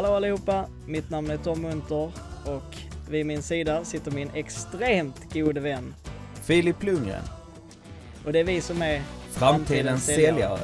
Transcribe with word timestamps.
Hallå 0.00 0.14
allihopa! 0.14 0.66
Mitt 0.86 1.10
namn 1.10 1.30
är 1.30 1.36
Tom 1.36 1.62
Munter 1.62 2.12
och 2.46 2.76
vid 3.10 3.26
min 3.26 3.42
sida 3.42 3.84
sitter 3.84 4.10
min 4.10 4.30
extremt 4.34 5.34
gode 5.34 5.60
vän. 5.60 5.94
Filip 6.42 6.82
Lundgren. 6.82 7.22
Och 8.24 8.32
det 8.32 8.38
är 8.40 8.44
vi 8.44 8.60
som 8.60 8.82
är 8.82 9.02
Framtidens 9.30 10.06
säljare. 10.06 10.58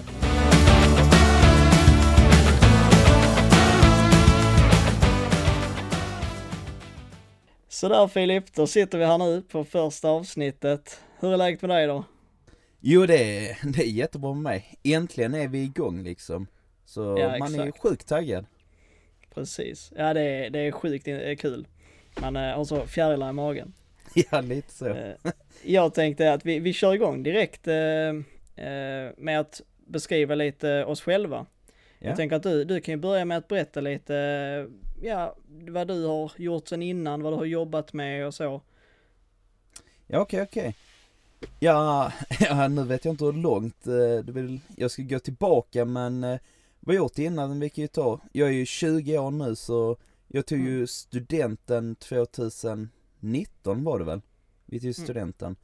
Sådär 7.69 8.09
Filip, 8.09 8.55
då 8.55 8.67
sitter 8.67 8.99
vi 8.99 9.05
här 9.05 9.19
nu 9.19 9.43
på 9.43 9.65
första 9.65 10.09
avsnittet. 10.09 11.01
Hur 11.21 11.33
är 11.33 11.37
läget 11.37 11.63
med 11.63 11.71
dig 11.71 11.87
då? 11.87 12.05
Jo 12.81 13.07
det 13.07 13.49
är, 13.49 13.59
det 13.73 13.83
är 13.83 13.91
jättebra 13.91 14.35
med 14.35 14.43
mig. 14.43 14.79
Äntligen 14.83 15.35
är 15.35 15.49
vi 15.49 15.63
igång 15.63 16.03
liksom. 16.03 16.47
Så 16.85 17.17
Ja, 17.19 17.39
man 17.39 17.55
är 17.55 17.67
exakt. 17.67 17.83
sjukt 17.83 18.09
taggad. 18.09 18.47
Precis. 19.37 19.93
Ja 19.97 20.15
det 20.15 20.21
är, 20.21 20.51
det 20.51 20.59
är 20.59 20.73
sjukt 20.73 21.09
eh, 21.09 21.37
kul. 21.37 21.67
Man 22.21 22.37
eh, 22.37 22.43
har 22.57 22.65
så 22.65 22.87
fjärilar 22.87 23.31
i 23.31 23.33
magen. 23.33 23.73
Ja 24.31 24.41
lite 24.41 24.73
så. 24.73 24.87
Eh, 24.87 25.15
Jag 25.63 25.95
tänkte 25.95 26.33
att 26.33 26.47
vi, 26.47 26.59
vi 26.59 26.73
kör 26.73 26.95
igång 26.95 27.23
direkt 27.23 27.67
med 29.17 29.41
att 29.41 29.61
beskriva 29.87 30.35
lite 30.35 30.85
oss 30.85 31.01
själva. 31.01 31.47
Ja. 31.99 32.09
Jag 32.09 32.17
tänker 32.17 32.37
att 32.37 32.43
du, 32.43 32.65
du 32.65 32.81
kan 32.81 32.93
ju 32.93 32.99
börja 33.01 33.25
med 33.25 33.39
att 33.39 33.49
berätta 33.49 33.81
lite, 33.81 34.15
ja, 35.03 35.37
vad 35.49 35.89
du 35.89 36.05
har 36.05 36.33
gjort 36.37 36.69
sen 36.69 36.83
innan, 36.83 37.23
vad 37.23 37.33
du 37.33 37.37
har 37.37 37.45
jobbat 37.45 37.93
med 37.93 38.27
och 38.27 38.35
så. 38.35 38.61
Ja 40.07 40.21
okej 40.21 40.43
okej. 40.43 40.75
Ja, 41.61 42.13
ja, 42.41 42.69
nu 42.69 42.85
vet 42.85 43.05
jag 43.05 43.13
inte 43.13 43.25
hur 43.25 43.33
långt 43.33 43.85
det 43.85 44.33
vill, 44.33 44.61
jag 44.77 44.91
ska 44.91 45.03
gå 45.03 45.19
tillbaka 45.19 45.85
men 45.85 46.39
vad 46.87 46.95
jag 46.95 47.01
gjort 47.03 47.19
innan 47.19 47.61
vi 47.61 47.71
kan 47.71 47.83
ju 47.83 47.89
ta, 47.89 48.21
jag 48.33 48.49
är 48.49 48.53
ju 48.53 48.67
20 48.67 49.19
år 49.19 49.31
nu 49.31 49.57
så 49.57 49.97
jag 50.29 50.47
tog 50.47 50.59
ju 50.59 50.75
Mm. 50.75 50.87
studenten 50.87 51.95
2019 51.97 53.85
var 53.85 53.99
det 53.99 54.05
väl? 54.05 54.21
Vi 54.67 54.79
tog 54.81 54.85
Mm. 54.85 54.95
studenten. 54.95 55.57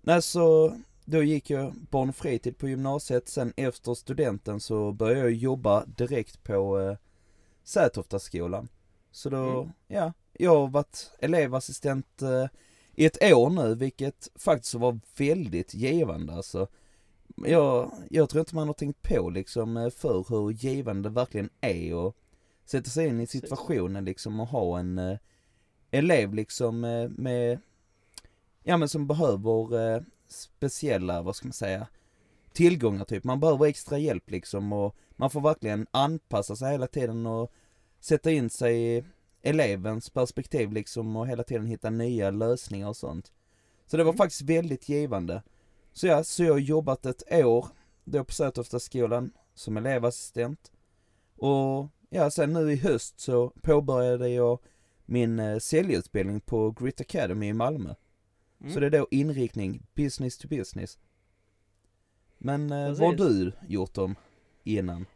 Nej 0.00 0.22
så, 0.22 0.76
då 1.04 1.22
gick 1.22 1.50
jag 1.50 1.74
barn 1.90 2.08
och 2.08 2.16
fritid 2.16 2.58
på 2.58 2.68
gymnasiet, 2.68 3.28
sen 3.28 3.52
efter 3.56 3.94
studenten 3.94 4.60
så 4.60 4.92
började 4.92 5.20
jag 5.20 5.32
jobba 5.32 5.84
direkt 5.86 6.42
på 6.44 6.80
eh, 6.80 6.96
Sätoftaskolan. 7.64 8.68
Så 9.10 9.30
då, 9.30 9.36
Mm. 9.60 9.72
ja, 9.88 10.12
jag 10.32 10.56
har 10.60 10.68
varit 10.68 11.10
elevassistent 11.18 12.22
eh, 12.22 12.46
i 12.94 13.04
ett 13.06 13.22
år 13.32 13.50
nu, 13.50 13.74
vilket 13.74 14.28
faktiskt 14.34 14.74
var 14.74 15.00
väldigt 15.16 15.74
givande 15.74 16.32
alltså. 16.34 16.68
Jag, 17.36 17.92
jag 18.10 18.28
tror 18.28 18.40
inte 18.40 18.54
man 18.54 18.66
har 18.66 18.74
tänkt 18.74 19.02
på 19.02 19.30
liksom 19.30 19.76
eh, 19.76 19.90
för 19.90 20.24
hur 20.28 20.50
givande 20.50 21.08
det 21.08 21.14
verkligen 21.14 21.50
är 21.60 21.94
och 21.94 22.16
sätta 22.64 22.90
sig 22.90 23.06
in 23.08 23.20
i 23.20 23.26
situationen 23.26 24.04
liksom 24.04 24.40
och 24.40 24.48
ha 24.48 24.78
en 24.78 24.98
eh, 24.98 25.18
elev 25.90 26.34
liksom 26.34 26.84
eh, 26.84 27.08
med, 27.08 27.58
ja 28.62 28.76
men 28.76 28.88
som 28.88 29.06
behöver 29.06 29.94
eh, 29.94 30.02
speciella, 30.28 31.22
vad 31.22 31.36
ska 31.36 31.46
man 31.46 31.52
säga, 31.52 31.86
tillgångar 32.52 33.04
typ. 33.04 33.24
Man 33.24 33.40
behöver 33.40 33.66
extra 33.66 33.98
hjälp 33.98 34.30
liksom 34.30 34.72
och 34.72 34.96
man 35.16 35.30
får 35.30 35.40
verkligen 35.40 35.86
anpassa 35.90 36.56
sig 36.56 36.70
hela 36.72 36.86
tiden 36.86 37.26
och 37.26 37.52
sätta 38.00 38.30
in 38.30 38.50
sig 38.50 38.96
i 38.96 39.04
elevens 39.42 40.10
perspektiv 40.10 40.72
liksom 40.72 41.16
och 41.16 41.28
hela 41.28 41.42
tiden 41.42 41.66
hitta 41.66 41.90
nya 41.90 42.30
lösningar 42.30 42.88
och 42.88 42.96
sånt. 42.96 43.32
Så 43.86 43.96
det 43.96 44.04
var 44.04 44.10
Mm. 44.12 44.18
faktiskt 44.18 44.42
väldigt 44.42 44.88
givande. 44.88 45.42
Så 45.92 46.06
ja, 46.06 46.24
så 46.24 46.44
jag 46.44 46.52
har 46.52 46.58
jobbat 46.58 47.06
ett 47.06 47.32
år 47.32 47.66
då 48.04 48.24
på 48.24 48.32
Sätoftaskolan 48.32 49.32
som 49.54 49.76
elevassistent. 49.76 50.72
Och 51.36 51.88
ja, 52.10 52.30
sen 52.30 52.52
nu 52.52 52.72
i 52.72 52.76
höst 52.76 53.20
så 53.20 53.50
påbörjade 53.62 54.28
jag 54.28 54.58
min 55.04 55.38
eh, 55.38 55.58
säljutbildning 55.58 56.40
på 56.40 56.70
Grit 56.70 57.00
Academy 57.00 57.48
i 57.48 57.52
Malmö. 57.52 57.94
Mm. 58.60 58.72
Så 58.72 58.80
det 58.80 58.86
är 58.86 58.90
då 58.90 59.06
inriktning 59.10 59.82
business 59.94 60.38
to 60.38 60.48
business. 60.48 60.98
Men 62.38 62.70
eh, 62.70 62.92
vad 62.92 63.00
har 63.00 63.28
du 63.28 63.52
gjort 63.68 63.98
om 63.98 64.16
innan? 64.64 65.06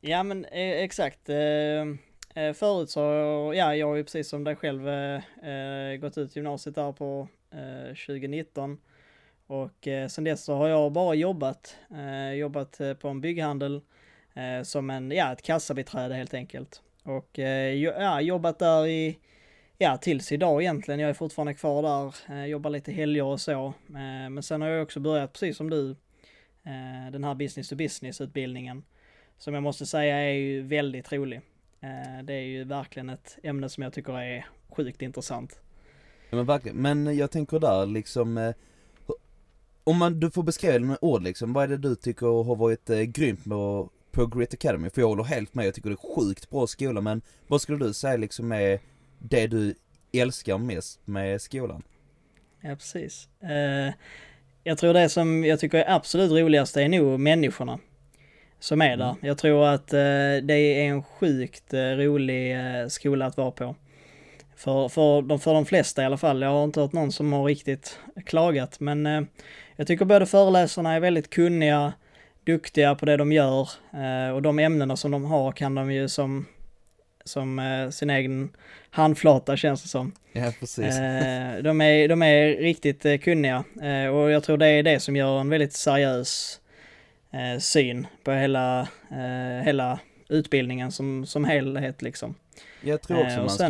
Ja 0.00 0.22
men 0.22 0.44
eh, 0.44 0.82
exakt. 0.82 1.28
Eh, 1.28 1.36
eh, 2.44 2.52
förut 2.54 2.90
så, 2.90 3.00
ja 3.56 3.76
jag 3.76 3.86
har 3.86 3.96
ju 3.96 4.04
precis 4.04 4.28
som 4.28 4.44
dig 4.44 4.56
själv 4.56 4.88
eh, 4.88 5.48
eh, 5.50 5.96
gått 5.96 6.18
ut 6.18 6.36
gymnasiet 6.36 6.74
där 6.74 6.92
på 6.92 7.28
eh, 7.50 7.94
2019. 8.06 8.78
Och 9.50 9.88
eh, 9.88 10.08
sen 10.08 10.24
dess 10.24 10.44
så 10.44 10.54
har 10.54 10.68
jag 10.68 10.92
bara 10.92 11.14
jobbat, 11.14 11.76
eh, 11.90 12.32
jobbat 12.32 12.80
eh, 12.80 12.94
på 12.94 13.08
en 13.08 13.20
bygghandel 13.20 13.80
eh, 14.34 14.62
som 14.62 14.90
en, 14.90 15.10
ja 15.10 15.32
ett 15.32 15.42
kassabiträde 15.42 16.14
helt 16.14 16.34
enkelt. 16.34 16.82
Och 17.02 17.38
eh, 17.38 17.74
ja, 17.74 18.20
jobbat 18.20 18.58
där 18.58 18.86
i, 18.86 19.18
ja 19.78 19.96
tills 19.96 20.32
idag 20.32 20.62
egentligen. 20.62 21.00
Jag 21.00 21.10
är 21.10 21.14
fortfarande 21.14 21.54
kvar 21.54 21.82
där, 21.82 22.34
eh, 22.34 22.46
jobbar 22.46 22.70
lite 22.70 22.92
helger 22.92 23.24
och 23.24 23.40
så. 23.40 23.66
Eh, 23.88 24.30
men 24.30 24.42
sen 24.42 24.60
har 24.60 24.68
jag 24.68 24.82
också 24.82 25.00
börjat 25.00 25.32
precis 25.32 25.56
som 25.56 25.70
du, 25.70 25.90
eh, 26.64 27.12
den 27.12 27.24
här 27.24 27.34
business 27.34 27.68
to 27.68 27.76
business 27.76 28.20
utbildningen 28.20 28.82
som 29.38 29.54
jag 29.54 29.62
måste 29.62 29.86
säga 29.86 30.16
är 30.16 30.32
ju 30.32 30.62
väldigt 30.62 31.12
rolig. 31.12 31.40
Eh, 31.80 32.24
Det 32.24 32.34
är 32.34 32.40
ju 32.46 32.64
verkligen 32.64 33.10
ett 33.10 33.38
ämne 33.42 33.68
som 33.68 33.82
jag 33.82 33.92
tycker 33.92 34.18
är 34.18 34.46
sjukt 34.68 35.02
intressant. 35.02 35.60
Men 36.30 36.46
verkligen, 36.46 36.76
men 36.76 37.16
jag 37.16 37.30
tänker 37.30 37.58
där 37.58 37.86
liksom 37.86 38.38
eh, 38.38 38.54
om 39.90 39.98
man, 39.98 40.20
du 40.20 40.30
får 40.30 40.42
beskriva 40.42 40.78
det 40.78 40.84
med 40.84 40.98
ord 41.00 41.22
liksom, 41.22 41.52
vad 41.52 41.64
är 41.64 41.68
det 41.68 41.76
du 41.76 41.94
tycker 41.94 42.44
har 42.44 42.56
varit 42.56 42.90
eh, 42.90 43.00
grymt 43.00 43.46
med 43.46 43.58
att- 43.58 43.88
på 44.12 44.26
Grit 44.26 44.54
Academy? 44.54 44.90
För 44.90 45.00
jag 45.00 45.08
håller 45.08 45.24
helt 45.24 45.54
med, 45.54 45.66
jag 45.66 45.74
tycker 45.74 45.88
det 45.90 45.94
är 45.94 46.14
sjukt 46.16 46.50
bra 46.50 46.66
skola 46.66 47.00
men 47.00 47.22
vad 47.46 47.60
skulle 47.62 47.78
du 47.86 47.92
säga 47.94 48.16
liksom 48.16 48.52
är 48.52 48.80
det 49.18 49.46
du 49.46 49.74
älskar 50.12 50.58
mest 50.58 51.00
med 51.04 51.40
skolan? 51.40 51.82
Ja, 52.60 52.74
precis. 52.76 53.28
Eh, 53.42 53.94
Jag 54.64 54.78
tror 54.78 54.94
det 54.94 55.08
som 55.08 55.44
jag 55.44 55.60
tycker 55.60 55.78
är 55.78 55.94
absolut 55.94 56.30
roligast 56.32 56.76
är 56.76 56.88
nog 56.88 57.20
människorna 57.20 57.78
som 58.58 58.82
är 58.82 58.96
där. 58.96 59.04
Mm. 59.10 59.16
Jag 59.22 59.38
tror 59.38 59.66
att 59.66 59.92
eh, 59.92 59.98
det 60.42 60.54
är 60.54 60.84
en 60.88 61.02
sjukt 61.02 61.74
eh, 61.74 61.78
rolig 61.80 62.56
skola 62.92 63.26
att 63.26 63.36
vara 63.36 63.50
på. 63.50 63.76
För, 64.56 64.88
för, 64.88 65.22
de, 65.22 65.40
för 65.40 65.54
de 65.54 65.66
flesta 65.66 66.02
i 66.02 66.04
alla 66.04 66.16
fall. 66.16 66.42
Jag 66.42 66.50
har 66.50 66.64
inte 66.64 66.80
hört 66.80 66.92
någon 66.92 67.12
som 67.12 67.32
har 67.32 67.44
riktigt 67.44 67.98
klagat. 68.26 68.80
Men 68.80 69.06
jag 69.80 69.86
tycker 69.86 70.04
både 70.04 70.26
föreläsarna 70.26 70.94
är 70.94 71.00
väldigt 71.00 71.30
kunniga, 71.30 71.92
duktiga 72.44 72.94
på 72.94 73.06
det 73.06 73.16
de 73.16 73.32
gör. 73.32 73.68
Eh, 73.94 74.34
och 74.34 74.42
de 74.42 74.58
ämnena 74.58 74.96
som 74.96 75.10
de 75.10 75.24
har 75.24 75.52
kan 75.52 75.74
de 75.74 75.92
ju 75.92 76.08
som, 76.08 76.46
som 77.24 77.58
eh, 77.58 77.90
sin 77.90 78.10
egen 78.10 78.50
handflata 78.90 79.56
känns 79.56 79.82
det 79.82 79.88
som. 79.88 80.12
Ja 80.32 80.52
precis. 80.60 80.98
Eh, 80.98 81.62
de, 81.62 81.80
är, 81.80 82.08
de 82.08 82.22
är 82.22 82.48
riktigt 82.48 83.22
kunniga 83.22 83.64
och 84.12 84.30
jag 84.30 84.44
tror 84.44 84.56
det 84.56 84.66
är 84.66 84.82
det 84.82 85.00
som 85.00 85.16
gör 85.16 85.40
en 85.40 85.48
väldigt 85.48 85.72
seriös 85.72 86.60
syn 87.58 88.06
på 88.24 88.32
hela, 88.32 88.88
hela 89.64 89.98
utbildningen 90.28 90.92
som, 90.92 91.26
som 91.26 91.44
helhet 91.44 92.02
liksom. 92.02 92.34
Jag 92.80 93.02
tror 93.02 93.22
också 93.22 93.38
man 93.38 93.50
ska 93.50 93.68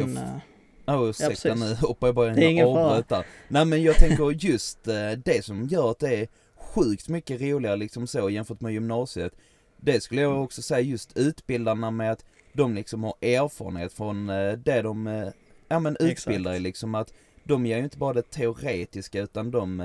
Åh 0.95 1.09
ursäkta 1.09 1.55
precis. 1.55 1.61
nu 1.61 1.87
hoppar 1.87 2.09
jag 2.09 2.15
bara 2.15 2.31
är 2.31 2.43
in 2.43 2.65
och 2.65 2.77
avbröt 2.77 3.09
där. 3.09 3.27
Nej 3.49 3.65
men 3.65 3.83
jag 3.83 3.97
tänker 3.97 4.45
just 4.45 4.89
eh, 4.89 5.11
det 5.25 5.45
som 5.45 5.67
gör 5.67 5.91
att 5.91 5.99
det 5.99 6.17
är 6.17 6.29
sjukt 6.57 7.09
mycket 7.09 7.41
roligare 7.41 7.77
liksom 7.77 8.07
så 8.07 8.31
jämfört 8.31 8.61
med 8.61 8.73
gymnasiet. 8.73 9.33
Det 9.77 10.01
skulle 10.01 10.21
jag 10.21 10.43
också 10.43 10.63
säga 10.63 10.81
just 10.81 11.17
utbildarna 11.17 11.91
med 11.91 12.13
att 12.13 12.25
de 12.53 12.75
liksom 12.75 13.05
har 13.05 13.15
erfarenhet 13.21 13.93
från 13.93 14.31
eh, 14.31 14.53
det 14.53 14.83
de, 14.83 15.07
eh, 15.07 15.29
ja 15.69 15.79
men 15.79 15.97
utbildar 16.01 16.55
i 16.55 16.59
liksom 16.61 16.95
att 16.95 17.13
de 17.45 17.67
ger 17.67 17.77
ju 17.79 17.85
inte 17.85 17.99
bara 17.99 18.13
det 18.13 18.31
teoretiska 18.31 19.21
utan 19.21 19.51
de, 19.51 19.81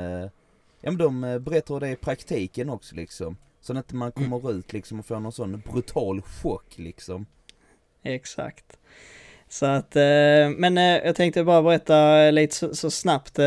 ja 0.81 0.91
men 0.91 0.97
de 0.97 1.21
berättar 1.43 1.79
det 1.79 1.89
i 1.89 1.95
praktiken 1.95 2.69
också 2.69 2.95
liksom. 2.95 3.37
Så 3.61 3.77
att 3.77 3.93
man 3.93 4.11
Mm. 4.15 4.31
kommer 4.31 4.51
ut 4.51 4.73
liksom 4.73 4.99
och 4.99 5.05
får 5.05 5.19
någon 5.19 5.31
sån 5.31 5.63
brutal 5.71 6.21
chock 6.21 6.73
liksom. 6.77 7.25
exakt. 8.03 8.77
Så 9.55 9.65
att, 9.65 9.95
eh, 9.95 10.49
men 10.57 10.77
eh, 10.77 10.83
jag 10.83 11.15
tänkte 11.15 11.43
bara 11.43 11.61
berätta 11.61 12.31
lite 12.31 12.55
så, 12.55 12.75
så 12.75 12.91
snabbt. 12.91 13.39
Eh, 13.39 13.45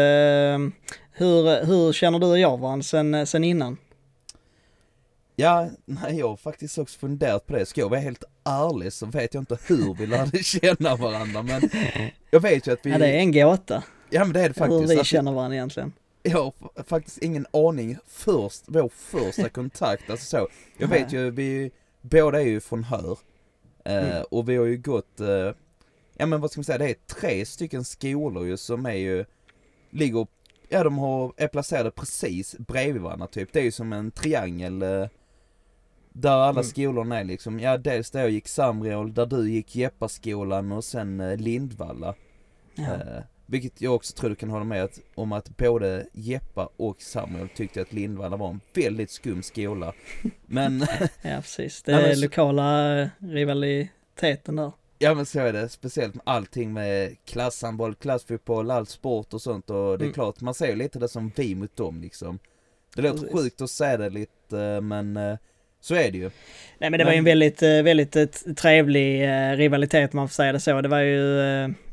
hur, 1.13 1.65
hur 1.65 1.93
känner 1.93 2.19
du 2.19 2.27
och 2.27 2.39
jag 2.39 2.59
varandra 2.59 2.83
sen, 2.83 3.27
sen 3.27 3.45
innan? 3.45 3.77
Ja, 5.37 5.69
nej 5.85 6.19
jag 6.19 6.29
har 6.29 6.37
faktiskt 6.37 6.79
också 6.79 6.99
funderat 6.99 7.47
på 7.47 7.53
det. 7.53 7.67
Ska 7.67 7.81
jag 7.81 7.89
vara 7.89 8.01
helt 8.01 8.25
ärlig 8.45 8.93
så 8.93 9.07
vet 9.07 9.35
jag 9.35 9.41
inte 9.41 9.59
hur 9.67 9.95
vi 9.95 10.07
lärde 10.07 10.39
känna 10.43 10.97
varandra 10.97 11.43
men 11.43 11.71
jag 12.31 12.41
vet 12.41 12.67
ju 12.69 12.73
att 12.73 12.87
vi... 12.87 12.91
Ja, 12.91 12.99
det 12.99 13.07
är 13.07 13.19
en 13.19 13.33
gåta. 13.33 13.83
Ja 14.11 14.25
men 14.25 14.33
det 14.33 14.41
är 14.41 14.49
det 14.49 14.55
faktiskt. 14.55 14.83
hur 14.83 14.87
vi 14.87 14.99
Alltså, 14.99 15.05
känner 15.05 15.33
varandra 15.33 15.57
egentligen. 15.57 15.93
Jag 16.23 16.39
har 16.43 16.53
faktiskt 16.85 17.19
ingen 17.19 17.47
aning 17.53 17.99
först, 18.07 18.63
vår 18.67 18.89
första 18.95 19.49
kontakt, 19.59 20.11
alltså 20.11 20.27
så. 20.27 20.49
Jag 20.79 20.89
vet 20.89 21.13
ju, 21.13 21.31
vi 21.31 21.71
båda 22.01 22.41
är 22.41 22.47
ju 22.47 22.61
från 22.61 22.85
Hör. 22.85 23.19
Eh, 23.85 23.97
Mm. 23.97 24.25
Och 24.31 24.49
vi 24.49 24.57
har 24.57 24.65
ju 24.65 24.77
gått, 24.77 25.21
eh, 25.21 25.27
ja 26.19 26.27
men 26.27 26.41
vad 26.41 26.51
ska 26.51 26.59
man 26.59 26.65
säga, 26.65 26.79
det 26.79 26.91
är 26.91 26.97
tre 27.21 27.47
stycken 27.47 27.85
skolor 27.85 28.47
ju 28.47 28.57
som 28.57 28.87
är 28.87 28.93
ju, 28.93 29.25
ligger, 29.91 30.27
ja 30.69 30.85
de 30.85 30.99
har, 30.99 31.33
är 31.37 31.49
placerade 31.49 31.91
precis 31.91 32.57
bredvid 32.59 33.03
varandra 33.03 33.27
typ. 33.27 33.53
Det 33.53 33.61
är 33.61 33.65
ju 33.65 33.73
som 33.73 33.93
en 33.93 34.11
triangel, 34.11 34.83
eh, 34.83 35.07
Där 36.13 36.31
alla 36.31 36.51
Mm. 36.51 36.65
skolorna 36.65 37.21
är 37.21 37.25
liksom, 37.25 37.61
ja 37.61 37.79
dels 37.79 38.11
där 38.11 38.21
jag 38.21 38.31
gick 38.31 38.49
Samreol, 38.49 39.15
där 39.15 39.27
du 39.27 39.51
gick 39.51 39.77
Jeppaskolan 39.77 40.73
och 40.73 40.85
sen 40.85 41.21
eh, 41.21 41.37
Lindvalla. 41.37 42.15
Ja. 42.75 42.85
Eh, 42.85 43.23
vilket 43.47 43.81
jag 43.81 43.95
också 43.95 44.15
tror 44.17 44.31
du 44.31 44.37
kan 44.37 44.51
hålla 44.51 44.65
med 44.65 44.85
att, 44.85 45.01
om 45.15 45.33
att 45.33 45.57
både 45.57 46.07
Jeppa 46.13 46.69
och 46.77 47.03
Samuel 47.03 47.49
tyckte 47.49 47.83
att 47.83 47.93
Lindvalla 47.93 48.37
var 48.37 48.51
en 48.51 48.61
väldigt 48.75 49.11
skum 49.11 49.43
skola. 49.43 49.93
Men, 50.47 50.81
ja, 51.23 51.37
precis. 51.37 51.83
Det 51.87 51.93
är 51.93 52.17
lokala 52.17 52.99
eh, 53.01 53.09
rivaliteten 53.19 54.57
där. 54.57 54.73
Ja 54.99 55.15
men 55.15 55.27
så 55.27 55.41
är 55.41 55.53
det, 55.53 55.69
speciellt 55.69 56.15
med 56.15 56.23
allting 56.27 56.73
med 56.73 57.17
klasshandboll, 57.25 57.95
klassfotboll, 57.95 58.71
all 58.71 58.87
sport 58.87 59.35
och 59.35 59.43
sånt 59.43 59.71
och 59.71 59.99
det 59.99 60.03
är 60.05 60.07
Mm. 60.07 60.13
klart, 60.13 60.41
man 60.41 60.55
ser 60.55 60.77
lite 60.77 60.99
det 60.99 61.09
som 61.09 61.33
vi 61.37 61.55
mot 61.55 61.77
dem 61.77 62.01
liksom. 62.01 62.39
Det 62.97 63.03
låter 63.03 63.19
Precis. 63.21 63.37
sjukt 63.41 63.61
att 63.61 63.71
säga 63.71 63.97
det 63.97 64.11
lite, 64.11 64.81
men 64.81 65.17
eh, 65.17 65.37
så 65.81 65.95
är 65.95 66.11
det 66.11 66.19
ju. 66.19 66.31
Nej 66.79 66.91
men 66.91 66.99
det 66.99 67.05
var 67.05 67.13
ju 67.13 67.19
en 67.19 67.25
Men- 67.25 67.31
väldigt, 67.31 67.63
eh, 67.63 67.83
väldigt 67.83 68.17
eh, 68.17 68.27
trevlig 68.57 69.29
rivalitet 69.57 70.13
man 70.13 70.29
får 70.29 70.33
säga 70.35 70.53
det 70.53 70.61
så. 70.61 70.81
Det 70.81 70.89
var 70.89 71.01
ju, 71.01 71.25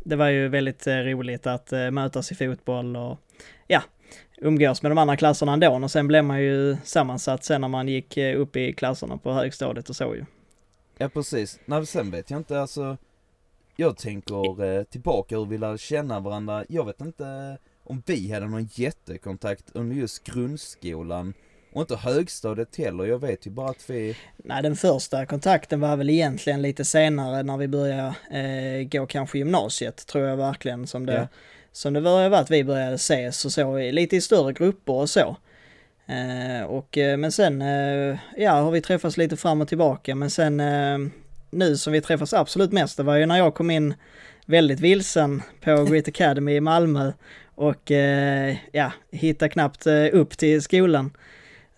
det 0.03 0.15
var 0.15 0.29
ju 0.29 0.47
väldigt 0.47 0.87
roligt 0.87 1.47
att 1.47 1.71
mötas 1.91 2.31
i 2.31 2.35
fotboll 2.35 2.95
och 2.95 3.17
ja, 3.67 3.81
umgås 4.37 4.81
med 4.81 4.91
de 4.91 4.97
andra 4.97 5.15
klasserna 5.17 5.53
ändå. 5.53 5.69
Och 5.83 5.91
sen 5.91 6.07
blev 6.07 6.23
man 6.23 6.41
ju 6.41 6.77
sammansatt 6.83 7.43
sen 7.43 7.61
när 7.61 7.67
man 7.67 7.87
gick 7.87 8.17
upp 8.17 8.55
i 8.55 8.73
klasserna 8.73 9.17
på 9.17 9.31
högstadiet 9.33 9.89
och 9.89 9.95
så 9.95 10.15
ju. 10.15 10.25
Ja 10.97 11.09
precis, 11.09 11.59
nej 11.65 11.85
sen 11.85 12.11
vet 12.11 12.29
jag 12.29 12.39
inte 12.39 12.61
alltså 12.61 12.97
Jag 13.75 13.97
tänker 13.97 14.63
eh, 14.63 14.83
tillbaka 14.83 15.37
hur 15.37 15.45
vi 15.45 15.57
lärde 15.57 15.77
känna 15.77 16.19
varandra, 16.19 16.65
jag 16.69 16.85
vet 16.85 17.01
inte 17.01 17.57
om 17.83 18.03
vi 18.05 18.31
hade 18.31 18.47
någon 18.47 18.69
jättekontakt 18.71 19.65
under 19.73 19.95
just 19.95 20.23
grundskolan 20.23 21.33
och 21.73 21.81
inte 21.81 21.95
högstadiet 21.95 22.75
heller, 22.75 23.03
jag 23.05 23.19
vet 23.19 23.47
ju 23.47 23.51
bara 23.51 23.69
att 23.69 23.89
vi, 23.89 24.17
Nej, 24.37 24.63
den 24.63 24.75
första 24.75 25.25
kontakten 25.25 25.79
var 25.79 25.97
väl 25.97 26.09
egentligen 26.09 26.61
lite 26.61 26.85
senare 26.85 27.43
när 27.43 27.57
vi 27.57 27.67
började 27.67 28.15
eh, 28.31 28.87
gå 28.87 29.05
kanske 29.05 29.37
gymnasiet, 29.37 30.07
tror 30.07 30.25
jag 30.25 30.37
verkligen 30.37 30.87
som 30.87 31.05
det, 31.05 31.13
Ja. 31.13 31.27
som 31.71 31.93
det 31.93 32.01
vara 32.01 32.37
att 32.39 32.51
vi 32.51 32.63
började 32.63 32.95
ses 32.95 33.45
och 33.45 33.51
så, 33.51 33.77
lite 33.77 34.15
i 34.15 34.21
större 34.21 34.53
grupper 34.53 34.93
och 34.93 35.09
så. 35.09 35.37
Eh, 36.07 36.65
och, 36.65 36.97
eh, 36.97 37.17
men 37.17 37.31
sen, 37.31 37.61
eh, 37.61 38.17
ja, 38.37 38.51
har 38.51 38.71
vi 38.71 38.81
träffats 38.81 39.17
lite 39.17 39.37
fram 39.37 39.61
och 39.61 39.67
tillbaka, 39.67 40.15
men 40.15 40.29
sen 40.29 40.61
nu 41.49 41.77
som 41.77 41.93
vi 41.93 42.01
träffas 42.01 42.33
absolut 42.33 42.71
mest, 42.71 42.97
det 42.97 43.03
var 43.03 43.15
ju 43.15 43.25
när 43.25 43.37
jag 43.37 43.53
kom 43.53 43.71
in 43.71 43.93
väldigt 44.45 44.79
vilsen 44.79 45.41
på 45.61 45.83
Grit 45.89 46.07
Academy 46.07 46.55
i 46.55 46.61
Malmö 46.61 47.11
och 47.55 47.91
ja, 48.71 48.91
hittade 49.11 49.49
knappt 49.49 49.87
upp 50.11 50.37
till 50.37 50.61
skolan. 50.61 51.11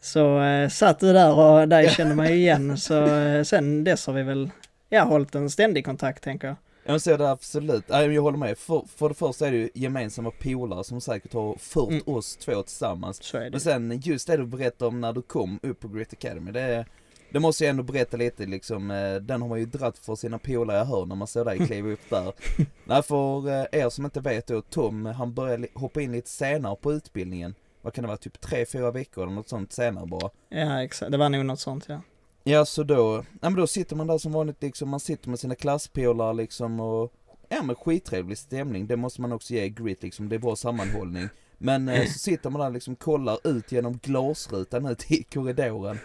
Så 0.01 0.41
eh, 0.41 0.69
satt 0.69 0.99
du 0.99 1.13
där 1.13 1.33
och 1.33 1.67
där 1.67 1.87
kände 1.87 2.15
man 2.15 2.27
ju 2.27 2.33
igen. 2.33 2.77
Så 2.77 3.07
sen 3.45 3.83
dess 3.83 4.07
har 4.07 4.13
vi 4.13 4.23
väl, 4.23 4.49
ja, 4.89 5.03
hållit 5.03 5.35
en 5.35 5.49
ständig 5.49 5.85
kontakt 5.85 6.23
tänker 6.23 6.47
jag. 6.47 6.55
Ja 6.87 6.93
men 6.93 6.99
så 6.99 7.11
är 7.11 7.17
det 7.17 7.31
absolut, 7.31 7.83
jag 7.89 8.21
håller 8.21 8.37
med, 8.37 8.57
för, 8.57 8.83
för 8.95 9.09
det 9.09 9.15
första 9.15 9.47
är 9.47 9.51
det 9.51 9.57
ju 9.57 9.69
gemensamma 9.73 10.31
polare 10.31 10.83
som 10.83 11.01
säkert 11.01 11.33
har 11.33 11.55
fört 11.57 11.89
Mm. 11.89 12.01
oss 12.05 12.35
två 12.37 12.63
tillsammans 12.63 13.23
Så 13.23 13.37
är 13.37 13.43
det. 13.43 13.51
Men 13.51 13.59
sen 13.59 13.99
just 14.03 14.27
det 14.27 14.37
du 14.37 14.45
berättade 14.45 14.89
om 14.89 15.01
när 15.01 15.13
du 15.13 15.21
kom 15.21 15.59
upp 15.63 15.79
på 15.79 15.87
Great 15.87 16.13
Academy, 16.13 16.51
det, 16.51 16.85
det 17.31 17.39
måste 17.39 17.63
jag 17.63 17.69
ändå 17.69 17.83
berätta 17.83 18.17
lite 18.17 18.45
liksom, 18.45 18.91
eh, 18.91 19.15
den 19.15 19.41
har 19.41 19.49
man 19.49 19.59
ju 19.59 19.65
dratt 19.65 19.97
för 19.97 20.15
sina 20.15 20.39
polare 20.39 20.77
jag 20.77 20.85
hör 20.85 21.05
när 21.05 21.15
man 21.15 21.27
ser 21.27 21.45
dig 21.45 21.67
kliva 21.67 21.89
upp 21.89 22.09
där. 22.09 22.33
Nej 22.85 23.03
för 23.03 23.49
eh, 23.49 23.65
er 23.81 23.89
som 23.89 24.05
inte 24.05 24.19
vet 24.19 24.47
då, 24.47 24.61
Tom 24.61 25.05
han 25.05 25.33
började 25.33 25.67
hoppa 25.73 26.01
in 26.01 26.11
lite 26.11 26.29
senare 26.29 26.75
på 26.75 26.93
utbildningen. 26.93 27.55
Vad 27.81 27.93
kan 27.93 28.01
det 28.01 28.07
vara, 28.07 28.17
typ 28.17 28.41
tre 28.41 28.65
fyra 28.65 28.91
veckor 28.91 29.23
eller 29.23 29.33
något 29.35 29.49
sånt 29.49 29.71
senare 29.73 30.05
bara. 30.05 30.29
Ja, 30.49 30.83
exakt. 30.83 31.11
Det 31.11 31.17
var 31.17 31.29
nog 31.29 31.45
något 31.45 31.59
sånt 31.59 31.85
ja. 31.87 32.01
Ja 32.49 32.65
så 32.65 32.83
då, 32.83 33.23
ja 33.41 33.49
men 33.49 33.55
då 33.55 33.67
sitter 33.67 33.95
man 33.95 34.07
där 34.07 34.17
som 34.17 34.31
vanligt 34.31 34.61
liksom, 34.63 34.89
man 34.89 34.99
sitter 34.99 35.29
med 35.29 35.39
sina 35.39 35.55
klasspolare 35.55 36.33
liksom 36.33 36.79
och 36.79 37.13
Ja 37.49 37.63
men 37.63 37.75
skittrevlig 37.75 38.37
stämning, 38.37 38.87
det 38.87 38.95
måste 38.97 39.21
man 39.21 39.31
också 39.31 39.53
ge 39.53 39.69
Grit 39.69 40.03
liksom, 40.03 40.29
det 40.29 40.35
är 40.35 40.39
bra 40.39 40.55
sammanhållning. 40.55 41.29
Men 41.57 41.89
eh, 41.89 42.05
så 42.05 42.19
sitter 42.19 42.49
man 42.49 42.61
där 42.61 42.69
liksom, 42.69 42.95
kollar 42.95 43.47
ut 43.47 43.71
genom 43.71 43.99
glasrutan 44.03 44.85
ut 44.85 45.11
i 45.11 45.23
korridoren 45.23 45.99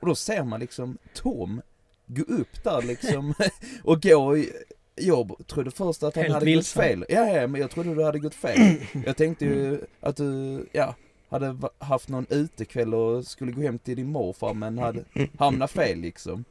och 0.00 0.06
då 0.06 0.14
ser 0.14 0.44
man 0.44 0.60
liksom 0.60 0.98
Tom 1.14 1.62
gå 2.06 2.22
upp 2.22 2.64
där 2.64 2.82
liksom 2.82 3.34
och 3.84 4.02
gå 4.02 4.36
i, 4.36 4.52
jag 4.94 5.34
trodde 5.46 5.70
först 5.70 6.02
att 6.02 6.14
han 6.14 6.24
Helt 6.24 6.34
hade 6.34 6.46
vilsen. 6.46 6.82
gått 6.82 6.88
fel. 6.88 7.04
Ja, 7.08 7.28
ja, 7.40 7.46
men 7.46 7.60
jag 7.60 7.70
trodde 7.70 7.94
du 7.94 8.04
hade 8.04 8.18
gått 8.18 8.34
fel. 8.34 8.76
Jag 9.06 9.16
tänkte 9.16 9.44
ju 9.44 9.80
att 10.00 10.16
du, 10.16 10.66
ja, 10.72 10.94
hade 11.28 11.56
haft 11.78 12.08
någon 12.08 12.26
utekväll 12.30 12.94
och 12.94 13.24
skulle 13.26 13.52
gå 13.52 13.62
hem 13.62 13.78
till 13.78 13.96
din 13.96 14.06
morfar 14.08 14.54
men 14.54 14.78
hade 14.78 15.04
hamnat 15.38 15.70
fel 15.70 15.98
liksom. 15.98 16.44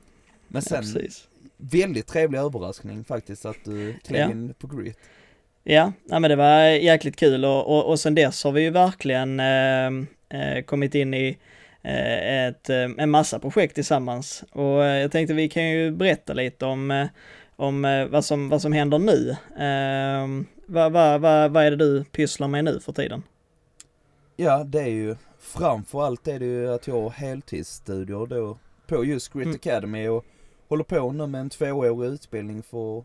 Men 0.47 0.61
ja 0.65 0.69
sen, 0.81 0.81
precis. 0.81 1.27
väldigt 1.57 2.07
trevlig 2.07 2.39
överraskning 2.39 3.03
faktiskt 3.03 3.45
att 3.45 3.57
du 3.65 3.93
klev 4.03 4.19
Ja. 4.21 4.31
in 4.31 4.53
på 4.59 4.67
grit. 4.67 4.97
Ja, 5.63 5.91
nej, 6.05 6.19
men 6.19 6.29
det 6.29 6.35
var 6.35 6.61
jäkligt 6.63 7.15
kul 7.15 7.45
och, 7.45 7.67
och, 7.77 7.89
och 7.89 7.99
sen 7.99 8.15
dess 8.15 8.43
har 8.43 8.51
vi 8.51 8.61
ju 8.61 8.69
verkligen 8.69 9.39
eh, 9.39 9.87
eh, 10.41 10.63
kommit 10.65 10.95
in 10.95 11.13
i 11.13 11.37
eh, 11.81 12.45
ett, 12.47 12.69
eh, 12.69 12.89
en 12.97 13.09
massa 13.09 13.39
projekt 13.39 13.75
tillsammans. 13.75 14.43
Och 14.51 14.85
eh, 14.85 15.01
jag 15.01 15.11
tänkte 15.11 15.33
vi 15.33 15.49
kan 15.49 15.69
ju 15.69 15.91
berätta 15.91 16.33
lite 16.33 16.65
om, 16.65 16.91
eh, 16.91 17.07
om 17.55 18.07
vad, 18.11 18.25
som, 18.25 18.49
vad 18.49 18.61
som 18.61 18.73
händer 18.73 18.99
nu. 18.99 19.29
Eh, 19.63 20.45
vad, 20.65 20.91
vad, 20.91 21.21
vad, 21.21 21.51
vad 21.51 21.63
är 21.65 21.71
det 21.71 21.77
du 21.77 22.03
pysslar 22.03 22.47
med 22.47 22.65
nu 22.65 22.79
för 22.79 22.91
tiden? 22.93 23.23
Ja, 24.39 24.63
det 24.63 24.81
är 24.81 24.87
ju 24.87 25.15
framför 25.39 26.03
allt 26.03 26.27
är 26.27 26.39
det 26.39 26.45
ju 26.45 26.73
att 26.73 26.87
jag 26.87 27.01
har 27.01 27.09
heltidsstudier 27.09 28.25
då 28.25 28.57
på 28.87 29.05
just 29.05 29.33
Grit 29.33 29.45
Mm. 29.45 29.55
Academy 29.55 30.07
och 30.07 30.25
håller 30.67 30.83
på 30.83 31.11
nu 31.11 31.27
med 31.27 31.41
en 31.41 31.49
tvåårig 31.49 32.07
utbildning 32.13 32.63
för 32.63 33.03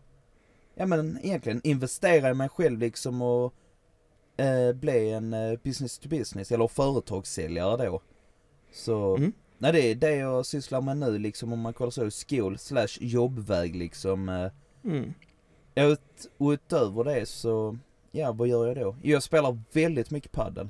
ja 0.75 0.85
men 0.85 1.19
egentligen 1.23 1.61
investera 1.63 2.29
i 2.29 2.33
mig 2.33 2.49
själv 2.49 2.79
liksom 2.79 3.21
och 3.21 3.53
eh, 4.37 4.73
bli 4.73 5.09
en 5.11 5.33
eh, 5.33 5.59
business 5.63 5.99
to 5.99 6.09
business 6.09 6.51
eller 6.51 6.67
företagssäljare 6.67 7.85
då. 7.85 8.01
Så 8.71 9.15
Mm. 9.17 9.33
nej 9.57 9.71
det 9.71 9.79
är 9.91 9.95
det 9.95 10.15
jag 10.15 10.45
sysslar 10.45 10.81
med 10.81 10.97
nu 10.97 11.17
liksom 11.17 11.53
om 11.53 11.59
man 11.59 11.73
kollar 11.73 11.91
så 11.91 12.11
skol 12.11 12.57
slash 12.57 12.97
jobbväg 12.99 13.75
liksom. 13.75 14.29
Eh, 14.29 14.51
Mm. 14.85 15.13
Ut, 15.75 16.31
och 16.37 16.49
utöver 16.49 17.03
det 17.03 17.25
så, 17.25 17.77
ja 18.11 18.31
vad 18.31 18.47
gör 18.47 18.67
jag 18.67 18.75
då? 18.77 18.95
Jag 19.01 19.23
spelar 19.23 19.59
väldigt 19.71 20.11
mycket 20.11 20.31
padel. 20.31 20.69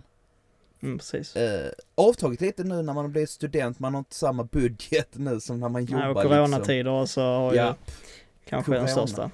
Mm, 0.83 0.97
precis. 0.97 1.35
Eh, 1.35 1.71
avtagit 1.95 2.41
lite 2.41 2.63
nu 2.63 2.81
när 2.81 2.93
man 2.93 3.11
blir 3.11 3.25
student, 3.25 3.79
man 3.79 3.93
har 3.93 3.99
inte 3.99 4.15
samma 4.15 4.43
budget 4.43 5.09
nu 5.13 5.39
som 5.39 5.59
när 5.59 5.69
man 5.69 5.85
Ja, 5.85 5.97
och 5.97 6.07
jobbar 6.07 6.23
liksom. 6.23 6.37
coronatider 6.37 6.87
och 6.91 7.09
så 7.09 7.21
har 7.21 7.53
Ja, 7.53 7.67
ju 7.67 7.73
kanske 8.49 8.71
den 8.71 8.85
corona. 8.87 9.07
största. 9.07 9.31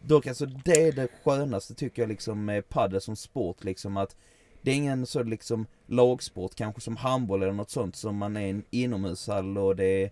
dock 0.00 0.26
alltså 0.26 0.46
det 0.46 0.82
är 0.88 0.92
det 0.92 1.08
skönaste 1.24 1.74
tycker 1.74 2.02
jag 2.02 2.08
liksom 2.08 2.44
med 2.44 2.68
padel 2.68 3.00
som 3.00 3.16
sport 3.16 3.64
liksom 3.64 3.96
att 3.96 4.16
det 4.62 4.70
är 4.70 4.74
ingen 4.74 5.06
så 5.06 5.22
liksom 5.22 5.66
lagsport 5.86 6.54
kanske 6.54 6.80
som 6.80 6.96
handboll 6.96 7.42
eller 7.42 7.52
något 7.52 7.70
sånt 7.70 7.96
som 7.96 8.16
man 8.16 8.36
är 8.36 8.50
en 8.50 8.62
inomhushall 8.70 9.58
och 9.58 9.76
det 9.76 9.84
är, 10.04 10.10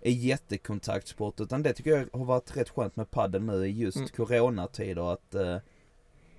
är 0.00 0.10
jättekontaktsport 0.12 1.40
utan 1.40 1.62
det 1.62 1.72
tycker 1.72 1.90
jag 1.90 2.18
har 2.18 2.24
varit 2.24 2.56
rätt 2.56 2.68
skönt 2.68 2.96
med 2.96 3.10
padel 3.10 3.42
nu 3.42 3.66
i 3.66 3.70
just 3.70 3.96
Mm. 3.96 4.08
coronatider 4.08 5.12
att 5.12 5.34
eh, 5.34 5.56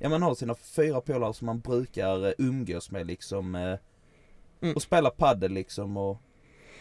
ja 0.02 0.10
man 0.10 0.22
har 0.22 0.36
sina 0.36 0.56
fyra 0.56 1.02
polare 1.02 1.34
som 1.34 1.46
man 1.46 1.60
brukar 1.60 2.26
eh, 2.28 2.34
umgås 2.38 2.92
med 2.92 3.08
liksom 3.08 3.56
eh, 3.56 3.76
Mm. 4.64 4.76
och 4.76 4.82
spela 4.82 5.10
padel 5.10 5.52
liksom 5.52 5.98
och 5.98 6.18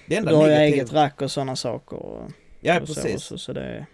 det 0.09 0.17
enda 0.17 0.31
Du 0.31 0.37
har 0.37 0.47
ju 0.49 0.53
negativa- 0.55 0.75
eget 0.77 0.93
rack 0.93 1.23
och 1.23 1.31
sådana 1.31 1.57
saker. 1.57 1.97
Och, 1.97 2.31
Ja 2.61 2.81
och 2.81 2.87
precis. 2.87 3.23
Så, 3.23 3.39
så, 3.39 3.53
det, 3.53 3.87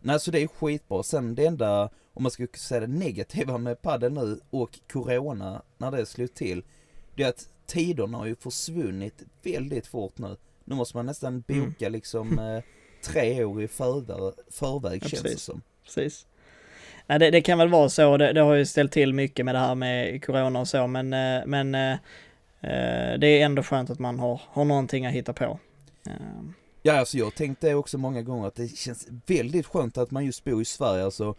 Nej 0.00 0.20
så 0.20 0.30
det 0.30 0.42
är 0.42 0.46
skitbra. 0.46 1.02
Sen 1.02 1.34
det 1.34 1.46
enda, 1.46 1.90
om 2.14 2.22
man 2.22 2.30
ska 2.32 2.46
säga 2.56 2.80
det 2.80 2.86
negativa 2.86 3.58
med 3.58 3.82
padel 3.82 4.12
nu 4.12 4.40
och 4.50 4.78
corona 4.92 5.62
när 5.78 5.90
det 5.90 6.06
slog 6.06 6.34
till. 6.34 6.62
Det 7.14 7.22
är 7.22 7.28
att 7.28 7.48
tiderna 7.66 8.18
har 8.18 8.26
ju 8.26 8.34
försvunnit 8.36 9.22
väldigt 9.42 9.86
fort 9.86 10.18
nu. 10.18 10.36
Nu 10.64 10.74
måste 10.74 10.96
man 10.96 11.06
nästan 11.06 11.44
Mm. 11.48 11.64
boka 11.70 11.88
liksom 11.88 12.38
eh, 12.38 12.62
tre 13.02 13.44
år 13.44 13.62
i 13.62 13.68
förväg, 13.68 14.32
förväg 14.50 15.00
Ja, 15.04 15.08
känns 15.08 15.22
det 15.22 15.36
som. 15.38 15.62
precis. 15.84 16.26
Nej, 17.06 17.18
det, 17.18 17.30
det 17.30 17.40
kan 17.40 17.58
väl 17.58 17.68
vara 17.68 17.88
så, 17.88 18.16
det, 18.16 18.32
det 18.32 18.40
har 18.40 18.54
ju 18.54 18.66
ställt 18.66 18.92
till 18.92 19.12
mycket 19.12 19.44
med 19.44 19.54
det 19.54 19.58
här 19.58 19.74
med 19.74 20.24
corona 20.24 20.60
och 20.60 20.68
så, 20.68 20.86
men, 20.86 21.12
eh, 21.12 21.46
men 21.46 21.74
eh, 21.74 21.92
eh, 22.60 23.18
det 23.18 23.26
är 23.26 23.44
ändå 23.44 23.62
skönt 23.62 23.90
att 23.90 23.98
man 23.98 24.18
har, 24.18 24.40
har 24.46 24.64
någonting 24.64 25.06
att 25.06 25.12
hitta 25.12 25.32
på. 25.32 25.58
Ja 26.82 26.92
alltså 26.98 27.18
jag 27.18 27.34
tänkte 27.34 27.74
också 27.74 27.98
många 27.98 28.22
gånger 28.22 28.46
att 28.48 28.54
det 28.54 28.76
känns 28.76 29.08
väldigt 29.26 29.66
skönt 29.66 29.98
att 29.98 30.10
man 30.10 30.24
just 30.26 30.44
bor 30.44 30.62
i 30.62 30.64
Sverige 30.64 31.04
alltså. 31.04 31.34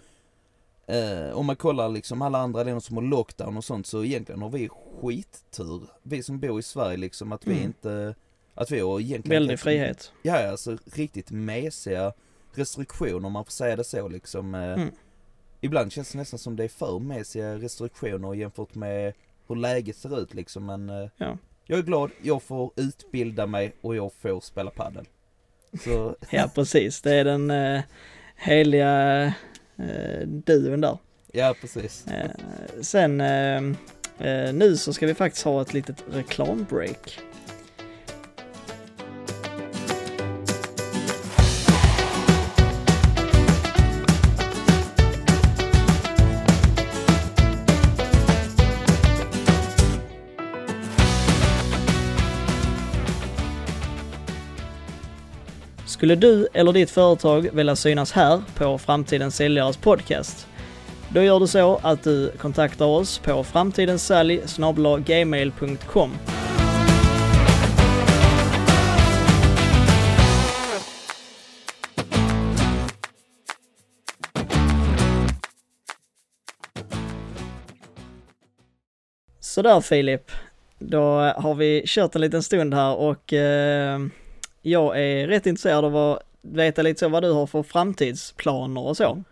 Eh, 0.87 1.31
om 1.33 1.45
man 1.45 1.55
kollar 1.55 1.89
liksom 1.89 2.21
alla 2.21 2.37
andra 2.37 2.63
länder 2.63 2.79
som 2.79 2.97
har 2.97 3.03
lockdown 3.03 3.57
och 3.57 3.63
sånt 3.63 3.87
så 3.87 4.03
egentligen 4.03 4.41
har 4.41 4.49
vi 4.49 4.69
skittur. 5.01 5.81
Vi 6.03 6.23
som 6.23 6.39
bor 6.39 6.59
i 6.59 6.63
Sverige 6.63 6.97
liksom 6.97 7.31
att 7.31 7.47
vi 7.47 7.51
Mm. 7.51 7.63
inte, 7.63 8.15
att 8.55 8.71
vi 8.71 8.79
har 8.79 8.99
egentligen 8.99 9.41
Väldig 9.41 9.59
frihet. 9.59 10.11
Ja, 10.21 10.49
alltså 10.51 10.77
riktigt 10.93 11.31
mesiga 11.31 12.13
restriktioner 12.53 13.25
om 13.25 13.31
man 13.33 13.45
får 13.45 13.51
säga 13.51 13.75
det 13.75 13.83
så 13.83 14.07
liksom. 14.07 14.55
Eh, 14.55 14.61
Mm. 14.73 14.91
Ibland 15.61 15.91
känns 15.91 16.11
det 16.11 16.17
nästan 16.17 16.39
som 16.39 16.55
det 16.55 16.63
är 16.63 16.67
för 16.67 16.99
mesiga 16.99 17.55
restriktioner 17.55 18.33
jämfört 18.33 18.75
med 18.75 19.13
hur 19.47 19.55
läget 19.55 19.95
ser 19.95 20.19
ut 20.21 20.33
liksom 20.33 20.65
men 20.65 20.89
eh, 20.89 21.09
Ja. 21.17 21.37
Jag 21.69 21.79
är 21.79 21.83
glad, 21.83 22.11
jag 22.21 22.43
får 22.43 22.71
utbilda 22.75 23.45
mig 23.47 23.73
och 23.81 23.95
jag 23.95 24.13
får 24.13 24.41
spela 24.41 24.71
padel. 24.71 25.05
Så, 25.83 26.15
Ja, 26.29 26.51
precis. 26.55 27.01
Det 27.01 27.13
är 27.13 27.23
den 27.23 27.51
eh, 27.51 27.81
heliga 28.35 29.23
eh, 29.77 30.27
duon 30.27 30.81
där. 30.81 30.97
ja 31.31 31.55
precis. 31.61 32.07
Eh, 32.07 32.31
sen 32.81 33.21
eh, 33.21 33.63
eh, 34.27 34.53
nu 34.53 34.77
så 34.77 34.93
ska 34.93 35.07
vi 35.07 35.13
faktiskt 35.13 35.45
ha 35.45 35.61
ett 35.61 35.73
litet 35.73 36.03
reklambreak. 36.11 37.19
Skulle 55.97 56.15
du 56.15 56.47
eller 56.53 56.73
ditt 56.73 56.91
företag 56.91 57.49
vilja 57.53 57.75
synas 57.75 58.11
här 58.11 58.41
på 58.55 58.77
Framtidens 58.77 59.35
Säljares 59.35 59.77
podcast? 59.77 60.47
Då 61.09 61.21
gör 61.21 61.39
du 61.39 61.47
så 61.47 61.79
att 61.83 62.03
du 62.03 62.31
kontaktar 62.37 62.85
oss 62.85 63.19
på 63.19 63.43
framtidenssalg.gmail.com. 63.43 66.11
Sådär 79.39 79.81
Filip, 79.81 80.31
då 80.79 81.01
har 81.37 81.55
vi 81.55 81.83
kört 81.85 82.15
en 82.15 82.21
liten 82.21 82.43
stund 82.43 82.73
här 82.73 82.95
och 82.95 83.33
eh, 83.33 83.99
jag 84.69 85.01
är 85.01 85.27
rätt 85.27 85.45
intresserad 85.45 85.85
av 85.85 85.95
att 85.95 86.23
veta 86.41 86.81
lite 86.81 86.99
så 86.99 87.09
vad 87.09 87.23
du 87.23 87.31
har 87.31 87.47
för 87.47 87.63
framtidsplaner 87.63 88.81
och 88.81 88.97
så. 88.97 89.23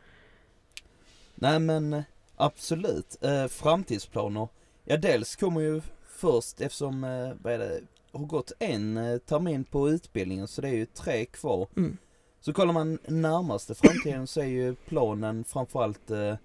Nej 1.35 1.59
men 1.59 1.93
eh, 1.93 2.03
absolut, 2.35 3.23
eh, 3.23 3.47
framtidsplaner. 3.47 4.47
Ja 4.83 4.97
dels 4.97 5.35
kommer 5.35 5.61
ju 5.61 5.81
först 6.09 6.61
eftersom, 6.61 7.03
eh, 7.03 7.31
vad 7.41 7.53
är 7.53 7.57
det, 7.57 7.81
har 8.11 8.25
gått 8.25 8.51
en 8.59 8.97
eh, 8.97 9.17
termin 9.17 9.63
på 9.63 9.89
utbildningen 9.89 10.47
så 10.47 10.61
det 10.61 10.67
är 10.67 10.73
ju 10.73 10.85
tre 10.85 11.25
kvar. 11.25 11.67
Mm. 11.77 11.97
Så 12.41 12.53
kollar 12.53 12.73
man 12.73 12.99
närmaste 13.07 13.75
framtiden 13.75 14.27
så 14.27 14.41
är 14.41 14.45
ju 14.45 14.75
planen 14.75 15.43
framförallt 15.43 16.11
eh, 16.11 16.35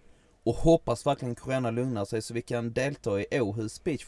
och 0.42 0.54
hoppas 0.54 1.06
verkligen 1.06 1.34
corona 1.34 1.70
lugnar 1.70 2.04
sig 2.04 2.22
så 2.22 2.34
vi 2.34 2.42
kan 2.42 2.72
delta 2.72 3.20
i 3.20 3.40
Åhus. 3.40 3.80
Eh, 3.84 3.98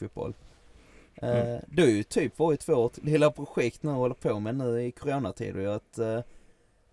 Mm. 1.23 1.61
Det 1.69 1.83
har 1.83 1.89
ju 1.89 2.03
typ 2.03 2.39
varit 2.39 2.69
vårt 2.69 2.97
lilla 3.05 3.31
projekt 3.31 3.83
nu 3.83 3.91
att 3.91 3.97
hålla 3.97 4.15
på 4.15 4.41
med 4.41 4.57
nu 4.57 4.83
i 4.83 4.91
coronatider 4.93 5.67
att 5.67 5.99
eh, 5.99 6.21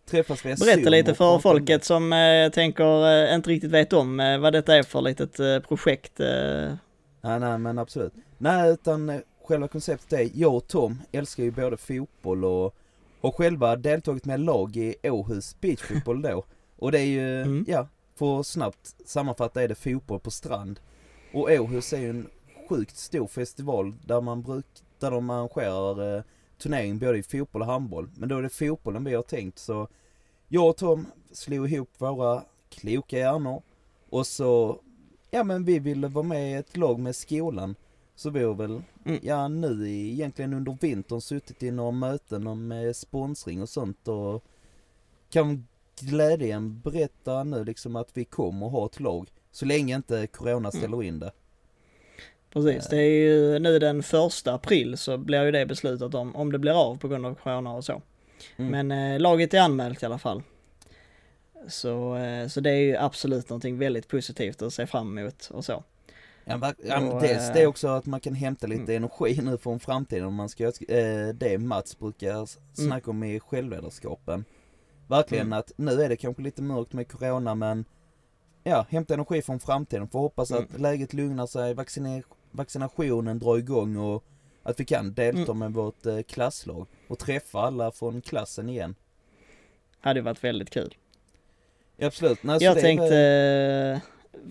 träffas 0.06 0.46
via 0.46 0.56
Berätta 0.56 0.90
lite 0.90 1.12
och 1.12 1.18
för 1.18 1.40
folket 1.40 1.84
som 1.84 2.14
eh, 2.14 2.50
tänker 2.52 3.28
eh, 3.28 3.36
inte 3.36 3.50
riktigt 3.50 3.72
vet 3.72 3.94
om 3.94 4.20
eh, 4.20 4.38
vad 4.40 4.54
detta 4.54 4.76
är 4.76 4.84
för 4.84 5.02
litet 5.02 5.40
eh, 5.40 5.60
projekt. 5.60 6.20
Eh. 6.20 6.74
Nej, 7.22 7.40
nej 7.40 7.58
men 7.58 7.80
absolut. 7.80 8.14
Nej, 8.38 8.72
utan 8.72 9.10
eh, 9.10 9.20
själva 9.44 9.68
konceptet 9.68 10.14
är, 10.20 10.30
jag 10.34 10.56
och 10.56 10.68
Tom 10.68 11.02
älskar 11.12 11.44
ju 11.44 11.52
både 11.52 11.78
fotboll 11.78 12.46
och 12.46 12.76
har 13.22 13.32
själva 13.32 13.76
deltagit 13.76 14.26
med 14.26 14.40
lag 14.40 14.76
i 14.78 14.96
Åhus 15.04 15.56
beachfotboll 15.62 16.22
då. 16.22 16.44
Och 16.78 16.92
det 16.92 17.00
är 17.00 17.06
ju, 17.06 17.42
Mm. 17.42 17.66
ja, 17.68 17.88
för 18.16 18.40
att 18.40 18.48
snabbt 18.48 18.96
sammanfatta 19.06 19.64
är 19.64 19.68
det 19.68 19.76
fotboll 19.76 20.20
på 20.20 20.32
strand. 20.32 20.80
Och 21.34 21.50
Åhus 21.50 21.94
är 21.94 21.98
ju 21.98 22.10
en 22.10 22.28
sjukt 22.70 22.98
stor 22.98 23.28
festival 23.28 23.94
där 24.06 24.22
man 24.22 24.42
bruk, 24.42 24.66
där 25.00 25.12
de 25.12 25.30
arrangerar 25.30 26.18
eh, 26.18 26.24
turnering 26.58 27.00
både 27.00 27.18
i 27.18 27.24
fotboll 27.24 27.62
och 27.62 27.68
handboll. 27.68 28.10
Men 28.18 28.30
då 28.30 28.38
är 28.38 28.42
det 28.42 28.50
fotbollen 28.50 29.04
vi 29.04 29.14
har 29.16 29.24
tänkt 29.24 29.60
så 29.60 29.88
jag 30.48 30.70
och 30.70 30.78
Tom 30.78 31.06
slog 31.32 31.72
ihop 31.72 31.90
våra 31.98 32.44
kloka 32.70 33.18
hjärnor 33.18 33.62
och 34.10 34.28
så 34.28 34.80
Ja 35.32 35.44
men 35.44 35.66
vi 35.66 35.80
ville 35.80 36.08
vara 36.08 36.26
med 36.26 36.52
i 36.52 36.54
ett 36.54 36.78
lag 36.78 37.00
med 37.00 37.16
skolan. 37.16 37.76
Så 38.16 38.30
vi 38.30 38.44
har 38.44 38.54
väl, 38.54 38.82
Mm. 39.06 39.20
ja 39.24 39.48
nu 39.48 39.90
egentligen 39.90 40.54
under 40.54 40.78
vintern 40.82 41.22
suttit 41.22 41.64
i 41.64 41.72
några 41.72 41.92
möten 41.92 42.48
om 42.48 42.68
med 42.68 42.96
sponsring 42.96 43.62
och 43.62 43.70
sånt 43.70 44.08
och 44.08 44.44
kan 45.30 45.68
glädjen 46.00 46.80
berätta 46.80 47.44
nu 47.44 47.64
liksom 47.64 47.96
att 47.96 48.10
vi 48.18 48.26
kommer 48.26 48.70
ha 48.70 48.86
ett 48.86 49.00
lag. 49.00 49.32
Så 49.52 49.66
länge 49.66 49.96
inte 49.96 50.28
corona 50.28 50.72
ställer 50.72 51.04
in 51.04 51.20
det. 51.20 51.32
Precis, 52.54 52.88
det 52.90 52.98
är 52.98 53.10
ju 53.10 53.60
nu 53.60 53.80
den 53.80 54.04
första 54.04 54.54
april 54.54 54.98
så 54.98 55.18
blir 55.18 55.44
ju 55.46 55.52
det 55.52 55.66
beslutat 55.66 56.16
om, 56.16 56.36
om 56.36 56.52
det 56.52 56.60
blir 56.60 56.72
av 56.90 56.98
på 56.98 57.08
grund 57.08 57.26
av 57.26 57.36
corona 57.36 57.74
och 57.74 57.86
så. 57.86 58.02
Mm. 58.58 58.88
Men 58.88 59.14
eh, 59.14 59.20
laget 59.20 59.54
är 59.54 59.60
anmält 59.62 60.04
i 60.04 60.06
alla 60.06 60.18
fall. 60.18 60.44
Så, 61.68 62.16
eh, 62.16 62.48
så 62.48 62.60
det 62.62 62.70
är 62.70 62.76
ju 62.82 62.96
absolut 62.98 63.50
någonting 63.50 63.78
väldigt 63.78 64.08
positivt 64.08 64.62
att 64.62 64.74
se 64.74 64.88
fram 64.88 65.18
emot 65.18 65.50
och 65.54 65.66
så. 65.66 65.84
Ja, 66.46 66.74
ja, 66.88 67.00
men 67.00 67.20
dels 67.20 67.48
eh, 67.50 67.54
det 67.54 67.68
också 67.68 67.88
att 67.88 68.06
man 68.06 68.20
kan 68.20 68.34
hämta 68.34 68.68
lite 68.68 68.82
mm. 68.84 68.96
energi 68.96 69.42
nu 69.44 69.58
från 69.58 69.80
framtiden 69.80 70.26
om 70.26 70.36
man 70.36 70.50
ska 70.50 70.64
eh, 70.66 71.28
det 71.34 71.58
Mats 71.58 72.00
brukar 72.00 72.44
s- 72.44 72.58
snacka 72.74 73.12
om 73.12 73.24
i 73.24 73.40
självledarskapen. 73.40 74.46
Verkligen 75.08 75.46
Mm. 75.48 75.60
att 75.60 75.72
nu 75.76 75.92
är 76.02 76.10
det 76.10 76.16
kanske 76.16 76.42
lite 76.44 76.62
mörkt 76.62 76.94
med 76.94 77.08
corona 77.12 77.56
men 77.56 77.86
ja, 78.64 78.86
hämta 78.90 79.14
energi 79.14 79.42
från 79.42 79.60
framtiden. 79.60 80.08
Får 80.08 80.20
hoppas 80.20 80.52
att 80.52 80.70
Mm. 80.70 80.82
läget 80.82 81.14
lugnar 81.14 81.48
sig, 81.48 81.74
vacciner, 81.74 82.24
vaccinationen 82.52 83.40
drar 83.40 83.58
igång 83.58 83.98
och 83.98 84.24
att 84.64 84.80
vi 84.80 84.86
kan 84.86 85.14
delta 85.14 85.42
Mm. 85.52 85.58
med 85.60 85.74
vårt 85.74 86.06
eh, 86.06 86.22
klasslag 86.22 86.88
och 87.08 87.20
träffa 87.20 87.60
alla 87.60 87.92
från 87.92 88.22
klassen 88.22 88.70
igen. 88.70 88.96
Hade 90.02 90.22
varit 90.22 90.44
väldigt 90.44 90.70
kul. 90.70 90.96
Absolut. 92.02 92.44
Nej, 92.44 92.58
Jag 92.62 92.78
är 92.78 92.82
tänkte, 92.82 93.10
väl- 93.10 94.02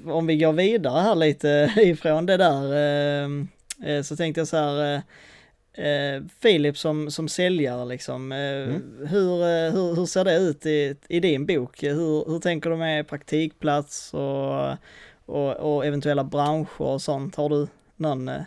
eh, 0.06 0.14
om 0.16 0.26
vi 0.26 0.36
går 0.38 0.52
vidare 0.52 1.00
här 1.00 1.14
lite 1.14 1.72
ifrån 1.76 2.26
det 2.26 2.36
där, 2.36 2.64
eh, 3.86 4.02
så 4.02 4.16
tänkte 4.16 4.40
jag 4.40 4.48
så 4.48 4.56
här, 4.56 5.02
Filip 6.42 6.78
som, 6.78 7.10
som 7.10 7.28
säljare 7.28 7.84
liksom, 7.84 8.32
Mm. 8.32 9.06
hur, 9.08 9.70
hur, 9.70 9.96
hur 9.96 10.06
ser 10.06 10.24
det 10.24 10.36
ut 10.36 10.66
i, 10.66 10.96
i 11.08 11.20
din 11.20 11.46
bok? 11.46 11.82
Hur, 11.82 12.30
hur 12.30 12.40
tänker 12.40 12.70
du 12.70 12.76
med 12.76 13.08
praktikplats 13.08 14.14
och, 14.14 14.70
och, 15.26 15.56
och 15.76 15.86
eventuella 15.86 16.24
branscher 16.24 16.80
och 16.82 17.02
sånt? 17.02 17.34
Har 17.36 17.48
du 17.48 17.66
någon 17.98 18.28
eh, 18.28 18.42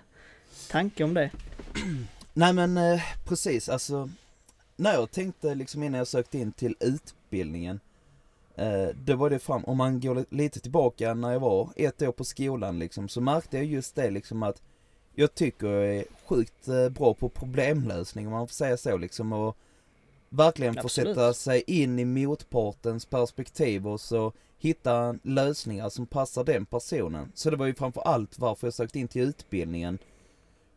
tanke 0.69 1.03
om 1.03 1.13
det? 1.13 1.31
Nej 2.33 2.53
men 2.53 2.77
eh, 2.77 3.01
precis, 3.25 3.69
alltså 3.69 4.09
när 4.75 4.93
jag 4.93 5.11
tänkte 5.11 5.55
liksom 5.55 5.83
innan 5.83 5.97
jag 5.97 6.07
sökte 6.07 6.37
in 6.37 6.51
till 6.51 6.75
utbildningen 6.79 7.79
eh, 8.55 8.87
Det 8.95 9.15
var 9.15 9.29
det 9.29 9.39
fram, 9.39 9.65
om 9.65 9.77
man 9.77 9.99
går 9.99 10.25
lite 10.29 10.59
tillbaka 10.59 11.13
när 11.13 11.31
jag 11.31 11.39
var 11.39 11.69
ett 11.75 12.01
år 12.01 12.11
på 12.11 12.23
skolan 12.23 12.79
liksom 12.79 13.09
så 13.09 13.21
märkte 13.21 13.57
jag 13.57 13.65
just 13.65 13.95
det 13.95 14.09
liksom 14.09 14.43
att 14.43 14.61
Jag 15.15 15.35
tycker 15.35 15.67
jag 15.67 15.95
är 15.95 16.05
sjukt 16.25 16.67
eh, 16.67 16.89
bra 16.89 17.13
på 17.13 17.29
problemlösning 17.29 18.27
om 18.27 18.33
man 18.33 18.47
får 18.47 18.53
säga 18.53 18.77
så 18.77 18.97
liksom 18.97 19.33
och 19.33 19.57
Verkligen 20.33 20.77
Absolut. 20.77 21.15
sätta 21.15 21.33
sig 21.33 21.63
in 21.67 21.99
i 21.99 22.05
motpartens 22.05 23.05
perspektiv 23.05 23.87
och 23.87 24.01
så 24.01 24.33
hitta 24.57 25.15
lösningar 25.23 25.89
som 25.89 26.05
passar 26.05 26.43
den 26.43 26.65
personen. 26.65 27.31
Så 27.35 27.49
det 27.49 27.55
var 27.57 27.65
ju 27.65 27.73
framför 27.73 28.01
allt 28.01 28.39
varför 28.39 28.67
jag 28.67 28.73
sökte 28.73 28.99
in 28.99 29.07
till 29.07 29.21
utbildningen 29.21 29.97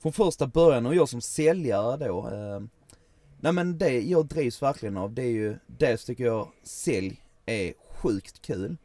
från 0.03 0.13
första 0.13 0.47
början 0.47 0.87
och 0.87 0.95
jag 0.95 1.09
som 1.09 1.21
säljare 1.21 2.09
då. 2.09 2.29
Eh, 2.29 2.61
nej 3.41 3.53
men 3.53 3.79
det 3.79 4.01
jag 4.01 4.27
drivs 4.27 4.63
verkligen 4.63 4.97
av 4.97 5.13
det 5.13 5.23
är 5.23 5.31
ju, 5.31 5.57
dels 5.67 6.05
tycker 6.05 6.25
jag 6.25 6.49
sälj 6.63 7.21
är 7.47 7.73
sjukt 7.91 8.43
kul. 8.43 8.77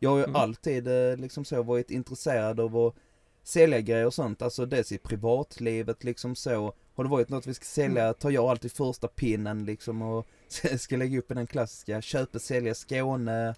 Jag 0.00 0.10
har 0.10 0.18
ju 0.18 0.24
Mm. 0.24 0.36
alltid 0.36 0.88
eh, 0.88 1.16
liksom 1.16 1.44
så 1.44 1.62
varit 1.62 1.90
intresserad 1.90 2.60
av 2.60 2.76
att 2.76 2.94
sälja 3.42 3.80
grejer 3.80 4.06
och 4.06 4.14
sånt, 4.14 4.42
alltså 4.42 4.66
dels 4.66 4.92
i 4.92 4.98
privatlivet 4.98 6.04
liksom 6.04 6.34
så. 6.36 6.72
Har 6.94 7.04
det 7.04 7.10
varit 7.10 7.28
något 7.28 7.46
vi 7.46 7.54
ska 7.54 7.64
sälja 7.64 8.14
tar 8.14 8.30
jag 8.30 8.44
alltid 8.44 8.72
första 8.72 9.08
pinnen 9.08 9.64
liksom 9.64 10.02
och 10.02 10.26
ska 10.78 10.96
lägga 10.96 11.18
upp 11.18 11.30
i 11.30 11.34
den 11.34 11.46
klassiska 11.46 12.00
köpa, 12.02 12.38
sälja 12.38 12.74
Skåne. 12.74 13.54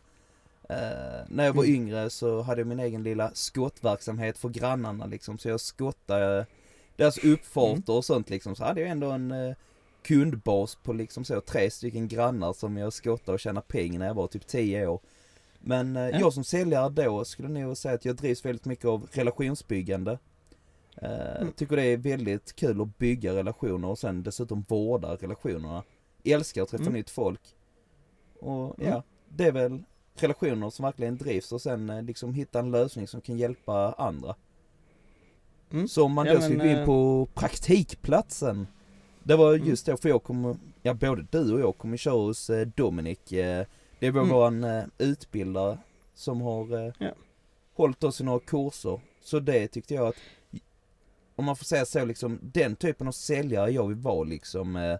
Eh, 0.69 0.77
när 1.29 1.45
jag 1.45 1.53
var 1.53 1.65
Mm. 1.65 1.75
yngre 1.77 2.11
så 2.11 2.43
hade 2.43 2.61
jag 2.61 2.69
min 2.69 2.81
egen 2.81 3.03
lilla 3.03 3.31
skottverksamhet 3.35 4.39
för 4.39 4.49
grannarna 4.49 5.07
liksom 5.07 5.39
så 5.39 5.49
jag 5.49 5.61
skottade 5.61 6.47
deras 6.97 7.19
uppfarter 7.19 7.93
och 7.93 8.05
sånt 8.05 8.31
liksom 8.31 8.57
så 8.57 8.65
hade 8.65 8.81
jag 8.81 8.91
ändå 8.91 9.11
en 9.11 9.31
eh, 9.31 9.55
kundbas 10.03 10.75
på 10.75 10.93
liksom 10.93 11.25
så 11.25 11.41
tre 11.41 11.71
stycken 11.71 12.09
grannar 12.09 12.53
som 12.53 12.77
jag 12.77 12.93
skottade 12.93 13.33
och 13.35 13.41
tjänade 13.41 13.67
pengar 13.69 13.99
när 13.99 14.07
jag 14.07 14.15
var 14.15 14.27
typ 14.27 14.47
10 14.47 14.87
år. 14.87 15.01
Men 15.61 15.97
eh, 15.97 16.03
Ja. 16.09 16.19
jag 16.21 16.33
som 16.33 16.45
säljare 16.45 16.89
då 16.89 17.25
skulle 17.25 17.49
nog 17.49 17.77
säga 17.77 17.95
att 17.95 18.05
jag 18.05 18.17
drivs 18.17 18.45
väldigt 18.45 18.65
mycket 18.65 18.85
av 18.85 19.09
relationsbyggande. 19.13 20.19
Eh, 21.03 21.37
Mm. 21.41 21.53
Tycker 21.53 21.77
det 21.77 21.83
är 21.85 21.97
väldigt 21.97 22.57
kul 22.57 22.81
att 22.81 22.99
bygga 22.99 23.35
relationer 23.35 23.89
och 23.89 23.99
sen 23.99 24.23
dessutom 24.23 24.65
vårda 24.69 25.15
relationerna. 25.17 25.83
Älskar 26.25 26.63
att 26.63 26.69
träffa 26.69 26.83
Mm. 26.83 26.95
nytt 26.95 27.11
folk. 27.11 27.41
Och 28.41 28.81
Mm. 28.81 28.93
ja, 28.93 29.03
det 29.29 29.45
är 29.45 29.53
väl 29.53 29.83
relationer 30.15 30.71
som 30.71 30.83
verkligen 30.85 31.17
drivs 31.17 31.53
och 31.53 31.61
sen 31.63 31.91
eh, 31.91 32.03
liksom 32.03 32.35
hitta 32.35 32.59
en 32.59 32.71
lösning 32.71 33.07
som 33.09 33.21
kan 33.21 33.39
hjälpa 33.39 33.93
andra. 33.93 34.35
Mm. 35.73 35.89
Så 35.89 36.05
om 36.05 36.13
man 36.13 36.27
Ja, 36.27 36.35
då 36.35 36.41
skulle 36.41 36.59
gå 36.65 36.71
in 36.71 36.77
eh, 36.79 36.85
på 36.87 37.29
praktikplatsen 37.35 38.67
Det 39.23 39.37
var 39.37 39.55
just 39.55 39.87
då, 39.87 39.97
för 39.97 40.09
jag 40.09 40.23
kommer, 40.23 40.57
ja 40.83 40.95
både 40.95 41.27
du 41.31 41.53
och 41.55 41.61
jag 41.61 41.79
kommer 41.79 41.97
köra 41.97 42.15
hos 42.15 42.51
Dominic. 42.77 43.19
Det 43.29 43.67
var 44.01 44.23
Mm. 44.23 44.29
våran 44.29 44.67
utbildare 44.99 45.79
som 46.15 46.41
har 46.41 46.93
Ja. 46.99 47.11
hållit 47.75 48.05
oss 48.05 48.21
i 48.21 48.25
några 48.25 48.39
kurser. 48.41 49.01
Så 49.23 49.41
det 49.41 49.69
tyckte 49.69 49.95
jag 49.95 50.07
att, 50.07 50.17
om 51.37 51.45
man 51.45 51.57
får 51.57 51.65
säga 51.65 51.85
så 51.87 52.05
liksom, 52.05 52.39
den 52.43 52.77
typen 52.77 53.09
av 53.09 53.13
säljare 53.13 53.71
jag 53.71 53.87
vill 53.89 53.97
vara 53.97 54.25
liksom, 54.25 54.77
eh, 54.77 54.99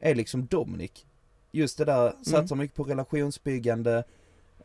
är 0.00 0.14
liksom 0.14 0.46
Dominic. 0.46 1.06
Just 1.52 1.78
det 1.78 1.84
där, 1.84 2.12
satsar 2.22 2.56
mycket 2.56 2.76
på 2.76 2.82
relationsbyggande, 2.84 4.04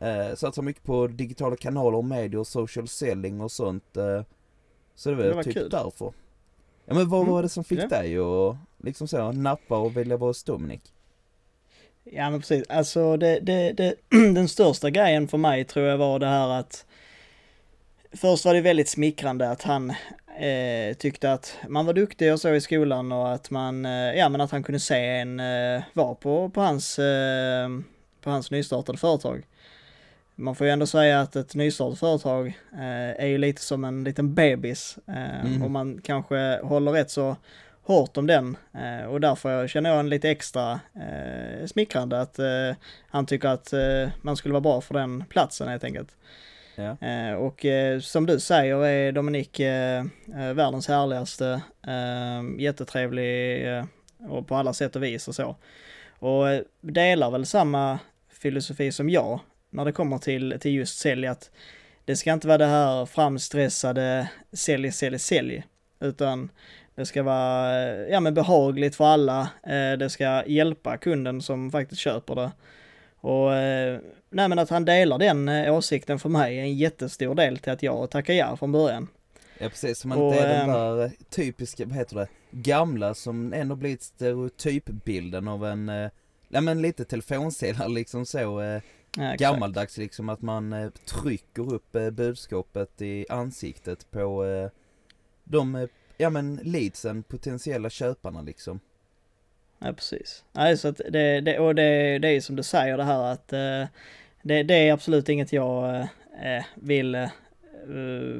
eh, 0.00 0.34
satsar 0.34 0.62
mycket 0.62 0.82
på 0.82 1.06
digitala 1.06 1.56
kanaler 1.56 1.98
och 1.98 2.04
medier, 2.04 2.44
social 2.44 2.88
selling 2.88 3.40
och 3.40 3.52
sånt. 3.52 3.96
Eh, 3.96 4.22
så 4.94 5.10
det 5.10 5.16
var, 5.16 5.24
Det 5.24 5.34
var 5.34 5.42
typ 5.42 5.54
kul. 5.54 5.68
därför. 5.70 6.12
Ja 6.84 6.94
men 6.94 7.08
vad 7.08 7.20
Mm, 7.20 7.32
var 7.32 7.42
det 7.42 7.48
som 7.48 7.64
fick 7.64 7.78
ja. 7.78 7.88
dig 7.88 8.18
att 8.18 8.56
liksom 8.84 9.08
så 9.08 9.32
nappa 9.32 9.78
och 9.78 9.96
vilja 9.96 10.16
vara 10.16 10.30
hos 10.30 10.44
Dominic? 10.44 10.80
Ja 12.04 12.30
men 12.30 12.40
precis, 12.40 12.64
alltså 12.68 13.16
det, 13.16 13.40
det, 13.40 13.72
det, 13.72 13.94
den 14.34 14.48
största 14.48 14.90
grejen 14.90 15.28
för 15.28 15.38
mig 15.38 15.64
tror 15.64 15.86
jag 15.86 15.98
var 15.98 16.18
det 16.18 16.26
här 16.26 16.48
att 16.48 16.86
Först 18.14 18.44
var 18.44 18.54
det 18.54 18.60
väldigt 18.60 18.88
smickrande 18.88 19.50
att 19.50 19.62
han 19.62 19.92
eh, 20.38 20.94
tyckte 20.96 21.32
att 21.32 21.58
man 21.68 21.86
var 21.86 21.92
duktig 21.92 22.32
och 22.32 22.40
så 22.40 22.54
i 22.54 22.60
skolan 22.60 23.12
och 23.12 23.32
att 23.32 23.50
man, 23.50 23.86
eh, 23.86 24.14
ja 24.14 24.28
men 24.28 24.40
att 24.40 24.50
han 24.50 24.62
kunde 24.62 24.80
se 24.80 25.06
en 25.06 25.40
eh, 25.40 25.82
var 25.92 26.14
på, 26.14 26.50
på 26.50 26.60
hans, 26.60 26.98
eh, 26.98 27.68
på 28.20 28.30
hans 28.30 28.50
nystartade 28.50 28.98
företag. 28.98 29.42
Man 30.34 30.54
får 30.54 30.66
ju 30.66 30.72
ändå 30.72 30.86
säga 30.86 31.20
att 31.20 31.36
ett 31.36 31.54
nystartat 31.54 31.98
företag 31.98 32.46
eh, 32.72 33.22
är 33.24 33.26
ju 33.26 33.38
lite 33.38 33.62
som 33.62 33.84
en 33.84 34.04
liten 34.04 34.34
bebis 34.34 34.98
Mm. 35.06 35.62
och 35.62 35.70
man 35.70 36.00
kanske 36.04 36.60
håller 36.62 36.92
rätt 36.92 37.10
så 37.10 37.36
hårt 37.82 38.16
om 38.16 38.26
den 38.26 38.56
och 39.08 39.20
därför 39.20 39.68
känner 39.68 39.90
jag 39.90 40.00
en 40.00 40.08
lite 40.08 40.30
extra 40.30 40.80
eh, 40.94 41.66
smickrande 41.66 42.20
att 42.20 42.38
eh, 42.38 42.76
han 43.08 43.26
tycker 43.26 43.48
att 43.48 43.72
eh, 43.72 44.08
man 44.22 44.36
skulle 44.36 44.52
vara 44.52 44.60
bra 44.60 44.80
för 44.80 44.94
den 44.94 45.24
platsen 45.28 45.68
helt 45.68 45.84
enkelt. 45.84 46.16
Ja. 46.74 46.96
Eh, 47.08 47.34
och 47.34 47.64
eh, 47.64 48.00
som 48.00 48.26
du 48.26 48.40
säger 48.40 48.86
är 48.86 49.12
Dominik 49.12 49.60
eh, 49.60 50.04
världens 50.54 50.88
härligaste, 50.88 51.62
jättetrevlig 52.58 53.66
och 54.28 54.48
på 54.48 54.56
alla 54.56 54.72
sätt 54.72 54.96
och 54.96 55.02
vis 55.02 55.28
och 55.28 55.34
så. 55.34 55.56
Och 56.18 56.44
delar 56.80 57.30
väl 57.30 57.46
samma 57.46 57.98
filosofi 58.30 58.92
som 58.92 59.10
jag 59.10 59.40
när 59.70 59.84
det 59.84 59.92
kommer 59.92 60.18
till, 60.18 60.56
till 60.60 60.74
just 60.74 60.98
sälj 60.98 61.26
att 61.26 61.50
det 62.04 62.16
ska 62.16 62.32
inte 62.32 62.48
vara 62.48 62.58
det 62.58 62.66
här 62.66 63.06
framstressade 63.06 64.28
sälj, 64.52 64.92
sälj, 64.92 65.18
sälj, 65.18 65.64
utan 66.00 66.50
det 66.94 67.06
ska 67.06 67.22
vara 67.22 67.76
ja, 68.08 68.20
men 68.20 68.34
behagligt 68.34 68.96
för 68.96 69.04
alla. 69.04 69.48
Det 69.98 70.10
ska 70.10 70.44
hjälpa 70.46 70.96
kunden 70.96 71.42
som 71.42 71.70
faktiskt 71.70 72.00
köper 72.00 72.34
det. 72.34 72.50
Och 73.22 73.54
eh, 73.54 74.00
nej, 74.30 74.48
men 74.48 74.58
att 74.58 74.70
han 74.70 74.84
delar 74.84 75.18
den 75.18 75.48
eh, 75.48 75.74
åsikten 75.74 76.18
för 76.18 76.28
mig 76.28 76.58
är 76.58 76.62
en 76.62 76.76
jättestor 76.76 77.34
del 77.34 77.58
till 77.58 77.72
att 77.72 77.82
jag 77.82 78.10
tackar 78.10 78.34
ja 78.34 78.56
från 78.56 78.72
början. 78.72 79.08
Ja 79.58 79.68
precis, 79.68 80.04
Och, 80.04 80.10
inte 80.10 80.40
är 80.40 80.48
den 80.48 80.70
ehm, 80.70 80.74
där 80.74 81.04
eh, 81.04 81.10
typiska, 81.30 81.86
vad 81.86 81.96
heter 81.96 82.16
det, 82.16 82.28
gamla 82.50 83.14
som 83.14 83.52
ändå 83.52 83.76
blivit 83.76 84.02
stereotypbilden 84.02 85.48
av 85.48 85.66
en, 85.66 85.88
eh, 85.88 86.10
ja 86.48 86.60
men 86.60 86.82
lite 86.82 87.04
telefonsäljare 87.04 87.88
liksom 87.92 88.26
så, 88.26 88.60
eh, 88.60 88.82
Ja, 89.16 89.34
gammaldags 89.38 89.98
liksom 89.98 90.28
att 90.28 90.42
man 90.42 90.72
eh, 90.72 90.90
trycker 90.90 91.74
upp 91.74 91.96
eh, 91.96 92.10
budskapet 92.10 93.02
i 93.02 93.26
ansiktet 93.28 94.10
på 94.10 94.44
eh, 94.44 94.70
de, 95.44 95.88
ja 96.16 96.30
men 96.30 96.60
leadsen, 96.62 97.22
potentiella 97.22 97.90
köparna 97.90 98.42
liksom. 98.42 98.80
Ja, 99.84 99.92
precis. 99.92 100.44
Nej, 100.52 100.76
så 100.76 100.90
det, 100.90 101.40
det, 101.40 101.58
och 101.58 101.74
det, 101.74 102.18
det 102.18 102.28
är 102.28 102.40
som 102.40 102.56
du 102.56 102.62
säger 102.62 102.96
det 102.96 103.04
här 103.04 103.32
att 103.32 103.52
eh, 103.52 103.84
det, 104.42 104.62
det 104.62 104.74
är 104.74 104.92
absolut 104.92 105.28
inget 105.28 105.52
jag 105.52 105.96
eh, 106.42 106.64
vill 106.74 107.14
eh, 107.14 107.28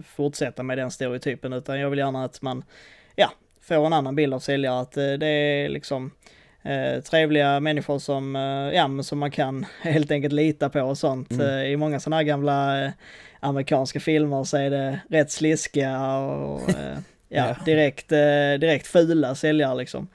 fortsätta 0.06 0.62
med 0.62 0.78
den 0.78 0.90
stereotypen 0.90 1.52
utan 1.52 1.80
jag 1.80 1.90
vill 1.90 1.98
gärna 1.98 2.24
att 2.24 2.42
man, 2.42 2.64
ja, 3.16 3.32
får 3.60 3.86
en 3.86 3.92
annan 3.92 4.14
bild 4.14 4.34
av 4.34 4.38
säljare 4.38 4.80
att 4.80 4.92
det 4.92 5.26
är 5.26 5.68
liksom 5.68 6.10
trevliga 7.10 7.60
människor 7.60 7.98
som, 7.98 8.34
ja, 8.74 9.02
som 9.02 9.18
man 9.18 9.30
kan 9.30 9.66
helt 9.82 10.10
enkelt 10.10 10.34
lita 10.34 10.68
på 10.68 10.80
och 10.80 10.98
sånt. 10.98 11.30
Mm. 11.30 11.66
I 11.66 11.76
många 11.76 12.00
sådana 12.00 12.16
här 12.16 12.22
gamla 12.22 12.92
amerikanska 13.40 14.00
filmer 14.00 14.44
så 14.44 14.56
är 14.56 14.70
det 14.70 15.00
rätt 15.08 15.30
sliskiga 15.30 16.16
och 16.16 16.60
ja, 17.28 17.56
direkt, 17.64 18.08
direkt 18.58 18.86
fula 18.86 19.34
säljare 19.34 19.74
liksom. 19.74 20.08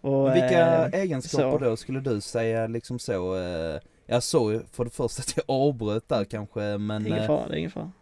Och, 0.00 0.34
vilka 0.34 0.88
eh, 0.88 1.00
egenskaper 1.00 1.58
så. 1.58 1.64
då 1.64 1.76
skulle 1.76 2.00
du 2.00 2.20
säga 2.20 2.66
liksom 2.66 2.98
så, 2.98 3.36
eh, 3.36 3.80
jag 4.06 4.22
såg 4.22 4.60
för 4.72 4.84
det 4.84 4.90
första 4.90 5.20
att 5.20 5.36
jag 5.36 5.44
avbröt 5.48 6.08
där 6.08 6.24
kanske 6.24 6.78
men 6.78 7.06
ingen 7.06 7.18
eh, 7.18 7.26
fara, 7.26 7.48
det 7.48 7.54
är 7.54 7.58
ingen 7.58 7.70
fara. 7.70 7.92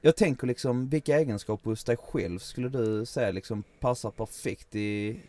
jag 0.00 0.16
tänker 0.16 0.46
liksom 0.46 0.88
vilka 0.88 1.18
egenskaper 1.18 1.70
hos 1.70 1.84
dig 1.84 1.96
själv 1.96 2.38
skulle 2.38 2.68
du 2.68 3.06
säga 3.06 3.30
liksom 3.30 3.64
passar 3.80 4.10
perfekt 4.10 4.74
i 4.74 5.20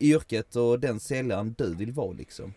yrket 0.00 0.56
och 0.56 0.80
den 0.80 1.00
säljaren 1.00 1.54
du 1.58 1.74
vill 1.74 1.92
vara 1.92 2.12
liksom? 2.12 2.54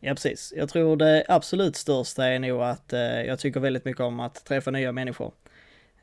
Ja 0.00 0.14
precis. 0.14 0.52
Jag 0.56 0.68
tror 0.68 0.96
det 0.96 1.24
absolut 1.28 1.76
största 1.76 2.26
är 2.26 2.38
nog 2.38 2.62
att 2.62 2.92
eh, 2.92 3.00
jag 3.00 3.38
tycker 3.38 3.60
väldigt 3.60 3.84
mycket 3.84 4.00
om 4.00 4.20
att 4.20 4.44
träffa 4.44 4.70
nya 4.70 4.92
människor. 4.92 5.32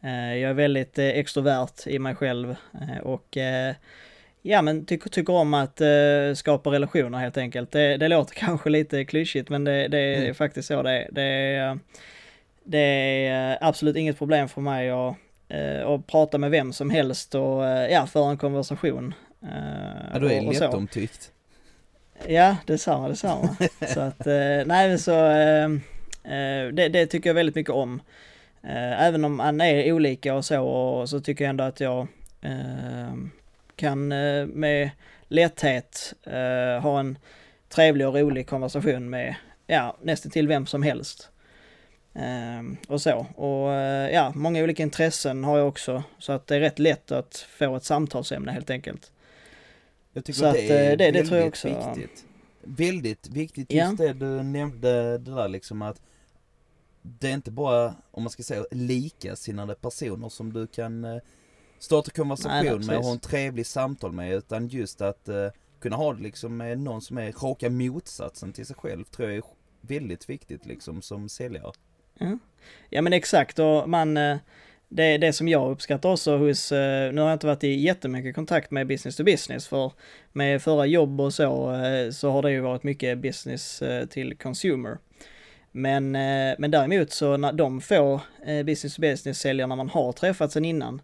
Eh, 0.01 0.35
jag 0.37 0.49
är 0.49 0.53
väldigt 0.53 0.99
eh, 0.99 1.05
extrovert 1.05 1.87
i 1.87 1.99
mig 1.99 2.15
själv 2.15 2.55
eh, 2.81 2.97
och 2.97 3.37
eh, 3.37 3.75
ja 4.41 4.61
men 4.61 4.85
tycker, 4.85 5.09
tycker 5.09 5.33
om 5.33 5.53
att 5.53 5.81
eh, 5.81 6.33
skapa 6.35 6.69
relationer 6.71 7.17
helt 7.17 7.37
enkelt. 7.37 7.71
Det, 7.71 7.97
det 7.97 8.07
låter 8.07 8.35
kanske 8.35 8.69
lite 8.69 9.05
klyschigt 9.05 9.49
men 9.49 9.63
det, 9.63 9.87
det 9.87 9.99
är 9.99 10.21
Mm. 10.21 10.35
faktiskt 10.35 10.67
så 10.67 10.81
det 10.83 10.91
är. 10.91 11.07
Det 11.11 11.21
är, 11.23 11.69
eh, 11.69 11.75
det 12.63 12.77
är 13.27 13.51
eh, 13.51 13.57
absolut 13.61 13.95
inget 13.95 14.17
problem 14.17 14.47
för 14.49 14.61
mig 14.61 14.89
att, 14.89 15.15
eh, 15.49 15.87
att 15.87 16.07
prata 16.07 16.37
med 16.37 16.51
vem 16.51 16.73
som 16.73 16.89
helst 16.89 17.35
och 17.35 17.63
ja, 17.89 18.07
föra 18.07 18.29
en 18.31 18.37
konversation. 18.37 19.13
Ja, 20.13 20.19
du 20.19 20.31
är 20.31 20.41
och- 20.41 20.47
och 20.47 20.53
lättomtyckt. 20.53 21.31
Ja, 22.27 22.55
detsamma, 22.65 23.07
detsamma. 23.07 23.55
så 23.93 23.99
att, 23.99 24.25
nej 24.65 24.89
men 24.89 24.99
så, 24.99 25.25
eh, 25.25 25.65
eh, 26.23 26.67
det, 26.73 26.89
det 26.89 27.05
tycker 27.05 27.29
jag 27.29 27.33
väldigt 27.35 27.55
mycket 27.55 27.73
om. 27.73 28.01
Även 28.99 29.25
om 29.25 29.35
man 29.35 29.61
är 29.61 29.91
olika 29.93 30.35
och 30.35 30.45
så, 30.45 30.61
och 30.65 31.09
så 31.09 31.19
tycker 31.19 31.43
jag 31.45 31.49
ändå 31.49 31.63
att 31.63 31.79
jag 31.79 32.07
eh, 32.41 33.13
kan 33.77 34.11
eh, 34.11 34.45
med 34.45 34.89
lätthet 35.27 36.13
eh, 36.23 36.81
ha 36.81 36.99
en 36.99 37.17
trevlig 37.69 38.07
och 38.07 38.13
rolig 38.15 38.47
konversation 38.47 39.09
med, 39.09 39.35
ja, 39.67 39.97
nästan 40.01 40.31
till 40.31 40.47
vem 40.47 40.65
som 40.65 40.83
helst. 40.83 41.29
Eh, 42.13 42.63
och 42.87 43.01
så, 43.01 43.15
och 43.35 43.71
ja, 44.13 44.31
många 44.35 44.63
olika 44.63 44.83
intressen 44.83 45.43
har 45.43 45.57
jag 45.57 45.67
också, 45.67 46.03
så 46.19 46.31
att 46.31 46.47
det 46.47 46.55
är 46.55 46.59
rätt 46.59 46.79
lätt 46.79 47.11
att 47.11 47.37
få 47.37 47.75
ett 47.75 47.83
samtalsämne 47.83 48.51
helt 48.51 48.69
enkelt. 48.69 49.11
Jag 50.13 50.25
tycker 50.25 50.39
Så 50.39 50.45
att 50.45 50.49
att, 50.51 50.55
det 50.57 50.77
är 50.77 50.91
eh, 50.91 50.97
det- 50.97 51.11
det 51.11 51.23
tror 51.25 51.37
jag 51.39 51.47
också. 51.47 51.67
viktigt. 51.95 52.25
Väldigt 52.61 53.29
viktigt 53.29 53.71
Ja. 53.73 53.85
just 53.85 53.97
det 53.97 54.13
du 54.13 54.43
nämnde 54.43 55.17
det 55.17 55.35
där 55.35 55.47
liksom 55.47 55.81
att 55.81 56.01
det 57.01 57.27
är 57.29 57.33
inte 57.33 57.51
bara, 57.51 57.93
om 58.11 58.23
man 58.23 58.29
ska 58.29 58.43
säga 58.43 58.65
likasinnade 58.71 59.75
personer 59.75 60.29
som 60.29 60.53
du 60.53 60.67
kan 60.67 61.05
starta 61.79 62.11
konversation 62.11 62.63
Nej, 62.63 62.77
nej, 62.77 62.87
med 62.87 62.97
och 62.97 63.03
ha 63.03 63.11
en 63.11 63.19
trevlig 63.19 63.65
samtal 63.65 64.11
med 64.11 64.33
utan 64.33 64.67
just 64.67 65.01
att 65.01 65.29
eh, 65.29 65.47
kunna 65.79 65.95
ha 65.95 66.13
det 66.13 66.23
liksom 66.23 66.57
med 66.57 66.79
någon 66.79 67.01
som 67.01 67.17
är 67.17 67.31
raka 67.31 67.69
motsatsen 67.69 68.53
till 68.53 68.65
sig 68.65 68.75
själv 68.75 69.03
tror 69.03 69.29
jag 69.29 69.37
är 69.37 69.43
väldigt 69.81 70.29
viktigt 70.29 70.65
liksom 70.65 71.01
som 71.01 71.29
säljare. 71.29 71.71
Ja, 72.19 72.37
ja 72.89 73.01
men 73.01 73.13
exakt 73.13 73.59
och 73.59 73.89
man, 73.89 74.17
eh, 74.17 74.37
det, 74.89 75.17
det 75.17 75.33
som 75.33 75.47
jag 75.47 75.71
uppskattar 75.71 76.11
också 76.11 76.37
hos, 76.37 76.71
eh, 76.71 77.13
nu 77.13 77.21
har 77.21 77.27
jag 77.27 77.35
inte 77.35 77.47
varit 77.47 77.63
i 77.63 77.73
jättemycket 77.73 78.35
kontakt 78.35 78.71
med 78.71 78.87
business 78.87 79.15
to 79.15 79.23
business 79.23 79.67
för 79.67 79.91
med 80.33 80.61
förra 80.61 80.85
jobb 80.85 81.21
och 81.21 81.33
så, 81.33 81.73
eh, 81.73 82.11
så 82.11 82.31
har 82.31 82.41
det 82.41 82.51
ju 82.51 82.59
varit 82.59 82.83
mycket 82.83 83.17
business 83.17 83.81
eh, 83.81 84.05
till 84.05 84.37
consumer. 84.37 84.97
Men, 85.71 86.15
eh, 86.15 86.55
men 86.57 86.71
däremot 86.71 87.11
så 87.11 87.37
när 87.37 87.53
de 87.53 87.81
få 87.81 88.21
eh, 88.45 88.63
business 88.63 88.95
to 88.95 89.01
business 89.01 89.39
säljarna 89.39 89.75
man 89.75 89.89
har 89.89 90.11
träffat 90.11 90.51
sen 90.51 90.65
innan 90.65 91.01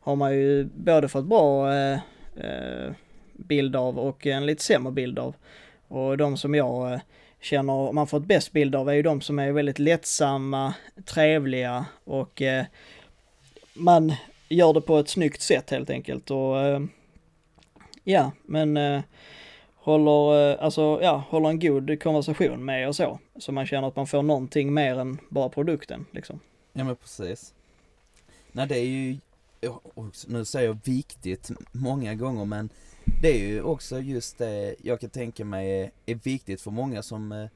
har 0.00 0.16
man 0.16 0.34
ju 0.34 0.64
både 0.64 1.08
fått 1.08 1.24
bra 1.24 1.74
eh, 1.74 1.98
eh, 2.36 2.92
bild 3.32 3.76
av 3.76 3.98
och 3.98 4.26
en 4.26 4.46
lite 4.46 4.62
sämre 4.62 4.92
bild 4.92 5.18
av. 5.18 5.34
Och 5.88 6.16
de 6.16 6.36
som 6.36 6.54
jag 6.54 6.92
eh, 6.92 7.00
känner 7.40 7.92
man 7.92 8.06
fått 8.06 8.24
bäst 8.24 8.52
bild 8.52 8.74
av 8.74 8.88
är 8.88 8.92
ju 8.92 9.02
de 9.02 9.20
som 9.20 9.38
är 9.38 9.52
väldigt 9.52 9.78
lättsamma, 9.78 10.74
trevliga 11.04 11.86
och 12.04 12.42
eh, 12.42 12.64
man 13.74 14.12
gör 14.48 14.72
det 14.72 14.80
på 14.80 14.98
ett 14.98 15.08
snyggt 15.08 15.42
sätt 15.42 15.70
helt 15.70 15.90
enkelt. 15.90 16.30
Och 16.30 16.60
eh, 16.60 16.80
ja, 18.04 18.32
men 18.42 18.76
eh, 18.76 19.00
håller, 19.74 20.50
eh, 20.50 20.64
alltså, 20.64 20.98
ja, 21.02 21.24
håller 21.28 21.48
en 21.48 21.60
god 21.60 22.02
konversation 22.02 22.64
med 22.64 22.88
och 22.88 22.96
så. 22.96 23.18
Så 23.38 23.52
man 23.52 23.66
känner 23.66 23.88
att 23.88 23.96
man 23.96 24.06
får 24.06 24.22
någonting 24.22 24.74
mer 24.74 24.98
än 24.98 25.18
bara 25.28 25.48
produkten 25.48 26.06
liksom. 26.10 26.40
Ja 26.72 26.84
men 26.84 26.96
precis. 26.96 27.54
Nej 28.52 28.66
det 28.66 28.78
är 28.78 28.84
ju 28.84 29.18
nu 30.26 30.44
säger 30.44 30.68
jag 30.68 30.78
viktigt 30.84 31.50
många 31.72 32.14
gånger 32.14 32.44
men 32.44 32.70
det 33.22 33.28
är 33.28 33.48
ju 33.48 33.62
också 33.62 34.00
just 34.00 34.38
det 34.38 34.76
jag 34.82 35.00
kan 35.00 35.10
tänka 35.10 35.44
mig 35.44 35.92
är 36.06 36.14
viktigt 36.14 36.60
för 36.60 36.70
många 36.70 37.02
som 37.02 37.32
eh, 37.32 37.48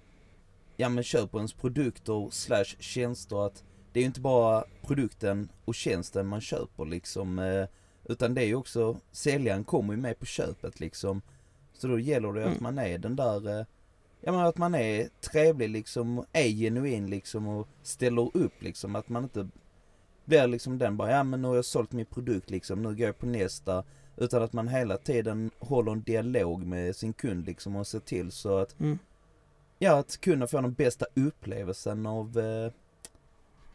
ja 0.77 0.88
men 0.88 1.05
köper 1.05 1.38
ens 1.38 1.53
produkter 1.53 2.29
slash 2.31 2.64
tjänster 2.79 3.47
att 3.47 3.64
det 3.93 4.01
är 4.01 4.03
ju 4.03 4.07
inte 4.07 4.21
bara 4.21 4.64
produkten 4.83 5.49
och 5.64 5.75
tjänsten 5.75 6.27
man 6.27 6.40
köper 6.40 6.85
liksom 6.85 7.38
eh, 7.38 7.67
utan 8.05 8.35
det 8.35 8.43
är 8.43 8.47
ju 8.47 8.55
också 8.55 9.01
säljaren 9.12 9.64
kommer 9.64 9.95
ju 9.95 10.01
med 10.01 10.19
på 10.19 10.27
köpet 10.27 10.81
liksom 10.81 11.23
så 11.73 11.88
då 11.88 11.99
gäller 11.99 12.33
det 12.33 12.43
mm. 12.43 12.55
att 12.55 12.61
man 12.61 12.79
är 12.79 12.99
den 12.99 13.17
där 13.17 13.59
eh, 13.61 13.67
Ja 14.27 14.33
men 14.33 14.40
att 14.40 14.59
man 14.59 14.75
är 14.75 15.09
trevlig 15.21 15.71
liksom, 15.71 16.25
är 16.33 16.49
genuin 16.49 17.11
liksom 17.11 17.49
och 17.49 17.69
ställer 17.83 18.37
upp 18.37 18.62
liksom 18.62 18.97
att 18.97 19.09
man 19.09 19.23
inte 19.23 19.49
blir 20.25 20.47
liksom 20.47 20.79
den 20.79 20.97
bara, 20.97 21.11
ja 21.11 21.23
men 21.23 21.43
nu 21.43 21.49
har 21.49 21.55
jag 21.55 21.65
sålt 21.65 21.93
min 21.93 22.07
produkt 22.07 22.51
liksom, 22.51 22.83
nu 22.83 22.89
går 22.89 23.07
jag 23.07 23.19
på 23.19 23.27
nästa. 23.27 23.85
Utan 24.17 24.43
att 24.43 24.53
man 24.53 24.69
hela 24.69 24.97
tiden 24.97 25.51
håller 25.59 25.93
en 25.93 26.03
dialog 26.03 26.67
med 26.67 26.97
sin 26.97 27.13
kund 27.13 27.47
liksom 27.47 27.77
och 27.77 27.87
ser 27.87 28.01
till 28.01 28.33
så 28.33 28.59
att 28.59 28.81
mm. 28.81 28.99
Ja, 29.79 29.99
att 29.99 30.21
kunden 30.21 30.49
får 30.49 30.63
den 30.63 30.75
bästa 30.75 31.07
upplevelsen 31.15 32.07
av 32.07 32.39
eh, 32.39 32.73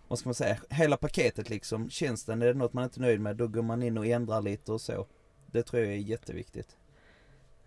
Vad 0.08 0.20
ska 0.20 0.30
man 0.30 0.34
säga, 0.34 0.58
hela 0.70 0.98
paketet 0.98 1.50
liksom. 1.50 1.90
Tjänsten, 1.90 2.42
är 2.42 2.48
det 2.48 2.54
något 2.54 2.74
man 2.74 2.84
inte 2.84 3.00
är 3.00 3.02
nöjd 3.02 3.22
med 3.22 3.36
då 3.36 3.48
går 3.48 3.62
man 3.62 3.84
in 3.84 3.98
och 3.98 4.06
ändrar 4.06 4.42
lite 4.42 4.72
och 4.72 4.82
så. 4.82 5.08
Det 5.52 5.64
tror 5.64 5.84
jag 5.84 5.94
är 5.94 5.98
jätteviktigt. 5.98 6.78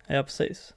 Ja, 0.06 0.22
precis. 0.22 0.74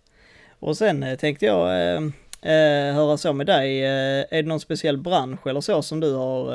Och 0.60 0.78
sen 0.78 1.04
eh, 1.04 1.18
tänkte 1.18 1.46
jag 1.46 1.96
eh, 1.96 2.10
eh, 2.46 2.94
höra 2.96 3.18
så 3.18 3.34
med 3.34 3.48
dig. 3.48 3.84
Eh, 3.84 4.26
är 4.30 4.44
det 4.44 4.48
någon 4.48 4.60
speciell 4.60 4.98
bransch 4.98 5.48
eller 5.48 5.62
så 5.62 5.82
som 5.82 6.00
du 6.00 6.14
har 6.14 6.48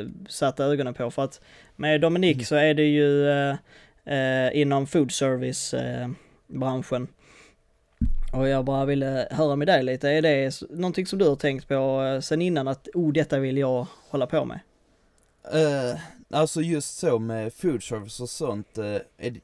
eh, 0.00 0.06
satt 0.28 0.60
ögonen 0.60 0.94
på? 0.94 1.10
För 1.10 1.24
att 1.24 1.40
med 1.76 2.00
Dominic 2.00 2.34
mm. 2.34 2.44
så 2.44 2.54
är 2.54 2.74
det 2.74 2.86
ju 2.86 3.30
eh, 3.30 3.56
eh 4.04 4.60
inom 4.60 4.86
food 4.86 5.12
service 5.12 5.74
branschen. 6.46 7.08
Och 8.32 8.48
jag 8.48 8.64
bara 8.64 8.84
ville 8.84 9.28
höra 9.30 9.56
med 9.56 9.68
dig 9.68 9.82
lite, 9.82 10.08
är 10.08 10.22
det 10.22 10.62
någonting 10.70 11.06
som 11.06 11.18
du 11.18 11.28
har 11.28 11.36
tänkt 11.36 11.68
på 11.68 12.18
sen 12.22 12.42
innan 12.42 12.68
att 12.68 12.88
oh 12.94 13.12
detta 13.12 13.38
vill 13.38 13.58
jag 13.58 13.86
hålla 14.10 14.26
på 14.26 14.44
med? 14.44 14.60
Uh, 15.54 16.00
alltså 16.30 16.60
just 16.60 16.98
så 16.98 17.18
med 17.18 17.52
food 17.52 17.82
service 17.82 18.20
och 18.20 18.28
sånt, 18.28 18.78
uh, 18.78 18.96
är, 19.18 19.40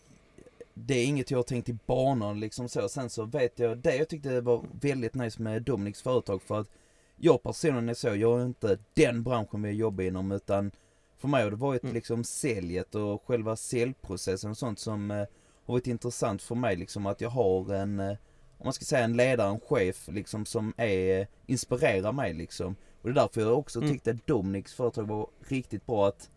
det 0.78 0.94
är 0.94 1.06
inget 1.06 1.30
jag 1.30 1.38
har 1.38 1.42
tänkt 1.42 1.68
i 1.68 1.78
banor 1.86 2.34
liksom 2.34 2.68
så. 2.68 2.88
Sen 2.88 3.10
så 3.10 3.24
vet 3.24 3.58
jag, 3.58 3.78
det 3.78 3.96
jag 3.96 4.08
tyckte 4.08 4.40
var 4.40 4.64
väldigt 4.80 5.14
nice 5.14 5.42
med 5.42 5.62
Dominiks 5.62 6.02
företag 6.02 6.42
för 6.42 6.60
att 6.60 6.70
jag 7.16 7.42
personligen 7.42 7.88
är 7.88 7.94
så, 7.94 8.08
jag 8.08 8.40
är 8.40 8.46
inte 8.46 8.78
den 8.94 9.22
branschen 9.22 9.62
vi 9.62 9.70
jobbar 9.70 10.04
inom 10.04 10.32
utan 10.32 10.70
för 11.18 11.28
mig 11.28 11.42
har 11.42 11.50
det 11.50 11.56
varit 11.56 11.82
mm. 11.82 11.94
liksom 11.94 12.24
säljet 12.24 12.94
och 12.94 13.22
själva 13.26 13.56
säljprocessen 13.56 14.50
och 14.50 14.56
sånt 14.56 14.78
som 14.78 15.10
eh, 15.10 15.16
har 15.16 15.74
varit 15.74 15.86
intressant 15.86 16.42
för 16.42 16.54
mig 16.54 16.76
liksom 16.76 17.06
att 17.06 17.20
jag 17.20 17.30
har 17.30 17.74
en, 17.74 18.00
eh, 18.00 18.16
om 18.58 18.64
man 18.64 18.72
ska 18.72 18.84
säga 18.84 19.04
en 19.04 19.16
ledare, 19.16 19.48
en 19.48 19.60
chef 19.60 20.08
liksom 20.08 20.46
som 20.46 20.72
är, 20.76 21.26
inspirerar 21.46 22.12
mig 22.12 22.34
liksom. 22.34 22.76
Och 23.02 23.08
det 23.08 23.10
är 23.10 23.22
därför 23.22 23.40
jag 23.40 23.58
också 23.58 23.78
mm. 23.78 23.92
tyckte 23.92 24.10
att 24.10 24.26
Dominiks 24.26 24.74
företag 24.74 25.06
var 25.06 25.28
riktigt 25.48 25.86
bra 25.86 26.08
att 26.08 26.30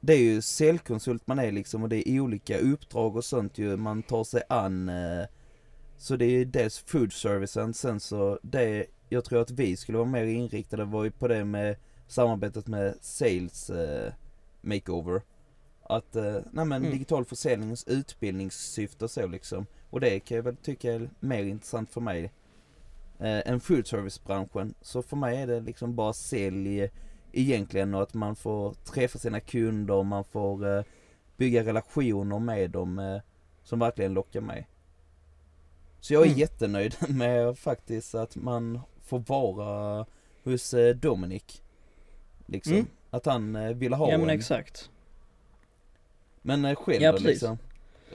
det 0.00 0.12
är 0.12 0.18
ju 0.18 0.42
säljkonsult 0.42 1.26
man 1.26 1.38
är 1.38 1.52
liksom 1.52 1.82
och 1.82 1.88
det 1.88 2.08
är 2.08 2.20
olika 2.20 2.58
uppdrag 2.58 3.16
och 3.16 3.24
sånt 3.24 3.58
ju 3.58 3.76
man 3.76 4.02
tar 4.02 4.24
sig 4.24 4.42
an. 4.48 4.88
Eh, 4.88 5.24
så 5.98 6.16
det 6.16 6.24
är 6.24 6.44
dels 6.44 6.78
food 6.78 7.12
servicen, 7.12 7.74
sen 7.74 8.00
så 8.00 8.38
det 8.42 8.86
jag 9.08 9.24
tror 9.24 9.40
att 9.40 9.50
vi 9.50 9.76
skulle 9.76 9.98
vara 9.98 10.08
mer 10.08 10.24
inriktade 10.24 10.84
var 10.84 11.04
ju 11.04 11.10
på 11.10 11.28
det 11.28 11.44
med 11.44 11.76
samarbetet 12.08 12.66
med 12.66 12.94
sales 13.00 13.70
eh, 13.70 14.12
makeover. 14.60 15.22
Att, 15.82 16.16
eh, 16.16 16.36
nej 16.52 16.64
men 16.64 16.72
mm. 16.72 16.90
digital 16.90 17.24
försäljnings 17.24 17.84
utbildningssyfte 17.88 19.04
och 19.04 19.10
så 19.10 19.26
liksom. 19.26 19.66
Och 19.90 20.00
det 20.00 20.20
kan 20.20 20.36
jag 20.36 20.44
väl 20.44 20.56
tycka 20.56 20.92
är 20.92 21.10
mer 21.20 21.44
intressant 21.44 21.90
för 21.90 22.00
mig 22.00 22.24
eh, 23.18 23.48
än 23.48 23.60
food 23.60 23.86
service 23.86 24.24
branschen. 24.24 24.74
Så 24.80 25.02
för 25.02 25.16
mig 25.16 25.42
är 25.42 25.46
det 25.46 25.60
liksom 25.60 25.94
bara 25.94 26.12
sälj 26.12 26.90
egentligen 27.32 27.94
och 27.94 28.02
att 28.02 28.14
man 28.14 28.36
får 28.36 28.74
träffa 28.74 29.18
sina 29.18 29.40
kunder 29.40 29.94
och 29.94 30.06
man 30.06 30.24
får 30.24 30.76
eh, 30.78 30.84
bygga 31.36 31.64
relationer 31.64 32.38
med 32.38 32.70
dem 32.70 32.98
eh, 32.98 33.20
som 33.62 33.78
verkligen 33.78 34.14
lockar 34.14 34.40
mig. 34.40 34.68
Så 36.00 36.14
jag 36.14 36.22
är 36.22 36.26
mm. 36.26 36.38
jättenöjd 36.38 36.96
med 37.08 37.58
faktiskt 37.58 38.14
att 38.14 38.36
man 38.36 38.80
får 39.02 39.18
vara 39.18 40.06
hos 40.44 40.74
eh, 40.74 40.94
Dominic. 40.94 41.62
Liksom. 42.46 42.72
Mm. 42.72 42.86
Att 43.10 43.26
han 43.26 43.56
eh, 43.56 43.74
ville 43.74 43.96
ha 43.96 44.10
Ja 44.10 44.18
men 44.18 44.30
en... 44.30 44.36
exakt. 44.36 44.90
Men 46.42 46.64
eh, 46.64 46.74
själv 46.74 47.02
ja, 47.02 47.12
liksom. 47.12 47.58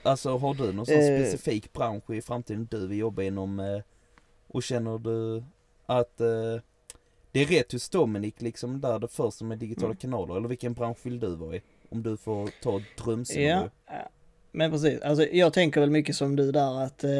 Alltså 0.04 0.38
har 0.38 0.54
du 0.54 0.73
någon 0.73 0.86
sån 0.86 0.95
eh... 0.95 1.19
specifik 1.19 1.73
bransch 1.73 2.10
i 2.10 2.21
framtiden 2.21 2.67
du 2.71 2.88
vill 2.88 2.97
jobba 2.97 3.23
inom 3.23 3.60
eh, 3.60 3.82
och 4.47 4.63
känner 4.63 4.97
du 4.97 5.43
att 5.86 6.21
eh, 6.21 6.62
det 7.36 7.41
är 7.41 7.45
rätt 7.45 7.71
hos 7.71 7.89
Dominic 7.89 8.34
liksom 8.38 8.82
där 8.82 9.00
det 9.00 9.08
första 9.08 9.45
med 9.45 9.58
digitala 9.58 9.86
mm. 9.86 9.98
kanaler, 9.98 10.38
eller 10.38 10.48
vilken 10.48 10.74
bransch 10.74 10.98
vill 11.04 11.19
du 11.19 11.36
vara 11.36 11.56
i? 11.56 11.62
Om 11.89 12.04
du 12.04 12.17
får 12.17 12.50
ta 12.63 12.82
drömscenario. 13.04 13.69
Ja, 13.88 14.10
men 14.52 14.71
precis. 14.71 15.02
Alltså 15.02 15.28
jag 15.28 15.54
tänker 15.54 15.82
väl 15.82 15.89
mycket 15.89 16.15
som 16.15 16.36
du 16.36 16.52
där 16.52 16.84
att, 16.84 17.04
eh, 17.04 17.12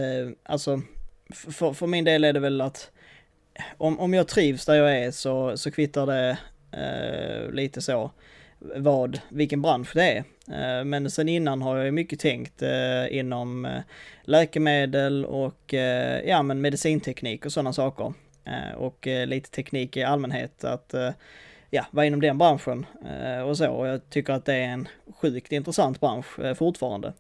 alltså 0.44 0.82
för, 1.34 1.74
för 1.74 1.88
min 1.88 2.04
del 2.04 2.24
är 2.24 2.34
det 2.34 2.40
väl 2.40 2.62
att 2.62 2.92
om, 3.78 4.00
om 4.00 4.14
jag 4.14 4.28
trivs 4.28 4.66
där 4.66 4.76
jag 4.76 4.98
är 4.98 5.12
så, 5.12 5.58
så 5.58 5.72
kvittar 5.72 6.06
det 6.06 6.38
eh, 6.72 7.52
lite 7.52 7.82
så 7.82 8.12
vad, 8.60 9.20
vilken 9.30 9.62
bransch 9.62 9.92
det 9.94 10.12
är. 10.12 10.24
Eh, 10.48 10.86
men 10.86 11.12
sen 11.12 11.30
innan 11.30 11.62
har 11.62 11.76
jag 11.78 11.86
ju 11.86 11.92
mycket 11.92 12.20
tänkt 12.20 12.62
eh, 12.62 13.18
inom 13.18 13.66
eh, 13.66 13.82
läkemedel 14.24 15.26
och 15.26 15.74
ja 16.26 16.44
men 16.44 16.62
medicinteknik 16.62 17.46
och 17.46 17.52
sådana 17.52 17.74
saker. 17.74 18.14
Eh, 18.46 18.76
och 18.78 19.08
eh, 19.08 19.28
lite 19.28 19.50
teknik 19.50 19.98
i 19.98 20.04
allmänhet 20.04 20.64
att 20.64 20.94
eh, 20.94 21.12
ja, 21.70 21.86
vara 21.92 22.06
inom 22.06 22.22
den 22.22 22.38
branschen 22.38 22.86
och 23.46 23.58
så. 23.58 23.72
Och 23.72 23.88
jag 23.88 24.10
tycker 24.10 24.34
att 24.34 24.46
det 24.46 24.54
är 24.54 24.68
en 24.68 24.88
sjukt 25.22 25.52
intressant 25.52 26.00
bransch 26.00 26.58
fortfarande. 26.58 27.14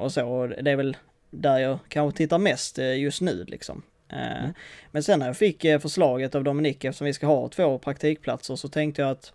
Och 0.00 0.12
så, 0.12 0.28
och 0.28 0.48
det 0.48 0.70
är 0.70 0.76
väl 0.76 0.96
där 1.30 1.58
jag 1.58 1.78
kanske 1.88 2.16
tittar 2.16 2.38
mest 2.38 2.78
just 2.78 3.20
nu 3.20 3.44
liksom. 3.48 3.82
Mm. 4.08 4.52
Men 4.90 5.02
sen 5.02 5.18
när 5.18 5.26
jag 5.26 5.36
fick 5.36 5.62
förslaget 5.62 6.34
av 6.34 6.44
Dominik, 6.44 6.84
eftersom 6.84 7.04
vi 7.04 7.12
ska 7.12 7.26
ha 7.26 7.48
två 7.48 7.78
praktikplatser, 7.78 8.56
så 8.56 8.68
tänkte 8.68 9.02
jag 9.02 9.10
att 9.10 9.32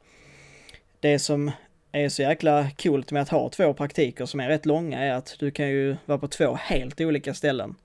det 1.00 1.20
som 1.20 1.52
är 1.92 2.10
så 2.10 2.22
jäkla 2.22 2.68
coolt 2.84 3.12
med 3.12 3.22
att 3.22 3.30
ha 3.30 3.50
två 3.50 3.74
praktiker 3.74 4.26
som 4.26 4.40
är 4.40 4.48
rätt 4.48 4.66
långa 4.66 5.00
är 5.00 5.14
att 5.14 5.36
du 5.40 5.52
kan 5.52 5.70
ju 5.70 5.96
vara 6.06 6.20
på 6.20 6.28
två 6.28 6.54
helt 6.54 7.02
olika 7.02 7.34
ställen. 7.34 7.76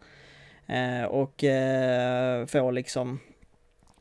Eh, 0.66 1.04
och 1.04 1.44
eh, 1.44 2.46
få 2.46 2.70
liksom, 2.70 3.20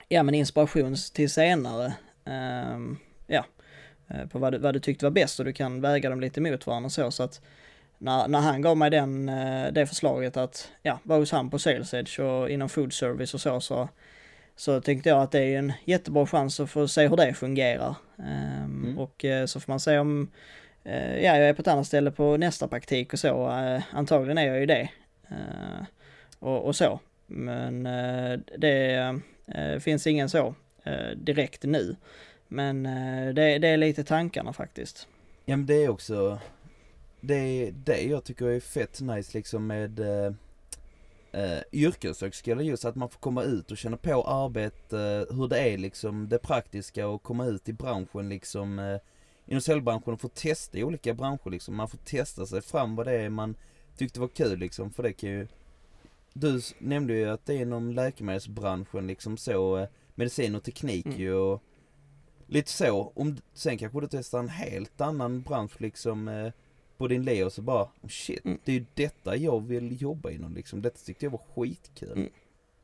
ja 0.07 0.23
men 0.23 0.35
inspiration 0.35 0.95
till 1.13 1.29
senare. 1.29 1.93
Ehm, 2.25 2.97
ja, 3.27 3.45
eh, 4.07 4.27
på 4.27 4.39
vad 4.39 4.53
du, 4.53 4.57
vad 4.57 4.73
du 4.73 4.79
tyckte 4.79 5.05
var 5.05 5.11
bäst 5.11 5.39
och 5.39 5.45
du 5.45 5.53
kan 5.53 5.81
väga 5.81 6.09
dem 6.09 6.21
lite 6.21 6.41
mot 6.41 6.67
varandra 6.67 6.89
så. 6.89 7.11
så 7.11 7.23
att 7.23 7.41
när, 7.97 8.27
när 8.27 8.39
han 8.39 8.61
gav 8.61 8.77
mig 8.77 8.89
den, 8.89 9.25
det 9.71 9.87
förslaget 9.87 10.37
att 10.37 10.71
ja, 10.81 10.99
vara 11.03 11.19
hos 11.19 11.31
han 11.31 11.49
på 11.49 11.59
Sales 11.59 11.93
Edge 11.93 12.19
och 12.19 12.49
inom 12.49 12.69
food 12.69 12.93
service 12.93 13.33
och 13.33 13.41
så, 13.41 13.61
så, 13.61 13.89
så 14.55 14.81
tänkte 14.81 15.09
jag 15.09 15.21
att 15.21 15.31
det 15.31 15.39
är 15.39 15.59
en 15.59 15.73
jättebra 15.85 16.27
chans 16.27 16.59
att 16.59 16.69
få 16.69 16.87
se 16.87 17.07
hur 17.07 17.17
det 17.17 17.33
fungerar. 17.33 17.95
Ehm, 18.17 18.83
mm. 18.83 18.97
Och 18.97 19.25
så 19.47 19.59
får 19.59 19.71
man 19.71 19.79
se 19.79 19.99
om, 19.99 20.31
ja 20.83 20.91
jag 21.19 21.49
är 21.49 21.53
på 21.53 21.61
ett 21.61 21.67
annat 21.67 21.87
ställe 21.87 22.11
på 22.11 22.37
nästa 22.37 22.67
praktik 22.67 23.13
och 23.13 23.19
så, 23.19 23.47
antagligen 23.91 24.37
är 24.37 24.47
jag 24.47 24.59
ju 24.59 24.65
det 24.65 24.89
och, 26.43 26.65
och 26.65 26.75
så. 26.75 26.99
Men 27.27 27.85
eh, 27.85 28.39
det 28.57 28.93
eh, 29.47 29.79
finns 29.79 30.07
ingen 30.07 30.29
så 30.29 30.55
eh, 30.83 31.17
direkt 31.17 31.63
nu. 31.63 31.95
Men 32.47 32.85
eh, 32.85 33.33
det, 33.33 33.57
det 33.57 33.67
är 33.67 33.77
lite 33.77 34.03
tankarna 34.03 34.53
faktiskt. 34.53 35.07
Ja 35.45 35.57
men 35.57 35.65
det 35.65 35.83
är 35.83 35.89
också, 35.89 36.39
det 37.21 37.35
är 37.35 37.71
det 37.71 38.01
jag 38.01 38.23
tycker 38.23 38.45
är 38.45 38.59
fett 38.59 39.01
nice 39.01 39.37
liksom 39.37 39.67
med 39.67 39.99
eh, 39.99 40.33
eh, 41.31 41.59
yrkeshögskola 41.71 42.61
just 42.61 42.85
att 42.85 42.95
man 42.95 43.09
får 43.09 43.19
komma 43.19 43.43
ut 43.43 43.71
och 43.71 43.77
känna 43.77 43.97
på 43.97 44.23
arbete, 44.23 45.25
hur 45.29 45.47
det 45.47 45.59
är 45.59 45.77
liksom 45.77 46.29
det 46.29 46.39
praktiska 46.39 47.07
och 47.07 47.23
komma 47.23 47.45
ut 47.45 47.69
i 47.69 47.73
branschen 47.73 48.29
liksom 48.29 48.79
eh, 48.79 48.97
inom 49.45 49.61
säljbranschen 49.61 50.13
och 50.13 50.21
få 50.21 50.27
testa 50.27 50.77
i 50.77 50.83
olika 50.83 51.13
branscher 51.13 51.49
liksom. 51.49 51.75
Man 51.75 51.89
får 51.89 51.97
testa 51.97 52.45
sig 52.45 52.61
fram 52.61 52.95
vad 52.95 53.07
det 53.07 53.21
är 53.21 53.29
man 53.29 53.55
tyckte 53.97 54.19
var 54.19 54.27
kul 54.27 54.59
liksom 54.59 54.91
för 54.91 55.03
det 55.03 55.13
kan 55.13 55.29
ju 55.29 55.47
du 56.33 56.61
nämnde 56.79 57.13
ju 57.13 57.29
att 57.29 57.45
det 57.45 57.53
är 57.53 57.61
inom 57.61 57.91
läkemedelsbranschen 57.91 59.07
liksom 59.07 59.37
så, 59.37 59.77
eh, 59.77 59.87
medicin 60.15 60.55
och 60.55 60.63
teknik 60.63 61.05
mm. 61.05 61.19
ju 61.19 61.33
och 61.33 61.63
lite 62.47 62.71
så. 62.71 63.11
Om, 63.15 63.37
sen 63.53 63.77
kanske 63.77 64.01
du 64.01 64.07
testar 64.11 64.39
en 64.39 64.49
helt 64.49 65.01
annan 65.01 65.41
bransch 65.41 65.81
liksom 65.81 66.27
eh, 66.27 66.51
på 66.97 67.07
din 67.07 67.45
och 67.45 67.53
så 67.53 67.61
bara, 67.61 67.83
oh 67.83 68.09
shit, 68.09 68.45
mm. 68.45 68.59
det 68.63 68.71
är 68.71 68.75
ju 68.75 68.85
detta 68.93 69.35
jag 69.35 69.67
vill 69.67 70.01
jobba 70.01 70.31
inom 70.31 70.55
liksom. 70.55 70.81
Detta 70.81 70.97
tyckte 71.05 71.25
jag 71.25 71.31
var 71.31 71.41
skitkul. 71.55 72.11
Mm. 72.11 72.29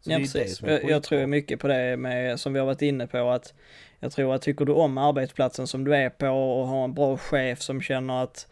Så 0.01 0.11
ja, 0.11 0.17
precis. 0.17 0.61
Jag, 0.61 0.89
jag 0.89 1.03
tror 1.03 1.25
mycket 1.25 1.59
på 1.59 1.67
det 1.67 1.97
med, 1.97 2.39
som 2.39 2.53
vi 2.53 2.59
har 2.59 2.65
varit 2.65 2.81
inne 2.81 3.07
på, 3.07 3.29
att 3.29 3.53
jag 3.99 4.11
tror 4.11 4.35
att 4.35 4.41
tycker 4.41 4.65
du 4.65 4.71
om 4.71 4.97
arbetsplatsen 4.97 5.67
som 5.67 5.83
du 5.83 5.95
är 5.95 6.09
på 6.09 6.27
och 6.27 6.67
har 6.67 6.83
en 6.83 6.93
bra 6.93 7.17
chef 7.17 7.61
som 7.61 7.81
känner 7.81 8.23
att 8.23 8.47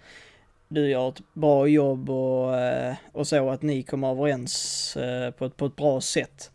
du 0.67 0.89
gör 0.89 1.09
ett 1.09 1.21
bra 1.33 1.67
jobb 1.67 2.09
och, 2.09 2.57
eh, 2.57 2.95
och 3.11 3.27
så 3.27 3.49
att 3.49 3.61
ni 3.61 3.83
kommer 3.83 4.11
överens 4.11 4.97
eh, 4.97 5.31
på 5.31 5.45
ett, 5.45 5.57
på 5.57 5.65
ett 5.65 5.75
bra 5.75 6.01
sätt. 6.01 6.51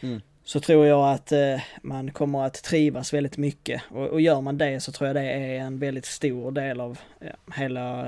Mm. 0.00 0.20
Så 0.44 0.60
tror 0.60 0.86
jag 0.86 1.12
att 1.12 1.32
eh, 1.32 1.60
man 1.82 2.10
kommer 2.10 2.44
att 2.46 2.62
trivas 2.62 3.12
väldigt 3.12 3.36
mycket 3.36 3.82
och, 3.90 4.06
och 4.06 4.20
gör 4.20 4.40
man 4.40 4.58
det 4.58 4.80
så 4.80 4.92
tror 4.92 5.06
jag 5.06 5.16
det 5.16 5.32
är 5.32 5.58
en 5.58 5.78
väldigt 5.78 6.06
stor 6.06 6.50
del 6.50 6.80
av 6.80 6.98
ja, 7.20 7.54
hela, 7.56 8.04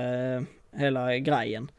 hela 0.71 1.17
grejen. 1.17 1.71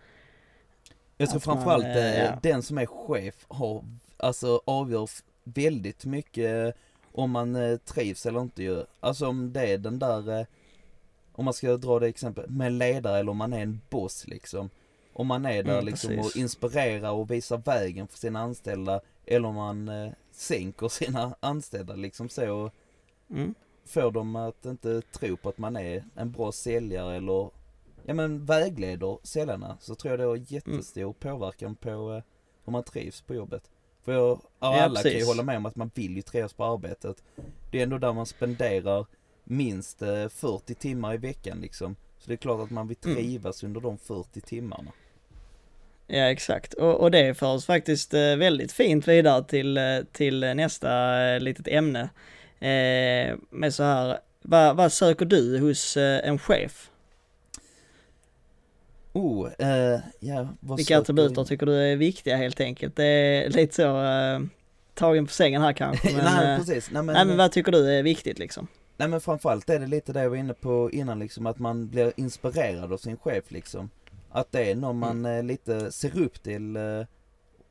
Jag 1.16 1.28
tror 1.28 1.38
Att 1.38 1.46
man, 1.46 1.56
framförallt 1.56 1.96
eh, 1.96 2.18
ja. 2.24 2.38
den 2.42 2.62
som 2.62 2.78
är 2.78 2.86
chef 2.86 3.34
har, 3.48 3.84
alltså 4.16 4.60
avgör 4.64 5.04
f- 5.04 5.22
väldigt 5.44 6.04
mycket 6.04 6.76
om 7.12 7.30
man 7.30 7.78
trivs 7.84 8.26
eller 8.26 8.40
inte 8.40 8.62
ju. 8.62 8.84
Alltså 9.00 9.26
om 9.26 9.52
det 9.52 9.66
är 9.72 9.78
den 9.78 9.98
där, 9.98 10.46
om 11.36 11.44
man 11.44 11.54
ska 11.54 11.76
dra 11.76 11.98
det 11.98 12.06
exempel, 12.08 12.50
med 12.50 12.72
ledare 12.72 13.18
eller 13.18 13.30
om 13.30 13.36
man 13.36 13.52
är 13.52 13.60
en 13.62 13.80
boss 13.90 14.26
liksom. 14.26 14.70
Om 15.12 15.26
man 15.26 15.46
är 15.46 15.62
där 15.62 15.72
Mm, 15.72 15.84
liksom 15.86 16.10
precis. 16.10 16.34
och 16.34 16.40
inspirerar 16.40 17.10
och 17.10 17.30
visar 17.30 17.58
vägen 17.58 18.08
för 18.08 18.18
sina 18.18 18.40
anställda 18.40 19.00
eller 19.26 19.48
om 19.48 19.54
man 19.54 19.88
eh, 19.88 20.10
sänker 20.32 20.88
sina 21.02 21.34
anställda 21.40 21.94
liksom 21.94 22.28
så 22.28 22.70
Mm. 23.30 23.54
får 23.84 24.10
dem 24.10 24.36
att 24.36 24.64
inte 24.66 25.02
tro 25.02 25.36
på 25.36 25.48
att 25.48 25.58
man 25.58 25.76
är 25.76 26.04
en 26.14 26.32
bra 26.32 26.52
säljare 26.52 27.16
eller 27.16 27.50
ja 28.04 28.14
men 28.14 28.44
vägleder 28.44 29.18
säljarna 29.22 29.76
så 29.80 29.94
tror 29.94 30.10
jag 30.12 30.20
det 30.20 30.24
har 30.24 30.52
jättestor 30.52 31.02
Mm. 31.02 31.14
påverkan 31.14 31.74
på 31.74 31.88
eh, 32.12 32.22
hur 32.64 32.72
man 32.72 32.82
trivs 32.84 33.20
på 33.20 33.34
jobbet. 33.34 33.70
För 34.04 34.12
jag, 34.12 34.28
ja, 34.60 34.76
Ja, 34.76 34.82
alla 34.82 35.02
kan 35.02 35.12
ju 35.12 35.24
hålla 35.24 35.42
med 35.42 35.56
om 35.56 35.66
att 35.66 35.76
man 35.76 35.90
vill 35.94 36.16
ju 36.16 36.22
trivas 36.22 36.52
på 36.52 36.64
arbetet. 36.64 37.22
Det 37.70 37.78
är 37.78 37.82
ändå 37.82 37.98
där 37.98 38.12
man 38.12 38.26
spenderar 38.26 39.06
minst 39.48 40.02
eh, 40.02 40.28
40 40.28 40.74
timmar 40.74 41.14
i 41.14 41.16
veckan 41.16 41.58
liksom. 41.60 41.96
Så 42.18 42.28
det 42.28 42.34
är 42.34 42.36
klart 42.36 42.60
att 42.60 42.70
man 42.70 42.88
vill 42.88 42.96
Mm. 43.04 43.16
trivas 43.16 43.62
under 43.64 43.80
de 43.80 43.98
40 43.98 44.40
timmarna. 44.40 44.92
Ja 46.06 46.30
exakt 46.30 46.74
och, 46.74 46.94
och 46.94 47.10
det 47.10 47.34
för 47.34 47.46
oss 47.54 47.66
faktiskt 47.66 48.14
eh, 48.14 48.20
väldigt 48.36 48.72
fint 48.72 49.08
vidare 49.08 49.44
till, 49.44 49.76
eh, 49.76 49.82
till 50.12 50.40
nästa 50.40 51.22
eh, 51.26 51.40
litet 51.40 51.68
ämne. 51.68 52.00
Eh, 52.60 53.36
med 53.50 53.74
så 53.74 53.82
här, 53.82 54.18
vad, 54.42 54.76
vad 54.76 54.92
söker 54.92 55.24
du 55.26 55.58
hos 55.58 55.96
eh, 55.96 56.28
en 56.28 56.38
chef? 56.38 56.90
Oh, 59.12 59.48
eh, 59.58 60.00
ja 60.20 60.48
vad 60.60 60.76
Vilka 60.76 60.98
attributer 60.98 61.44
tycker 61.44 61.66
du 61.66 61.74
är 61.74 61.96
viktiga 61.96 62.36
helt 62.36 62.60
enkelt? 62.60 62.96
Det 62.96 63.04
är 63.04 63.50
lite 63.50 63.74
så 63.74 64.02
eh, 64.04 64.40
tagen 64.94 65.26
på 65.26 65.32
sängen 65.32 65.62
här 65.62 65.72
kanske. 65.72 66.12
Men, 66.16 66.24
Nej 66.24 66.52
eh, 66.52 66.58
precis, 66.58 66.90
nej 66.90 67.02
men, 67.02 67.12
nej 67.14 67.24
men 67.24 67.36
vad 67.36 67.52
tycker 67.52 67.72
du 67.72 67.90
är 67.90 68.02
viktigt 68.02 68.38
liksom? 68.38 68.66
Nej 68.96 69.08
men 69.08 69.20
framförallt 69.20 69.70
är 69.70 69.78
det 69.78 69.86
lite 69.86 70.12
det 70.12 70.22
jag 70.22 70.30
var 70.30 70.36
inne 70.36 70.54
på 70.54 70.90
innan 70.92 71.18
liksom, 71.18 71.46
att 71.46 71.58
man 71.58 71.88
blir 71.88 72.12
inspirerad 72.16 72.92
av 72.92 72.96
sin 72.96 73.16
chef 73.16 73.50
liksom. 73.50 73.90
Att 74.30 74.52
det 74.52 74.70
är 74.70 74.74
någon 74.76 74.98
man 74.98 75.18
Mm. 75.26 75.38
eh, 75.38 75.42
lite 75.44 75.92
ser 75.92 76.18
upp 76.20 76.42
till, 76.42 76.76
eh, 76.76 77.02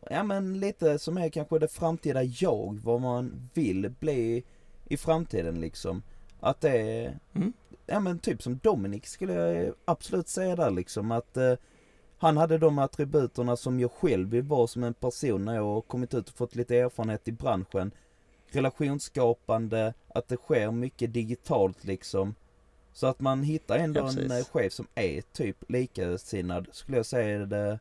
ja 0.10 0.24
men 0.24 0.60
lite 0.60 1.00
som 1.00 1.18
är 1.18 1.30
kanske 1.30 1.60
det 1.60 1.68
framtida 1.68 2.24
jag, 2.24 2.80
vad 2.84 3.02
man 3.02 3.50
vill 3.54 3.90
bli 4.00 4.44
i 4.86 4.98
framtiden 4.98 5.62
liksom. 5.62 6.04
Att 6.40 6.62
det 6.62 6.78
är, 6.82 7.20
Mm. 7.36 7.54
ja 7.86 8.00
men 8.00 8.20
typ 8.20 8.44
som 8.44 8.58
Dominic 8.64 9.06
skulle 9.06 9.34
jag 9.34 9.74
absolut 9.86 10.28
säga 10.28 10.56
där 10.56 10.72
liksom 10.72 11.12
att 11.12 11.38
eh, 11.38 11.54
han 12.18 12.38
hade 12.38 12.58
de 12.58 12.80
attributerna 12.80 13.56
som 13.56 13.80
jag 13.80 13.92
själv 13.92 14.30
vill 14.30 14.44
vara 14.44 14.68
som 14.68 14.84
en 14.84 14.94
person 14.94 15.46
när 15.46 15.56
jag 15.56 15.64
har 15.64 15.82
kommit 15.82 16.14
ut 16.14 16.30
och 16.30 16.36
fått 16.38 16.56
lite 16.56 16.78
erfarenhet 16.78 17.28
i 17.28 17.32
branschen 17.32 17.92
relationsskapande, 18.56 19.94
att 20.08 20.28
det 20.28 20.38
sker 20.38 20.72
mycket 20.72 21.14
digitalt 21.14 21.84
liksom. 21.84 22.36
Så 22.94 23.08
att 23.08 23.20
man 23.20 23.44
hittar 23.44 23.78
ändå 23.78 24.00
Ja, 24.00 24.10
en 24.10 24.32
eh, 24.32 24.46
chef 24.46 24.74
som 24.74 24.88
är 24.96 25.22
typ 25.22 25.58
likasinnad, 25.72 26.68
skulle 26.72 26.98
jag 26.98 27.06
säga 27.06 27.30
är 27.42 27.46
det 27.46 27.80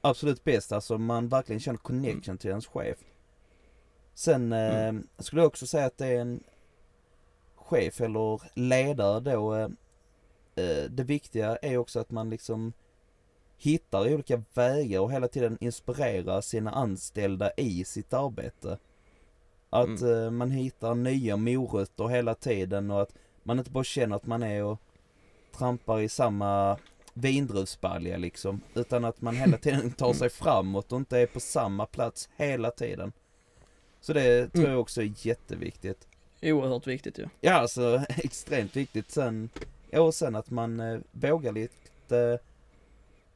absolut 0.00 0.44
bästa. 0.44 0.74
Alltså 0.74 0.98
man 0.98 1.28
verkligen 1.28 1.60
känner 1.60 1.78
connection 1.78 2.38
till 2.38 2.50
ens 2.50 2.66
chef. 2.66 2.98
Sen 4.14 4.52
eh, 4.52 4.88
Mm. 4.88 5.06
skulle 5.18 5.40
jag 5.42 5.46
också 5.46 5.66
säga 5.66 5.86
att 5.86 5.98
det 5.98 6.06
är 6.06 6.20
en 6.20 6.42
chef 7.56 8.00
eller 8.00 8.42
ledare 8.54 9.20
då. 9.20 9.54
Eh, 9.54 9.68
eh, 10.54 10.84
det 10.90 11.04
viktiga 11.04 11.56
är 11.56 11.76
också 11.76 12.00
att 12.00 12.10
man 12.10 12.30
liksom 12.30 12.72
hittar 13.56 14.14
olika 14.14 14.42
vägar 14.54 15.00
och 15.00 15.12
hela 15.12 15.28
tiden 15.28 15.58
inspirerar 15.60 16.40
sina 16.40 16.70
anställda 16.70 17.50
i 17.56 17.84
sitt 17.84 18.12
arbete. 18.12 18.78
Att 19.70 20.00
Mm. 20.00 20.24
eh, 20.24 20.30
man 20.30 20.50
hittar 20.50 20.94
nya 20.94 21.36
morötter 21.36 22.08
hela 22.08 22.34
tiden 22.34 22.90
och 22.90 23.02
att 23.02 23.14
man 23.42 23.58
inte 23.58 23.70
bara 23.70 23.84
känner 23.84 24.16
att 24.16 24.26
man 24.26 24.42
är 24.42 24.64
och 24.64 24.78
trampar 25.58 26.00
i 26.00 26.08
samma 26.08 26.78
vindruvsbalja 27.14 28.16
liksom. 28.16 28.60
Utan 28.74 29.04
att 29.04 29.20
man 29.20 29.36
hela 29.36 29.56
tiden 29.58 29.90
tar 29.96 30.12
sig 30.12 30.30
framåt 30.30 30.92
och 30.92 30.98
inte 30.98 31.18
är 31.18 31.26
på 31.26 31.40
samma 31.40 31.86
plats 31.86 32.28
hela 32.36 32.70
tiden. 32.70 33.12
Så 34.00 34.12
det 34.12 34.48
tror 34.48 34.60
Mm. 34.62 34.72
jag 34.72 34.80
också 34.80 35.02
är 35.02 35.12
jätteviktigt. 35.26 36.08
Oerhört 36.42 36.86
viktigt 36.86 37.18
ju. 37.18 37.28
Ja 37.40 37.52
alltså 37.52 38.04
extremt 38.16 38.76
viktigt. 38.76 39.10
Sen, 39.10 39.48
ja, 39.90 40.00
och 40.00 40.14
sen 40.14 40.36
att 40.36 40.50
man 40.50 40.80
eh, 40.80 40.98
vågar 41.12 41.52
lite 41.52 42.38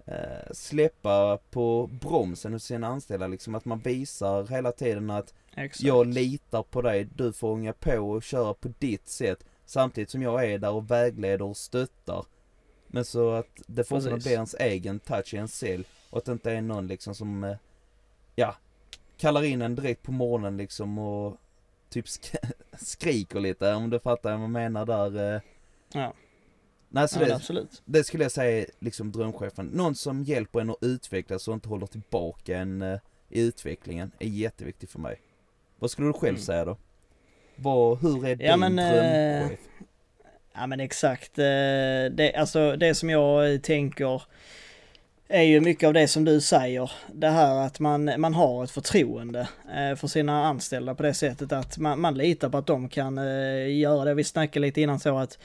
eh, 0.07 0.53
släppa 0.53 1.39
på 1.51 1.91
bromsen 2.01 2.53
hos 2.53 2.65
sina 2.65 2.87
anställda 2.87 3.27
liksom. 3.27 3.55
Att 3.55 3.65
man 3.65 3.79
visar 3.79 4.47
hela 4.47 4.73
tiden 4.73 5.11
att 5.11 5.35
Exakt. 5.57 5.83
jag 5.85 6.07
litar 6.07 6.63
på 6.63 6.83
dig, 6.83 7.05
du 7.15 7.33
får 7.33 7.51
ånga 7.51 7.73
på 7.73 7.99
och 7.99 8.23
köra 8.23 8.55
på 8.55 8.73
ditt 8.79 9.09
sätt. 9.09 9.45
Samtidigt 9.67 10.11
som 10.11 10.23
jag 10.23 10.45
är 10.53 10.59
där 10.59 10.71
och 10.73 10.91
vägleder 10.91 11.43
och 11.45 11.57
stöttar. 11.57 12.25
Men 12.87 13.05
så 13.05 13.31
att 13.31 13.47
det 13.67 13.85
fortfarande 13.85 14.23
blir 14.23 14.33
ens 14.33 14.55
egen 14.55 14.99
touch 15.01 15.35
i 15.35 15.37
en 15.37 15.49
cell. 15.49 15.87
Och 16.11 16.19
att 16.19 16.25
det 16.25 16.33
inte 16.33 16.53
är 16.53 16.63
någon 16.63 16.87
liksom 16.87 17.15
som, 17.15 17.45
eh, 17.45 17.57
ja, 18.35 18.57
kallar 19.17 19.43
in 19.45 19.63
en 19.63 19.75
direkt 19.75 20.03
på 20.03 20.13
morgonen 20.13 20.57
liksom 20.57 20.99
och 20.99 21.37
typ 21.89 22.05
sk- 22.07 22.53
skriker 22.79 23.41
lite 23.41 23.75
om 23.75 23.91
du 23.91 23.99
fattar 23.99 24.33
vad 24.33 24.43
jag 24.43 24.51
menar 24.51 24.87
där. 24.87 25.35
eh. 25.37 25.41
Ja. 25.93 26.15
Nej 26.89 27.09
så 27.09 27.21
Ja, 27.21 27.27
det, 27.27 27.35
absolut. 27.35 27.83
det 27.85 28.05
skulle 28.05 28.25
jag 28.25 28.33
säga 28.33 28.67
liksom 28.79 29.13
drömchefen. 29.13 29.67
Någon 29.67 29.95
som 29.95 30.23
hjälper 30.25 30.61
en 30.61 30.71
att 30.71 30.77
utvecklas 30.81 31.49
och 31.49 31.55
inte 31.55 31.69
håller 31.69 31.87
tillbaka 31.87 32.59
en 32.59 32.83
eh, 32.83 32.99
i 33.29 33.41
utvecklingen 33.43 34.13
är 34.19 34.29
jätteviktigt 34.29 34.91
för 34.91 34.99
mig. 34.99 35.21
Vad 35.79 35.91
skulle 35.91 36.09
du 36.09 36.13
själv 36.13 36.29
Mm. 36.35 36.43
säga 36.43 36.65
då? 36.65 36.77
Vad, 37.57 37.99
hur 37.99 38.27
är 38.27 38.37
Ja, 38.43 38.53
din 38.53 38.61
men, 38.61 38.79
eh, 38.79 38.93
drömchef? 38.93 39.59
Ja 40.55 40.67
men 40.67 40.81
exakt. 40.81 41.39
eh, 41.39 41.45
Det, 42.13 42.35
alltså 42.37 42.77
det 42.77 42.95
som 42.95 43.11
jag 43.11 43.63
tänker 43.63 44.23
är 45.29 45.43
ju 45.43 45.61
mycket 45.61 45.87
av 45.87 45.93
det 45.95 46.09
som 46.09 46.25
du 46.25 46.41
säger. 46.41 46.91
Det 47.13 47.29
här 47.29 47.67
att 47.67 47.81
man, 47.81 48.11
man 48.19 48.35
har 48.35 48.65
ett 48.65 48.71
förtroende 48.71 49.49
eh, 49.75 49.97
för 49.97 50.07
sina 50.07 50.47
anställda 50.47 50.95
på 50.95 51.03
det 51.03 51.15
sättet 51.15 51.53
att 51.53 51.79
man, 51.79 52.01
man 52.01 52.15
litar 52.15 52.49
på 52.49 52.59
att 52.59 52.67
de 52.67 52.89
kan 52.89 53.19
eh, 53.19 53.77
göra 53.79 54.05
det. 54.05 54.15
Vi 54.15 54.25
snackade 54.25 54.67
lite 54.67 54.81
innan 54.81 55.01
så 55.01 55.19
att 55.19 55.39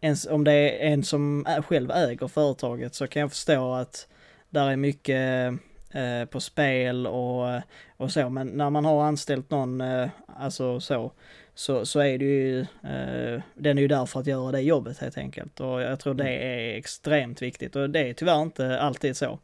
ens, 0.00 0.26
om 0.26 0.44
det 0.44 0.52
är 0.52 0.92
en 0.92 1.04
som 1.04 1.46
själv 1.68 1.90
äger 1.90 2.28
företaget 2.28 2.94
så 2.94 3.06
kan 3.06 3.20
jag 3.20 3.30
förstå 3.30 3.74
att 3.74 4.08
där 4.50 4.70
är 4.70 4.76
mycket 4.76 5.52
eh, 5.94 6.24
på 6.24 6.40
spel 6.40 7.06
och, 7.06 7.60
och 7.96 8.12
så. 8.12 8.28
Men 8.28 8.46
när 8.46 8.70
man 8.70 8.84
har 8.84 9.04
anställt 9.04 9.50
någon, 9.50 9.80
eh, 9.80 10.08
alltså 10.38 10.80
så, 10.80 11.12
så, 11.54 11.86
så 11.86 12.00
är 12.00 12.18
det 12.18 12.24
ju, 12.24 12.60
eh, 12.60 13.42
den 13.54 13.78
är 13.78 13.82
ju 13.82 13.88
där 13.88 14.06
för 14.06 14.20
att 14.20 14.26
göra 14.26 14.52
det 14.52 14.60
jobbet 14.60 14.98
helt 14.98 15.18
enkelt. 15.18 15.60
Och 15.60 15.82
jag 15.82 16.00
tror 16.00 16.14
det 16.14 16.30
är 16.30 16.76
extremt 16.78 17.42
viktigt 17.42 17.76
och 17.76 17.90
det 17.90 18.00
är 18.08 18.12
tyvärr 18.14 18.42
inte 18.42 18.80
alltid 18.80 19.16
så. 19.16 19.38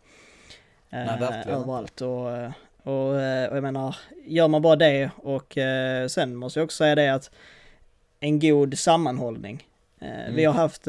Nej, 0.90 1.20
verkligen 1.20 1.58
överallt 1.60 2.00
och, 2.00 2.26
och, 2.82 3.08
och 3.14 3.20
jag 3.56 3.62
menar, 3.62 3.96
gör 4.26 4.48
man 4.48 4.62
bara 4.62 4.76
det 4.76 5.10
och 5.16 5.58
sen 6.08 6.34
måste 6.36 6.60
jag 6.60 6.64
också 6.64 6.76
säga 6.76 6.94
det 6.94 7.08
att 7.14 7.30
en 8.20 8.38
god 8.40 8.78
sammanhållning. 8.78 9.66
Eh, 10.00 10.08
Vi 10.34 10.42
Mm. 10.44 10.46
har 10.46 10.62
haft 10.62 10.86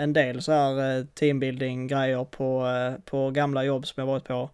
en 0.00 0.12
del 0.12 0.42
så 0.42 0.52
här 0.52 1.06
teambuilding 1.14 1.86
grejer 1.88 2.24
på, 2.24 2.66
på 3.04 3.30
gamla 3.30 3.64
jobb 3.64 3.86
som 3.86 4.00
jag 4.00 4.06
varit 4.06 4.24
på. 4.24 4.50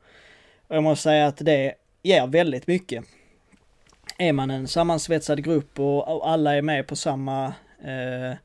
Och 0.68 0.76
jag 0.76 0.82
måste 0.82 1.02
säga 1.02 1.26
att 1.26 1.36
det 1.36 1.74
ger 2.02 2.26
väldigt 2.26 2.66
mycket. 2.66 3.04
Är 4.18 4.32
man 4.32 4.50
en 4.50 4.68
sammansvetsad 4.68 5.44
grupp 5.44 5.80
och, 5.80 6.30
alla 6.30 6.54
är 6.54 6.62
med 6.62 6.86
på 6.86 6.96
samma, 6.96 7.46
eh, 7.84 8.36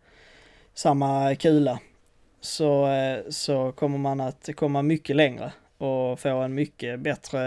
samma 0.74 1.36
kula 1.36 1.80
så, 2.42 2.88
eh, 2.88 3.30
så 3.30 3.72
kommer 3.72 3.98
man 3.98 4.22
att 4.22 4.50
komma 4.56 4.82
mycket 4.82 5.16
längre 5.16 5.54
och 5.78 6.20
få 6.20 6.30
en 6.30 6.54
mycket 6.54 7.00
bättre 7.00 7.40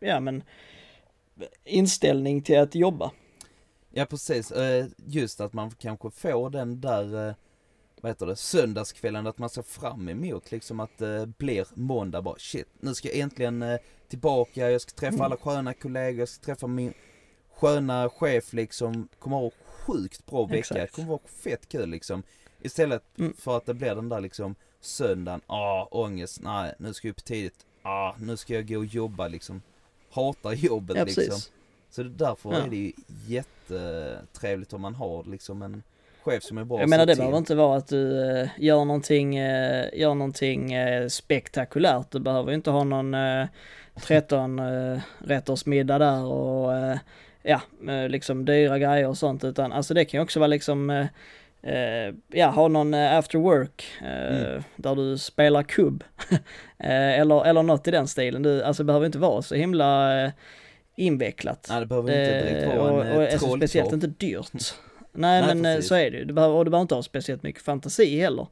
ja, 0.00 0.20
men, 0.20 0.42
inställning 1.64 2.42
till 2.42 2.58
att 2.58 2.74
jobba. 2.74 3.10
Ja 3.90 4.06
precis, 4.06 4.50
eh, 4.50 4.86
just 5.06 5.40
att 5.40 5.52
man 5.52 5.70
kanske 5.70 6.10
får 6.10 6.50
den 6.50 6.80
där, 6.80 7.28
eh, 7.28 7.34
vad 8.02 8.10
heter 8.10 8.26
det, 8.26 8.36
söndagskvällen 8.36 9.26
att 9.26 9.38
man 9.38 9.50
ser 9.50 9.62
fram 9.62 10.08
emot 10.08 10.50
liksom 10.52 10.80
att 10.80 10.98
det 10.98 11.26
blir 11.38 11.66
måndag 11.74 12.22
bara 12.22 12.38
shit, 12.38 12.68
nu 12.80 12.94
ska 12.94 13.08
jag 13.08 13.16
äntligen 13.18 13.62
eh, 13.62 13.78
tillbaka, 14.08 14.70
jag 14.70 14.80
ska 14.80 14.90
träffa 14.90 15.14
Mm. 15.14 15.24
alla 15.24 15.36
sköna 15.36 15.74
kollegor, 15.74 16.18
jag 16.20 16.28
ska 16.28 16.44
träffa 16.44 16.66
min 16.66 16.94
sköna 17.54 18.10
chef 18.10 18.52
liksom, 18.52 19.08
kommer 19.18 19.36
ha 19.36 19.50
sjukt 19.66 20.26
bra 20.26 20.44
vecka, 20.44 20.58
Exakt. 20.58 20.80
det 20.80 20.88
kommer 20.96 21.08
vara 21.08 21.20
fett 21.42 21.68
kul 21.68 21.88
liksom. 21.90 22.22
Istället 22.60 23.02
Mm. 23.18 23.34
för 23.38 23.56
att 23.56 23.66
det 23.66 23.74
blir 23.74 23.94
den 23.94 24.08
där 24.08 24.20
liksom 24.20 24.54
söndagen, 24.80 25.40
ah 25.46 25.84
ångest, 25.90 26.40
nej 26.42 26.74
nu 26.78 26.94
ska 26.94 27.08
jag 27.08 27.12
upp 27.12 27.24
tidigt, 27.24 27.66
ah 27.82 28.14
nu 28.18 28.36
ska 28.36 28.54
jag 28.54 28.68
gå 28.68 28.78
och 28.78 28.84
jobba 28.84 29.28
liksom. 29.28 29.62
Hatar 30.10 30.52
jobbet 30.52 30.96
Ja, 30.96 31.04
liksom. 31.04 31.40
Så 31.90 32.02
därför 32.02 32.52
Ja. 32.52 32.56
är 32.58 32.68
det 32.68 32.76
ju 32.76 32.92
jättetrevligt 33.26 34.72
om 34.72 34.80
man 34.80 34.94
har 34.94 35.24
liksom 35.24 35.62
en 35.62 35.82
chef 36.24 36.42
som 36.42 36.58
är 36.58 36.64
bra 36.64 36.80
Jag 36.80 36.88
menar 36.88 37.06
det 37.06 37.16
behöver 37.16 37.38
inte 37.38 37.54
vara 37.54 37.76
att 37.76 37.88
du 37.88 38.30
eh, 38.40 38.48
gör 38.58 38.84
någonting, 38.84 39.36
eh, 39.36 39.86
gör 39.92 40.14
någonting 40.14 40.72
eh, 40.72 41.08
spektakulärt. 41.08 42.10
Du 42.10 42.20
behöver 42.20 42.50
ju 42.50 42.54
inte 42.54 42.70
ha 42.70 42.84
någon 42.84 43.14
eh, 43.14 43.46
13 44.06 44.58
eh, 44.58 44.98
rätters 45.18 45.66
middag 45.66 45.98
där 45.98 46.24
och 46.24 46.76
eh, 46.76 46.96
ja, 47.42 47.60
eh, 47.88 48.08
liksom 48.08 48.44
dyra 48.44 48.78
grejer 48.78 49.08
och 49.08 49.18
sånt 49.18 49.44
utan 49.44 49.72
alltså 49.72 49.94
det 49.94 50.04
kan 50.04 50.18
ju 50.18 50.22
också 50.24 50.40
vara 50.40 50.46
liksom 50.46 50.90
eh, 51.62 52.14
ja, 52.28 52.46
ha 52.46 52.68
någon 52.68 52.94
after 52.94 53.38
work 53.38 53.84
Mm. 54.02 54.62
där 54.76 54.94
du 54.94 55.18
spelar 55.18 55.62
kubb. 55.62 56.04
eller, 56.78 57.46
eller 57.46 57.62
något 57.62 57.88
i 57.88 57.90
den 57.90 58.08
stilen. 58.08 58.42
Du, 58.42 58.62
alltså 58.62 58.82
det 58.82 58.86
behöver 58.86 59.06
inte 59.06 59.18
vara 59.18 59.42
så 59.42 59.54
himla 59.54 60.10
invecklat. 60.96 61.66
Nej 61.70 61.80
det 61.80 61.86
behöver 61.86 62.08
inte 62.10 62.50
direkt 62.50 62.66
vara 62.78 62.92
och, 62.92 63.06
en 63.06 63.16
och, 63.16 63.22
eh, 63.22 63.32
alltså, 63.32 63.56
speciellt 63.56 63.92
inte 63.92 64.06
dyrt. 64.06 64.74
Nej, 65.12 65.40
Nej, 65.42 65.54
men 65.54 65.64
eh, 65.66 65.74
precis. 65.76 65.88
så 65.88 65.94
är 65.94 66.10
det 66.10 66.16
ju. 66.16 66.24
Du 66.24 66.34
behöver, 66.34 66.54
och 66.54 66.64
du 66.64 66.70
behöver 66.70 66.82
inte 66.82 66.94
ha 66.94 67.02
speciellt 67.02 67.42
mycket 67.42 67.62
fantasi 67.62 68.20
heller. 68.20 68.46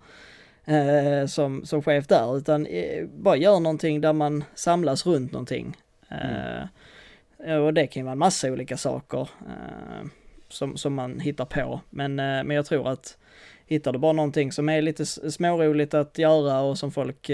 Eh, 0.65 1.27
som, 1.27 1.65
som 1.67 1.83
chef 1.83 2.07
där, 2.07 2.37
utan 2.37 2.67
eh, 2.67 3.07
bara 3.07 3.37
gör 3.37 3.61
någonting 3.61 4.01
där 4.01 4.13
man 4.13 4.45
samlas 4.55 5.07
runt 5.07 5.33
någonting. 5.33 5.77
Eh, 6.09 7.57
Och 7.57 7.75
det 7.75 7.87
kan 7.87 8.01
ju 8.01 8.05
vara 8.05 8.13
en 8.13 8.19
massa 8.19 8.53
olika 8.53 8.77
saker 8.77 9.21
eh, 9.21 10.07
som, 10.49 10.77
som 10.77 10.95
man 10.95 11.21
hittar 11.21 11.45
på. 11.45 11.81
Men, 11.91 12.19
eh, 12.19 12.45
men 12.45 12.51
jag 12.51 12.67
tror 12.67 12.89
att 12.89 13.19
hittar 13.67 13.93
du 13.93 13.99
bara 13.99 14.13
någonting 14.13 14.53
som 14.53 14.69
är 14.69 14.83
lite 14.83 15.07
småroligt 15.07 15.95
att 15.95 16.19
göra 16.19 16.61
och 16.61 16.79
som 16.79 16.91
folk 16.93 17.31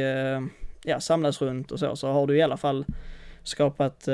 ja, 0.85 1.01
samlas 1.01 1.41
runt 1.43 1.73
och 1.73 1.79
så, 1.79 1.97
så 1.97 2.09
har 2.09 2.27
du 2.27 2.37
i 2.37 2.43
alla 2.43 2.57
fall 2.57 2.85
skapat 3.43 4.09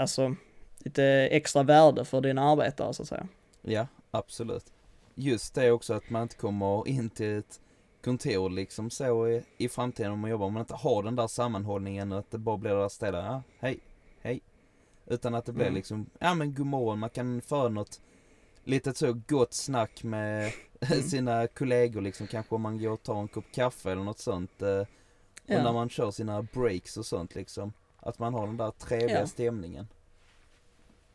alltså 0.00 0.34
lite 0.78 1.04
extra 1.30 1.62
värde 1.62 2.04
för 2.04 2.20
dina 2.20 2.50
arbetare 2.50 2.94
så 2.94 3.02
att 3.02 3.08
säga. 3.08 3.26
Ja, 3.66 3.86
absolut. 4.10 4.72
Just 5.14 5.54
det 5.54 5.70
också 5.70 5.94
att 5.94 6.10
man 6.10 6.22
inte 6.22 6.36
kommer 6.36 6.88
in 6.88 7.10
till 7.10 7.38
ett 7.38 7.60
kontor 8.04 8.50
liksom 8.50 8.90
så 8.90 9.28
i, 9.28 9.42
i 9.58 9.68
framtiden 9.68 10.12
om 10.12 10.20
man 10.20 10.30
jobbar, 10.30 10.46
om 10.46 10.52
man 10.52 10.60
inte 10.60 10.74
har 10.74 11.02
den 11.02 11.16
där 11.16 11.26
sammanhållningen 11.26 12.12
att 12.12 12.30
det 12.30 12.38
bara 12.38 12.56
blir 12.56 12.70
det 12.74 12.80
där 12.80 12.88
stället, 12.88 13.24
ja, 13.24 13.42
hej, 13.58 13.78
hej. 14.22 14.40
Utan 15.06 15.34
att 15.34 15.44
det 15.44 15.52
blir 15.52 15.64
Mm. 15.66 15.74
liksom, 15.74 16.06
ja 16.18 16.34
men 16.34 16.54
god 16.54 16.66
morgon, 16.66 16.98
man 16.98 17.10
kan 17.10 17.40
föra 17.42 17.68
något 17.68 18.00
litet 18.64 18.96
så 18.96 19.12
gott 19.28 19.54
snack 19.54 20.02
med 20.02 20.52
Mm. 20.92 21.02
sina 21.08 21.46
kollegor 21.46 22.00
liksom, 22.00 22.26
kanske 22.26 22.54
om 22.54 22.62
man 22.62 22.78
går 22.78 22.90
och 22.90 23.02
tar 23.02 23.20
en 23.20 23.28
kopp 23.28 23.44
kaffe 23.54 23.92
eller 23.92 24.02
något 24.02 24.18
sånt. 24.18 24.62
Eh, 24.62 24.78
och 24.78 24.86
när 25.48 25.72
man 25.72 25.88
kör 25.88 26.10
sina 26.10 26.42
breaks 26.42 26.96
och 26.96 27.06
sånt 27.06 27.34
liksom. 27.34 27.72
Att 28.00 28.18
man 28.18 28.34
har 28.34 28.46
den 28.46 28.56
där 28.56 28.70
trevliga 28.70 29.20
Ja. 29.20 29.26
stämningen. 29.26 29.88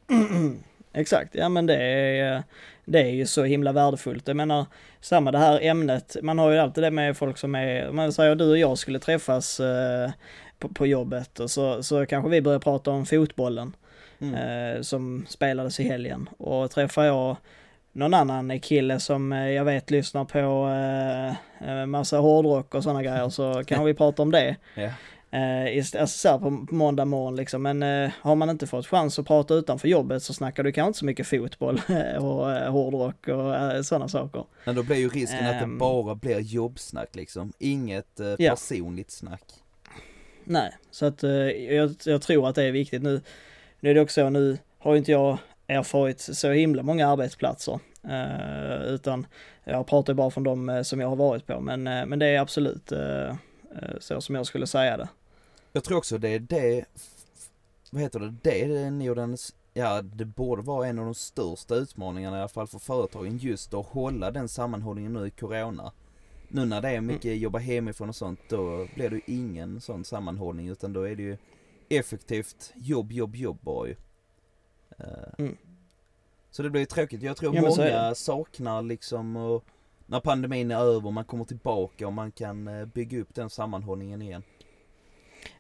exakt, 0.93 1.36
ja 1.36 1.49
men 1.49 1.65
det 1.65 1.84
är, 1.84 2.43
det 2.86 2.99
är 2.99 3.10
ju 3.10 3.25
så 3.25 3.43
himla 3.43 3.71
värdefullt. 3.71 4.28
Jag 4.28 4.38
menar, 4.38 4.65
samma 5.02 5.32
det 5.32 5.38
här 5.38 5.60
ämnet, 5.62 6.17
man 6.21 6.39
har 6.39 6.52
ju 6.52 6.58
alltid 6.58 6.84
det 6.84 6.91
med 6.91 7.17
folk 7.17 7.38
som 7.38 7.56
är, 7.56 7.91
man 7.91 8.13
säger 8.13 8.36
du 8.36 8.49
och 8.49 8.58
jag 8.58 8.78
skulle 8.78 8.99
träffas 8.99 9.60
eh, 9.60 10.12
på, 10.60 10.69
på 10.69 10.88
jobbet 10.88 11.39
och 11.39 11.52
så, 11.52 11.84
så 11.84 12.06
kanske 12.06 12.30
vi 12.30 12.41
börjar 12.41 12.60
prata 12.60 12.91
om 12.91 13.06
fotbollen. 13.06 13.75
Mm. 14.21 14.36
eh, 14.36 14.82
som 14.82 15.25
spelades 15.30 15.80
i 15.80 15.84
helgen. 15.84 16.30
Och 16.38 16.71
träffar 16.71 17.04
jag 17.04 17.38
någon 17.91 18.13
annan 18.13 18.60
kille 18.60 18.99
som 18.99 19.34
eh, 19.34 19.49
jag 19.49 19.65
vet 19.65 19.91
lyssnar 19.91 20.25
på 20.25 20.69
eh, 20.69 21.69
eh, 21.69 21.86
massa 21.86 22.17
hårdrock 22.17 22.75
och 22.75 22.84
sådana 22.84 23.04
grejer 23.04 23.30
så 23.30 23.63
kan 23.63 23.86
vi 23.86 23.93
prata 23.93 24.21
om 24.21 24.32
det. 24.32 24.56
Ja. 24.75 24.89
Eh, 25.32 25.78
ist- 25.78 25.96
alltså 26.02 26.18
så 26.20 26.30
här 26.30 26.38
på 26.38 26.65
på 26.70 26.76
måndag 26.76 27.06
morgon 27.06 27.36
liksom. 27.36 27.62
Men 27.63 27.84
eh, 27.84 28.12
har 28.22 28.36
man 28.36 28.50
inte 28.50 28.68
fått 28.68 28.88
chans 28.88 29.20
att 29.20 29.28
prata 29.28 29.54
utanför 29.54 29.88
jobbet 29.88 30.24
så 30.24 30.34
snackar 30.34 30.63
du 30.63 30.72
kanske 30.72 30.88
inte 30.88 31.00
så 31.00 31.06
mycket 31.06 31.28
fotboll 31.28 31.82
och 32.20 32.52
eh, 32.52 32.72
hårdrock 32.72 33.28
och 33.28 33.56
eh, 33.56 33.82
sådana 33.82 34.08
saker. 34.08 34.46
Men 34.65 34.76
då 34.76 34.84
blir 34.84 34.96
ju 34.98 35.10
risken 35.10 35.46
att 35.46 35.52
det 35.60 35.63
Ehm. 35.63 35.78
bara 35.78 36.15
blir 36.15 36.39
jobbsnack 36.39 37.15
liksom. 37.15 37.54
Inget 37.60 38.20
Ja. 38.38 38.50
personligt 38.52 39.12
snack. 39.12 39.44
Nej, 40.44 40.72
så 40.92 41.06
att 41.06 41.24
jag, 41.70 41.96
jag 42.06 42.22
tror 42.22 42.50
att 42.50 42.56
det 42.56 42.63
är 42.63 42.72
viktigt 42.72 43.04
nu. 43.04 43.22
Nu 43.80 43.89
är 43.89 43.94
det 43.96 44.02
också 44.02 44.22
så, 44.22 44.30
nu 44.30 44.58
har 44.80 44.96
inte 44.96 45.12
jag 45.12 45.38
erfarit 45.68 46.20
så 46.22 46.52
himla 46.52 46.84
många 46.84 47.08
arbetsplatser. 47.08 47.80
Utan 48.88 49.26
jag 49.63 49.88
pratar 49.88 50.13
bara 50.13 50.32
från 50.32 50.44
de 50.44 50.82
som 50.86 51.00
jag 51.00 51.08
har 51.10 51.15
varit 51.15 51.46
på. 51.48 51.60
Men, 51.60 51.84
men 51.84 52.20
det 52.20 52.26
är 52.28 52.39
absolut 52.39 52.92
så 54.00 54.22
som 54.22 54.36
jag 54.36 54.46
skulle 54.46 54.68
säga 54.68 54.98
det. 54.98 55.08
Jag 55.71 55.84
tror 55.84 55.97
också 55.97 56.17
det 56.17 56.29
är 56.29 56.39
det, 56.39 56.86
vad 57.91 58.01
heter 58.01 58.19
det, 58.19 58.36
det 58.41 58.62
är 58.63 58.91
nog 58.91 59.15
den, 59.15 59.38
ja 59.73 60.01
det 60.01 60.25
borde 60.25 60.62
vara 60.62 60.88
en 60.88 60.99
av 60.99 61.05
de 61.05 61.15
största 61.15 61.75
utmaningarna 61.75 62.38
i 62.38 62.39
alla 62.39 62.49
fall 62.49 62.67
för 62.67 62.79
företagen 62.79 63.38
just 63.38 63.73
att 63.73 63.86
hålla 63.86 64.32
den 64.32 64.49
sammanhållningen 64.49 65.13
nu 65.13 65.27
i 65.27 65.32
Corona. 65.32 65.91
Nu 66.47 66.65
när 66.65 66.82
det 66.82 66.89
är 66.89 67.01
mycket 67.01 67.38
jobba 67.38 67.60
hemifrån 67.60 68.10
och 68.10 68.15
sånt 68.15 68.39
då 68.49 68.88
blir 68.95 69.10
det 69.10 69.15
ju 69.15 69.21
ingen 69.25 69.82
sån 69.82 70.05
sammanhållning 70.05 70.67
utan 70.67 70.93
då 70.93 71.01
är 71.01 71.15
det 71.15 71.23
ju 71.23 71.38
effektivt 71.89 72.73
jobb, 72.75 73.12
jobb, 73.12 73.36
jobb 73.36 73.58
bara 73.62 73.88
ju. 73.88 73.95
Eh, 74.97 75.05
Mm. 75.38 75.58
Så 76.51 76.63
det 76.63 76.69
blir 76.69 76.82
ju 76.82 76.86
tråkigt. 76.86 77.21
Jag 77.21 77.38
tror 77.38 77.55
Ja, 77.55 77.62
många 77.62 78.15
saknar 78.15 78.82
liksom 78.82 79.36
och 79.36 79.65
när 80.05 80.19
pandemin 80.19 80.71
är 80.71 80.79
över, 80.79 81.12
man 81.12 81.25
kommer 81.25 81.45
tillbaka 81.45 82.08
och 82.08 82.13
man 82.13 82.32
kan 82.32 82.67
eh, 82.67 82.86
bygga 82.86 83.19
upp 83.21 83.36
den 83.36 83.49
sammanhållningen 83.49 84.21
igen. 84.21 84.43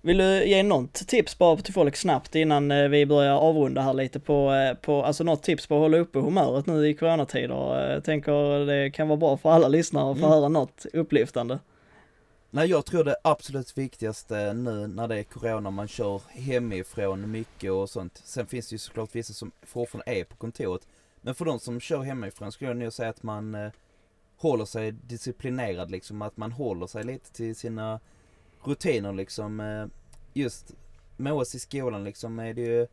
Vill 0.01 0.17
du 0.17 0.45
ge 0.47 0.63
något 0.63 0.93
tips 0.93 1.37
bara 1.37 1.57
till 1.57 1.73
folk 1.73 1.95
snabbt 1.95 2.35
innan 2.35 2.71
eh, 2.71 2.87
vi 2.87 3.05
börjar 3.05 3.33
avrunda 3.35 3.81
här 3.81 3.93
lite 3.93 4.19
på, 4.19 4.53
eh, 4.53 4.73
på 4.73 5.03
alltså 5.03 5.23
något 5.23 5.43
tips 5.43 5.67
på 5.67 5.75
att 5.75 5.79
hålla 5.81 5.97
uppe 5.97 6.19
humöret 6.19 6.65
nu 6.65 6.87
i 6.89 6.93
coronatider? 6.93 7.85
Eh, 7.87 7.93
Jag 7.93 8.03
tänker 8.03 8.65
det 8.65 8.91
kan 8.91 9.07
vara 9.07 9.17
bra 9.17 9.37
för 9.37 9.49
alla 9.51 9.67
lyssnare 9.67 10.11
att 10.11 10.17
få 10.19 10.25
Mm. 10.25 10.37
höra 10.37 10.47
något 10.49 10.85
upplyftande. 10.93 11.59
Nej 12.51 12.69
jag 12.69 12.85
tror 12.85 13.03
det 13.03 13.15
absolut 13.23 13.77
viktigaste 13.77 14.53
nu 14.53 14.87
när 14.87 15.07
det 15.07 15.19
är 15.19 15.23
corona, 15.23 15.69
man 15.71 15.87
kör 15.87 16.21
hemifrån 16.29 17.31
mycket 17.31 17.71
och 17.71 17.89
sånt. 17.89 18.21
Sen 18.25 18.47
finns 18.47 18.69
det 18.69 18.73
ju 18.73 18.77
såklart 18.77 19.15
vissa 19.15 19.33
som 19.33 19.51
fortfarande 19.61 20.11
är 20.19 20.23
på 20.23 20.35
kontoret. 20.35 20.81
Men 21.21 21.35
för 21.35 21.45
de 21.45 21.59
som 21.59 21.79
kör 21.79 22.01
hemifrån 22.01 22.51
skulle 22.51 22.69
jag 22.69 22.77
nog 22.77 22.93
säga 22.93 23.09
att 23.09 23.23
man 23.23 23.55
eh, 23.55 23.71
håller 24.37 24.65
sig 24.65 24.91
disciplinerad 24.91 25.91
liksom, 25.91 26.21
att 26.21 26.37
man 26.37 26.51
håller 26.51 26.87
sig 26.87 27.03
lite 27.03 27.31
till 27.33 27.55
sina 27.55 27.99
rutiner 28.63 29.13
liksom. 29.13 29.59
Eh, 29.59 29.85
just 30.33 30.75
med 31.17 31.33
oss 31.33 31.55
i 31.55 31.59
skolan 31.59 32.03
liksom 32.03 32.39
är 32.39 32.53
det 32.53 32.61
ju, 32.61 32.87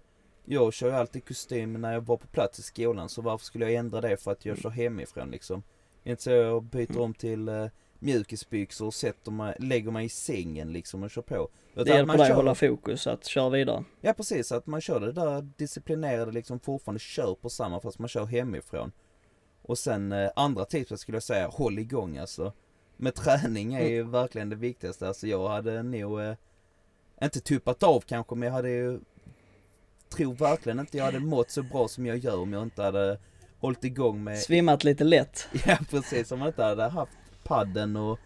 jag 0.44 0.72
kör 0.72 0.88
ju 0.88 0.94
alltid 0.94 1.28
kostym 1.28 1.72
när 1.72 1.92
jag 1.92 2.00
var 2.00 2.16
på 2.16 2.26
plats 2.26 2.58
i 2.58 2.62
skolan 2.62 3.08
så 3.08 3.22
varför 3.22 3.44
skulle 3.44 3.64
jag 3.64 3.74
ändra 3.74 4.00
det 4.00 4.16
för 4.16 4.32
att 4.32 4.44
jag 4.44 4.58
kör 4.58 4.70
hemifrån 4.70 5.30
liksom. 5.30 5.62
Det 6.02 6.08
är 6.08 6.10
inte 6.10 6.22
så 6.22 6.30
jag 6.30 6.62
byter 6.62 7.00
om 7.00 7.14
till 7.14 7.48
eh, 7.48 7.66
mjukisbyxor 7.98 8.86
och 8.86 8.94
sätter 8.94 9.30
mig, 9.30 9.56
lägger 9.58 9.90
mig 9.90 10.06
i 10.06 10.08
sängen 10.08 10.72
liksom 10.72 11.02
och 11.02 11.10
kör 11.10 11.22
på. 11.22 11.48
Det 11.74 11.80
Utan 11.80 11.96
hjälper 11.96 12.06
man 12.06 12.18
dig 12.18 12.30
att 12.30 12.36
hålla 12.36 12.54
fokus, 12.54 13.06
att 13.06 13.24
köra 13.24 13.48
vidare. 13.48 13.84
Ja 14.00 14.12
precis, 14.12 14.52
att 14.52 14.66
man 14.66 14.80
kör 14.80 15.00
det 15.00 15.12
där 15.12 15.48
disciplinerade 15.56 16.32
liksom 16.32 16.60
fortfarande 16.60 17.00
kör 17.00 17.34
på 17.34 17.50
samma 17.50 17.80
fast 17.80 17.98
man 17.98 18.08
kör 18.08 18.24
hemifrån. 18.24 18.92
Och 19.62 19.78
sen 19.78 20.12
eh, 20.12 20.30
andra 20.36 20.64
tipset 20.64 21.00
skulle 21.00 21.16
jag 21.16 21.22
säga, 21.22 21.48
håll 21.48 21.78
igång 21.78 22.18
alltså. 22.18 22.52
Med 22.96 23.14
träning 23.14 23.74
är 23.74 23.88
ju 23.88 24.02
verkligen 24.02 24.48
det 24.48 24.56
viktigaste. 24.56 25.08
Alltså 25.08 25.26
jag 25.26 25.48
hade 25.48 25.82
nog, 25.82 26.20
eh, 26.20 26.34
inte 27.22 27.40
tuppat 27.40 27.82
av 27.82 28.00
kanske 28.00 28.34
men 28.34 28.46
jag 28.46 28.52
hade 28.52 28.70
ju, 28.70 29.00
tror 30.08 30.34
verkligen 30.34 30.80
inte 30.80 30.96
jag 30.96 31.04
hade 31.04 31.20
mått 31.20 31.50
så 31.50 31.62
bra 31.62 31.88
som 31.88 32.06
jag 32.06 32.18
gör 32.18 32.38
om 32.38 32.52
jag 32.52 32.62
inte 32.62 32.82
hade 32.82 33.18
hållit 33.58 33.84
igång 33.84 34.24
med 34.24 34.38
Svimmat 34.38 34.84
lite 34.84 35.04
lätt. 35.04 35.48
Ja 35.66 35.78
precis, 35.90 36.32
om 36.32 36.38
man 36.38 36.48
inte 36.48 36.64
hade 36.64 36.88
haft 36.88 37.18
padden 37.44 37.96
och 37.96 38.18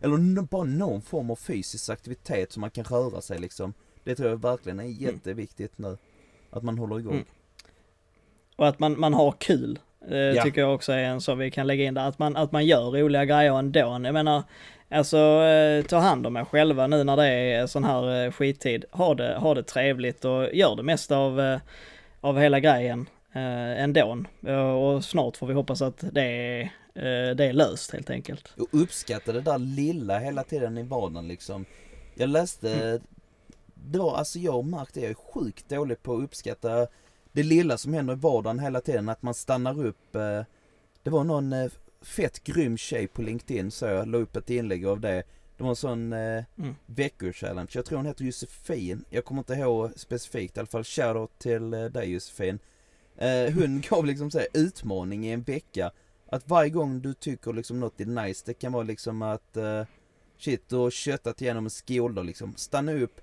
Eller 0.00 0.42
bara 0.42 0.64
någon 0.64 1.02
form 1.02 1.30
av 1.30 1.36
fysisk 1.36 1.88
aktivitet 1.88 2.52
så 2.52 2.60
man 2.60 2.70
kan 2.70 2.84
röra 2.84 3.20
sig 3.20 3.38
liksom 3.38 3.74
Det 4.04 4.14
tror 4.14 4.28
jag 4.28 4.42
verkligen 4.42 4.80
är 4.80 4.84
jätteviktigt 4.84 5.78
nu 5.78 5.98
Att 6.50 6.62
man 6.62 6.78
håller 6.78 6.98
igång 6.98 7.12
Mm. 7.12 7.26
Och 8.56 8.68
att 8.68 8.78
man, 8.78 9.00
man 9.00 9.14
har 9.14 9.32
kul. 9.32 9.78
Eh, 10.10 10.16
Ja. 10.16 10.42
Tycker 10.42 10.60
jag 10.60 10.74
också 10.74 10.92
är 10.92 11.04
en 11.04 11.20
som 11.20 11.38
vi 11.38 11.50
kan 11.50 11.66
lägga 11.66 11.84
in 11.84 11.94
där. 11.94 12.08
Att 12.08 12.18
man, 12.18 12.36
att 12.36 12.52
man 12.52 12.66
gör 12.66 12.90
roliga 12.90 13.24
grejer 13.24 13.58
ändå. 13.58 13.78
Jag 13.78 14.12
menar, 14.12 14.42
alltså 14.90 15.18
eh, 15.18 15.84
ta 15.84 15.98
hand 15.98 16.26
om 16.26 16.36
er 16.36 16.44
själva 16.44 16.86
nu 16.86 17.04
när 17.04 17.16
det 17.16 17.26
är 17.26 17.66
sån 17.66 17.84
här 17.84 18.24
eh, 18.24 18.32
skittid. 18.32 18.84
Ha 18.90 19.14
det, 19.14 19.34
ha 19.34 19.54
det 19.54 19.62
trevligt 19.62 20.24
och 20.24 20.54
gör 20.54 20.76
det 20.76 20.82
mesta 20.82 21.16
av, 21.16 21.40
eh, 21.40 21.58
av 22.20 22.38
hela 22.38 22.60
grejen 22.60 23.08
eh, 23.32 23.82
ändå. 23.82 24.24
Och 24.78 25.04
snart 25.04 25.36
får 25.36 25.46
vi 25.46 25.54
hoppas 25.54 25.82
att 25.82 26.04
det 26.12 26.22
är 26.22 26.60
eh, 26.94 27.34
det 27.34 27.52
löst 27.52 27.92
helt 27.92 28.10
enkelt. 28.10 28.52
Och 28.56 28.68
uppskatta 28.70 29.32
det 29.32 29.40
där 29.40 29.58
lilla 29.58 30.18
hela 30.18 30.44
tiden 30.44 30.78
i 30.78 30.82
vardagen 30.82 31.28
liksom. 31.28 31.64
Jag 32.14 32.28
läste, 32.28 32.74
mm. 32.74 33.00
det 33.74 33.98
var 33.98 34.16
alltså 34.16 34.38
jag 34.38 34.52
har 34.52 34.62
märkt 34.62 34.94
det, 34.94 35.00
jag 35.00 35.10
är 35.10 35.14
sjukt 35.14 35.68
dålig 35.68 36.02
på 36.02 36.14
att 36.14 36.22
uppskatta 36.22 36.86
det 37.32 37.42
lilla 37.42 37.78
som 37.78 37.94
händer 37.94 38.14
i 38.14 38.16
vardagen 38.16 38.58
hela 38.58 38.80
tiden, 38.80 39.08
att 39.08 39.22
man 39.22 39.34
stannar 39.34 39.86
upp. 39.86 40.14
Eh, 40.14 40.42
det 41.02 41.10
var 41.10 41.24
någon 41.24 41.52
eh, 41.52 41.70
fett 42.00 42.44
grym 42.44 42.76
tjej 42.76 43.06
på 43.06 43.22
LinkedIn 43.22 43.70
så 43.70 43.86
jag 43.86 44.08
la 44.08 44.18
upp 44.18 44.36
ett 44.36 44.50
inlägg 44.50 44.86
av 44.86 45.00
det. 45.00 45.22
Det 45.56 45.62
var 45.62 45.70
en 45.70 45.76
sån 45.76 46.12
eh, 46.12 46.44
mm. 46.58 46.74
veckochallenge. 46.86 47.70
Jag 47.72 47.84
tror 47.84 47.96
hon 47.96 48.06
heter 48.06 48.24
Josefin. 48.24 49.04
Jag 49.10 49.24
kommer 49.24 49.40
inte 49.40 49.54
ihåg 49.54 49.90
specifikt 49.96 50.56
i 50.56 50.60
alla 50.60 50.66
fall. 50.66 50.84
Shoutout 50.84 51.38
till 51.38 51.74
eh, 51.74 51.84
dig 51.84 52.12
Josefin. 52.12 52.58
Eh, 53.16 53.54
hon 53.54 53.80
gav 53.90 54.06
liksom 54.06 54.30
så 54.30 54.38
här, 54.38 54.48
utmaning 54.54 55.26
i 55.26 55.32
en 55.32 55.42
vecka. 55.42 55.90
Att 56.26 56.48
varje 56.48 56.70
gång 56.70 57.00
du 57.00 57.14
tycker 57.14 57.52
liksom 57.52 57.80
något 57.80 58.00
är 58.00 58.06
nice, 58.06 58.42
det 58.46 58.54
kan 58.54 58.72
vara 58.72 58.82
liksom 58.82 59.22
att 59.22 59.56
eh, 59.56 59.84
shit, 60.38 60.68
du 60.68 60.76
har 60.76 60.90
köttat 60.90 61.42
igenom 61.42 61.64
en 61.64 61.70
skoldag 61.70 62.26
liksom. 62.26 62.54
Stanna 62.56 62.92
upp 62.92 63.20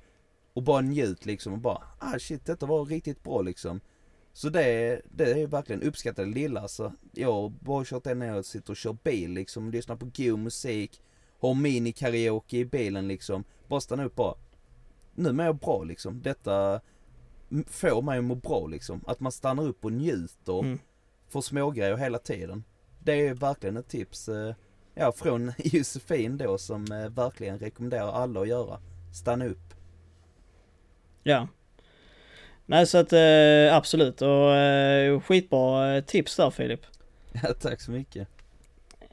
och 0.53 0.64
bara 0.64 0.82
njut 0.82 1.26
liksom 1.26 1.53
och 1.53 1.60
bara, 1.60 1.82
ah 1.99 2.20
shit, 2.20 2.45
detta 2.45 2.66
var 2.66 2.86
riktigt 2.86 3.24
bra 3.24 3.41
liksom. 3.41 3.82
Så 4.34 4.49
det, 4.49 5.01
det 5.11 5.41
är 5.41 5.47
verkligen 5.47 5.84
uppskattat 5.84 6.27
lilla 6.27 6.61
alltså. 6.61 6.93
Jag 7.11 7.34
har 7.34 7.49
bara 7.49 7.86
kört 7.86 8.03
det 8.03 8.15
när 8.15 8.27
jag 8.27 8.45
sitter 8.45 8.71
och 8.71 8.77
kör 8.77 8.97
bil 9.03 9.32
liksom, 9.32 9.71
lyssnar 9.71 9.95
på 9.95 10.11
god 10.15 10.39
musik, 10.39 11.01
har 11.39 11.53
mini-karaoke 11.53 12.57
i 12.57 12.65
bilen 12.65 13.07
liksom. 13.07 13.43
Bara 13.67 13.82
stanna 13.82 14.05
upp 14.05 14.15
bara. 14.15 14.36
Nu 15.15 15.32
mår 15.32 15.45
jag 15.45 15.57
bra 15.57 15.84
liksom. 15.84 16.21
Detta 16.21 16.82
får 17.67 18.01
mig 18.01 18.17
att 18.17 18.23
må 18.23 18.36
bra 18.36 18.67
liksom. 18.67 19.03
Att 19.07 19.19
man 19.19 19.32
stannar 19.32 19.63
upp 19.63 19.86
och 19.86 19.93
njuter. 19.93 20.59
Mm. 20.59 20.80
Får 21.30 21.41
smågrejer 21.41 21.97
hela 21.97 22.17
tiden. 22.17 22.63
Det 22.99 23.27
är 23.27 23.34
verkligen 23.34 23.77
ett 23.77 23.88
tips. 23.88 24.30
Eh, 24.30 24.55
ja, 24.95 25.11
från 25.11 25.51
Josefin 25.57 26.38
då 26.38 26.57
som 26.57 26.91
eh, 26.91 27.09
verkligen 27.09 27.59
rekommenderar 27.59 28.11
alla 28.11 28.41
att 28.41 28.47
göra. 28.47 28.80
Stanna 29.13 29.45
upp. 29.45 29.73
Ja. 31.23 31.47
Nej 32.70 32.88
så 32.88 32.97
att 32.97 33.13
eh, 33.13 33.76
absolut 33.76 34.22
och 34.22 34.55
eh, 34.55 35.22
skitbra 35.22 35.95
eh, 35.95 36.03
tips 36.03 36.36
där 36.36 36.49
Filip. 36.49 36.82
Ja 37.41 37.53
tack 37.61 37.82
så 37.82 37.91
mycket. 37.91 38.28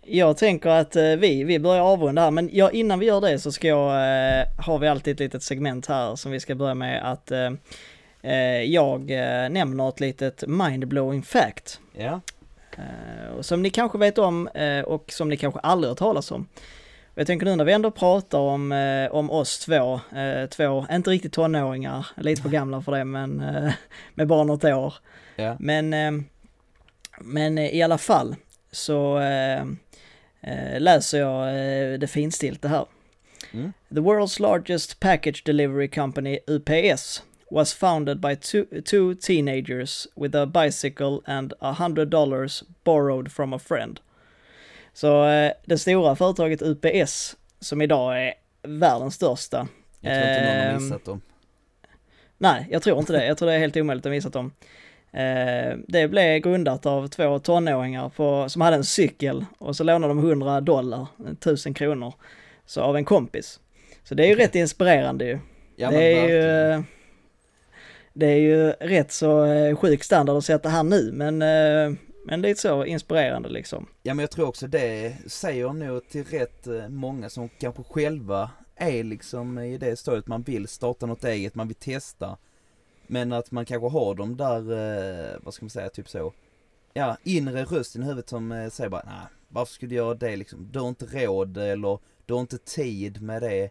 Jag 0.02 0.36
tänker 0.36 0.70
att 0.70 0.96
eh, 0.96 1.02
vi, 1.02 1.44
vi 1.44 1.59
börjar 1.59 1.82
avrunda 1.82 2.22
här 2.22 2.30
men 2.30 2.50
ja, 2.52 2.70
innan 2.70 2.98
vi 2.98 3.07
gör 3.07 3.20
det 3.20 3.38
så 3.38 3.52
ska 3.52 3.68
jag, 3.68 3.88
eh, 3.88 4.46
har 4.59 4.78
vi 4.78 4.88
alltid 4.88 5.14
ett 5.14 5.20
litet 5.20 5.42
segment 5.42 5.86
här 5.86 6.16
som 6.16 6.32
vi 6.32 6.40
ska 6.40 6.54
börja 6.54 6.74
med 6.74 7.12
att 7.12 7.30
eh, 7.30 7.50
eh 8.22 8.62
jag 8.62 9.11
nämner 9.50 9.88
ett 9.88 10.00
litet 10.00 10.44
mindblowing 10.46 11.22
fact. 11.22 11.80
Ja. 11.98 12.20
som 13.40 13.62
ni 13.62 13.70
kanske 13.70 13.98
vet 13.98 14.18
om 14.18 14.48
och 14.84 15.12
som 15.12 15.28
ni 15.28 15.36
kanske 15.36 15.61
aldrig 15.61 15.90
har 15.90 15.96
talas 15.96 16.30
om. 16.30 16.48
Jag 17.18 17.26
tänker 17.26 17.46
nu 17.46 17.56
när 17.56 17.64
vi 17.64 17.72
ändå 17.72 17.90
pratar 17.90 18.38
om, 18.38 18.72
eh, 18.72 19.14
om 19.14 19.30
oss 19.30 19.58
två, 19.58 20.00
eh, 20.16 20.46
två, 20.48 20.86
inte 20.90 21.10
riktigt 21.10 21.32
tonåringar, 21.32 22.06
lite 22.16 22.42
för 22.42 22.48
gamla 22.48 22.82
för 22.82 22.92
det, 22.92 23.04
men 23.04 23.40
eh, 23.40 23.72
med 24.14 24.26
bara 24.26 24.44
något 24.44 24.64
år. 24.64 24.94
Ja. 25.36 25.56
Men, 25.60 25.94
men 27.20 27.58
i 27.58 27.82
alla 27.82 27.98
fall 27.98 28.36
så 28.72 29.18
läser 30.78 31.18
jag 31.18 31.54
det 32.00 32.06
finstilta 32.06 32.68
här. 32.68 32.86
Mm. 33.52 33.72
The 33.88 34.00
world's 34.00 34.40
largest 34.40 35.00
package 35.00 35.42
delivery 35.44 35.88
company, 35.88 36.38
UPS, 36.46 37.22
was 37.50 37.74
founded 37.74 38.20
by 38.20 38.34
two, 38.34 38.64
two 38.84 39.14
teenagers 39.14 40.06
with 40.16 40.36
a 40.36 40.46
bicycle 40.46 41.20
and 41.26 41.54
a 41.60 41.72
hundred 41.72 42.08
dollars 42.08 42.64
borrowed 42.84 43.32
from 43.32 43.52
a 43.52 43.58
friend. 43.58 44.00
Så 44.97 45.28
eh, 45.28 45.53
det 45.64 45.78
stora 45.78 46.16
företaget 46.16 46.62
UPS, 46.62 47.36
som 47.61 47.82
idag 47.82 48.26
är 48.26 48.34
världens 48.62 49.14
största. 49.14 49.68
Jag 50.01 50.14
tror 50.14 50.28
inte 50.28 50.40
någon 50.40 50.57
har 50.57 50.74
ehm, 50.74 50.82
missat 50.82 51.05
dem. 51.05 51.20
Nej, 52.38 52.66
jag 52.70 52.82
tror 52.82 52.99
inte 52.99 53.12
det. 53.12 53.26
Jag 53.26 53.38
tror 53.38 53.49
det 53.49 53.55
är 53.55 53.59
helt 53.59 53.76
omöjligt 53.76 54.07
att 54.07 54.12
missat 54.12 54.32
dem. 54.32 54.53
Eh, 55.12 55.76
det 55.88 56.09
blev 56.09 56.38
grundat 56.38 56.86
av 56.86 57.09
två 57.09 57.38
tonåringar 57.38 58.09
på, 58.09 58.49
som 58.49 58.62
hade 58.62 58.76
en 58.76 58.84
cykel 58.84 59.44
och 59.59 59.76
så 59.76 59.84
lånade 59.84 60.11
de 60.14 60.18
100 60.18 60.61
dollar, 60.61 61.07
1000 61.32 61.74
kronor, 61.74 62.14
så 62.66 62.80
av 62.80 62.97
en 62.97 63.05
kompis. 63.05 63.61
Så 64.05 64.14
det 64.14 64.24
är 64.24 64.28
ju 64.28 64.34
rätt 64.34 64.55
inspirerande 64.55 65.24
ju. 65.24 65.38
Ja, 65.76 65.90
det 65.90 66.05
är 66.05 66.28
ju, 66.28 66.82
det 68.12 68.26
är 68.26 68.38
ju 68.38 68.70
rätt 68.70 69.12
så 69.12 69.44
eh, 69.44 69.76
sjuk 69.76 70.05
standard 70.05 70.36
att 70.36 70.44
sätta 70.44 70.68
här 70.68 70.82
nu, 70.82 71.11
men 71.12 71.42
men 72.29 72.43
lite 72.43 72.61
så 72.61 72.85
inspirerande 72.85 73.49
liksom. 73.49 73.87
Ja 74.03 74.14
men 74.14 74.22
jag 74.22 74.31
tror 74.31 74.49
också 74.49 74.66
det 74.66 75.16
säger 75.27 75.72
nog 75.72 76.09
till 76.09 76.24
rätt 76.24 76.66
eh, 76.66 76.89
många 76.89 77.31
som 77.31 77.49
kanske 77.49 77.83
själva 77.83 78.51
är 78.74 79.05
liksom 79.05 79.59
i 79.59 79.79
det 79.79 79.97
stadiet 79.97 80.27
man 80.27 80.43
vill 80.43 80.68
starta 80.68 81.07
något 81.07 81.24
eget, 81.24 81.55
man 81.55 81.68
vill 81.68 81.77
testa. 81.77 82.39
Men 83.07 83.33
att 83.33 83.51
man 83.51 83.64
kanske 83.64 83.89
har 83.89 84.14
de 84.14 84.37
där, 84.37 84.59
eh, 84.72 85.39
vad 85.43 85.55
ska 85.55 85.64
man 85.64 85.70
säga, 85.70 85.89
typ 85.89 86.09
så. 86.09 86.33
Ja, 86.95 87.16
inre 87.22 87.64
rösten 87.64 88.03
i 88.03 88.05
huvudet 88.05 88.29
som 88.29 88.53
eh, 88.53 88.68
säger 88.68 88.91
bara, 88.91 89.03
nej, 89.07 89.27
varför 89.49 89.72
skulle 89.72 89.89
du 89.89 89.97
göra 89.97 90.14
det 90.14 90.37
liksom? 90.37 90.68
Du 90.72 90.79
har 90.79 90.89
inte 90.89 91.07
råd 91.07 91.57
eller 91.57 91.99
du 92.27 92.35
har 92.35 92.41
inte 92.41 92.59
tid 92.59 93.22
med 93.22 93.43
det. 93.43 93.70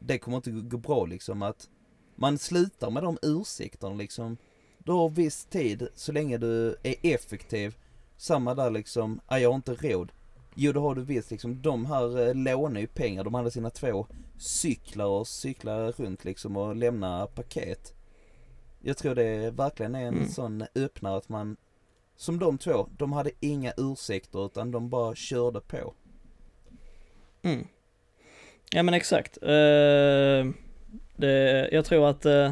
det 0.00 0.18
kommer 0.18 0.36
inte 0.36 0.50
gå 0.50 0.76
bra 0.76 1.06
liksom 1.06 1.42
att 1.42 1.68
man 2.14 2.38
slutar 2.38 2.90
med 2.90 3.02
de 3.02 3.18
ursäkterna 3.22 3.94
liksom. 3.94 4.36
Du 4.84 4.92
har 4.92 5.08
viss 5.08 5.44
tid 5.44 5.88
så 5.94 6.12
länge 6.12 6.38
du 6.38 6.76
är 6.82 6.94
effektiv. 7.02 7.76
Samma 8.16 8.54
där 8.54 8.70
liksom, 8.70 9.20
ah, 9.26 9.38
jag 9.38 9.48
har 9.48 9.56
inte 9.56 9.74
råd. 9.74 10.12
Jo, 10.54 10.72
då 10.72 10.80
har 10.80 10.94
du 10.94 11.02
visst 11.02 11.30
liksom, 11.30 11.62
de 11.62 11.86
här 11.86 12.28
eh, 12.28 12.34
lånar 12.34 12.80
ju 12.80 12.86
pengar. 12.86 13.24
De 13.24 13.34
hade 13.34 13.50
sina 13.50 13.70
två 13.70 14.06
cyklar 14.38 15.06
och 15.06 15.28
cyklar 15.28 15.92
runt 15.92 16.24
liksom 16.24 16.56
och 16.56 16.76
lämnar 16.76 17.26
paket. 17.26 17.94
Jag 18.80 18.96
tror 18.96 19.14
det 19.14 19.50
verkligen 19.50 19.94
är 19.94 20.06
en 20.06 20.14
mm. 20.14 20.28
sån 20.28 20.64
öppnare 20.74 21.16
att 21.16 21.28
man, 21.28 21.56
som 22.16 22.38
de 22.38 22.58
två, 22.58 22.88
de 22.98 23.12
hade 23.12 23.30
inga 23.40 23.72
ursäkter 23.76 24.46
utan 24.46 24.70
de 24.70 24.88
bara 24.88 25.14
körde 25.14 25.60
på. 25.60 25.94
Mm. 27.42 27.66
Ja 28.70 28.82
men 28.82 28.94
exakt. 28.94 29.38
Uh, 29.42 30.52
det, 31.16 31.68
jag 31.72 31.84
tror 31.84 32.08
att 32.08 32.26
uh, 32.26 32.50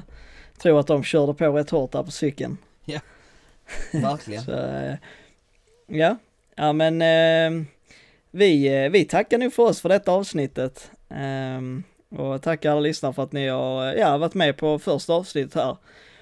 tror 0.63 0.81
att 0.81 0.87
de 0.87 1.05
körde 1.05 1.35
på 1.35 1.53
rätt 1.53 1.71
hårt 1.71 1.93
där 1.93 2.03
på 2.03 2.11
cykeln. 2.11 2.59
Ja, 2.85 3.01
verkligen. 3.93 4.43
Så, 4.43 4.53
eh, 4.53 4.95
ja, 5.87 6.17
ja 6.55 6.73
men 6.73 7.03
eh, 7.03 7.67
vi, 8.31 8.83
eh, 8.85 8.91
vi 8.91 9.05
tackar 9.05 9.39
nu 9.39 9.51
för 9.51 9.63
oss 9.63 9.81
för 9.81 9.89
detta 9.89 10.13
avsnittet. 10.13 10.91
Eh, 11.09 11.61
och 12.21 12.43
tackar 12.43 12.71
alla 12.71 12.81
lyssnare 12.81 13.13
för 13.13 13.23
att 13.23 13.33
ni 13.33 13.49
har 13.49 13.85
ja, 13.85 14.19
varit 14.19 14.35
med 14.35 14.57
på 14.57 14.79
första 14.79 15.13
avsnittet 15.13 15.55
här. 15.55 15.77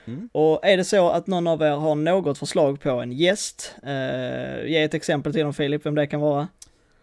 Mm. 0.04 0.28
Och 0.32 0.66
är 0.66 0.76
det 0.76 0.84
så 0.84 1.08
att 1.08 1.26
någon 1.26 1.46
av 1.46 1.62
er 1.62 1.70
har 1.70 1.94
något 1.94 2.38
förslag 2.38 2.80
på 2.80 2.90
en 2.90 3.12
gäst, 3.12 3.74
eh, 3.82 4.66
ge 4.66 4.82
ett 4.82 4.94
exempel 4.94 5.32
till 5.32 5.42
dem 5.42 5.54
Filip, 5.54 5.86
vem 5.86 5.94
det 5.94 6.06
kan 6.06 6.20
vara. 6.20 6.48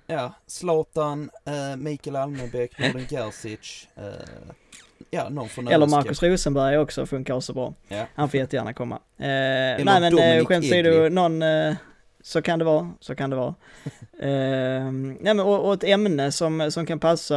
Ja, 0.07 0.33
Zlatan, 0.47 1.29
eh, 1.45 1.75
Mikael 1.77 2.15
Almenbäck, 2.15 2.79
Norden 2.79 3.07
Gerzic, 3.09 3.87
eh, 3.95 4.03
Ja, 5.09 5.29
någon 5.29 5.49
från 5.49 5.67
Eller 5.67 5.87
Marcus 5.87 6.23
Rosenberg 6.23 6.77
också 6.77 7.05
funkar 7.05 7.33
också 7.33 7.53
bra. 7.53 7.73
Ja. 7.87 8.05
Han 8.15 8.29
får 8.29 8.39
jättegärna 8.39 8.73
komma. 8.73 8.95
Eh, 9.17 9.25
nej 9.27 9.83
men 9.85 10.17
eh, 10.17 10.45
skämt 10.45 10.65
åsido, 10.65 11.09
någon, 11.09 11.41
eh, 11.41 11.73
så 12.21 12.41
kan 12.41 12.59
det 12.59 12.65
vara, 12.65 12.91
så 12.99 13.15
kan 13.15 13.29
det 13.29 13.35
vara. 13.35 13.55
eh, 14.19 14.91
nej 14.91 15.33
men 15.33 15.39
och, 15.39 15.67
och, 15.67 15.73
ett 15.73 15.83
ämne 15.83 16.31
som, 16.31 16.71
som 16.71 16.85
kan 16.85 16.99
passa 16.99 17.35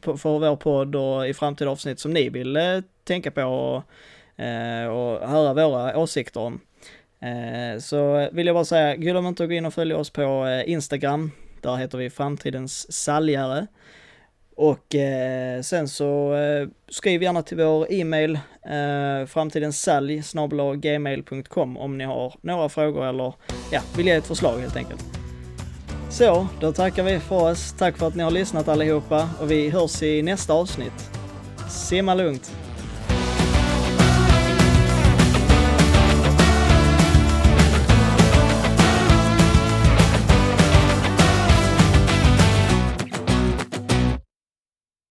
på, 0.00 0.16
för 0.16 0.38
vår 0.38 0.56
podd 0.56 0.96
och 0.96 1.28
i 1.28 1.34
framtida 1.34 1.70
avsnitt 1.70 2.00
som 2.00 2.12
ni 2.12 2.28
vill 2.28 2.56
eh, 2.56 2.80
tänka 3.04 3.30
på 3.30 3.42
och, 3.42 4.44
eh, 4.44 4.86
och 4.86 5.28
höra 5.28 5.54
våra 5.54 5.98
åsikter 5.98 6.40
om. 6.40 6.60
Eh, 7.20 7.80
så 7.80 8.28
vill 8.32 8.46
jag 8.46 8.56
bara 8.56 8.64
säga, 8.64 8.96
glöm 8.96 9.26
inte 9.26 9.42
att 9.42 9.48
gå 9.48 9.54
in 9.54 9.66
och 9.66 9.74
följa 9.74 9.96
oss 9.96 10.10
på 10.10 10.62
Instagram. 10.66 11.30
Där 11.62 11.76
heter 11.76 11.98
vi 11.98 12.10
Framtidens 12.10 12.92
Saljare. 12.92 13.66
Och 14.58 14.94
eh, 14.94 15.62
sen 15.62 15.88
så 15.88 16.34
eh, 16.34 16.68
skriv 16.88 17.22
gärna 17.22 17.42
till 17.42 17.56
vår 17.56 17.92
e-mail 17.92 18.34
eh, 18.64 19.26
framtidensalj 19.26 20.22
gmail.com 20.76 21.76
om 21.76 21.98
ni 21.98 22.04
har 22.04 22.34
några 22.40 22.68
frågor 22.68 23.06
eller 23.06 23.34
ja, 23.72 23.80
vill 23.96 24.06
ge 24.06 24.12
ett 24.12 24.26
förslag 24.26 24.58
helt 24.58 24.76
enkelt. 24.76 25.04
Så, 26.10 26.46
då 26.60 26.72
tackar 26.72 27.02
vi 27.02 27.18
för 27.18 27.50
oss. 27.50 27.74
Tack 27.78 27.96
för 27.96 28.06
att 28.06 28.14
ni 28.14 28.22
har 28.22 28.30
lyssnat 28.30 28.68
allihopa 28.68 29.28
och 29.40 29.50
vi 29.50 29.70
hörs 29.70 30.02
i 30.02 30.22
nästa 30.22 30.52
avsnitt. 30.52 31.10
Simma 31.70 32.14
lugnt! 32.14 32.67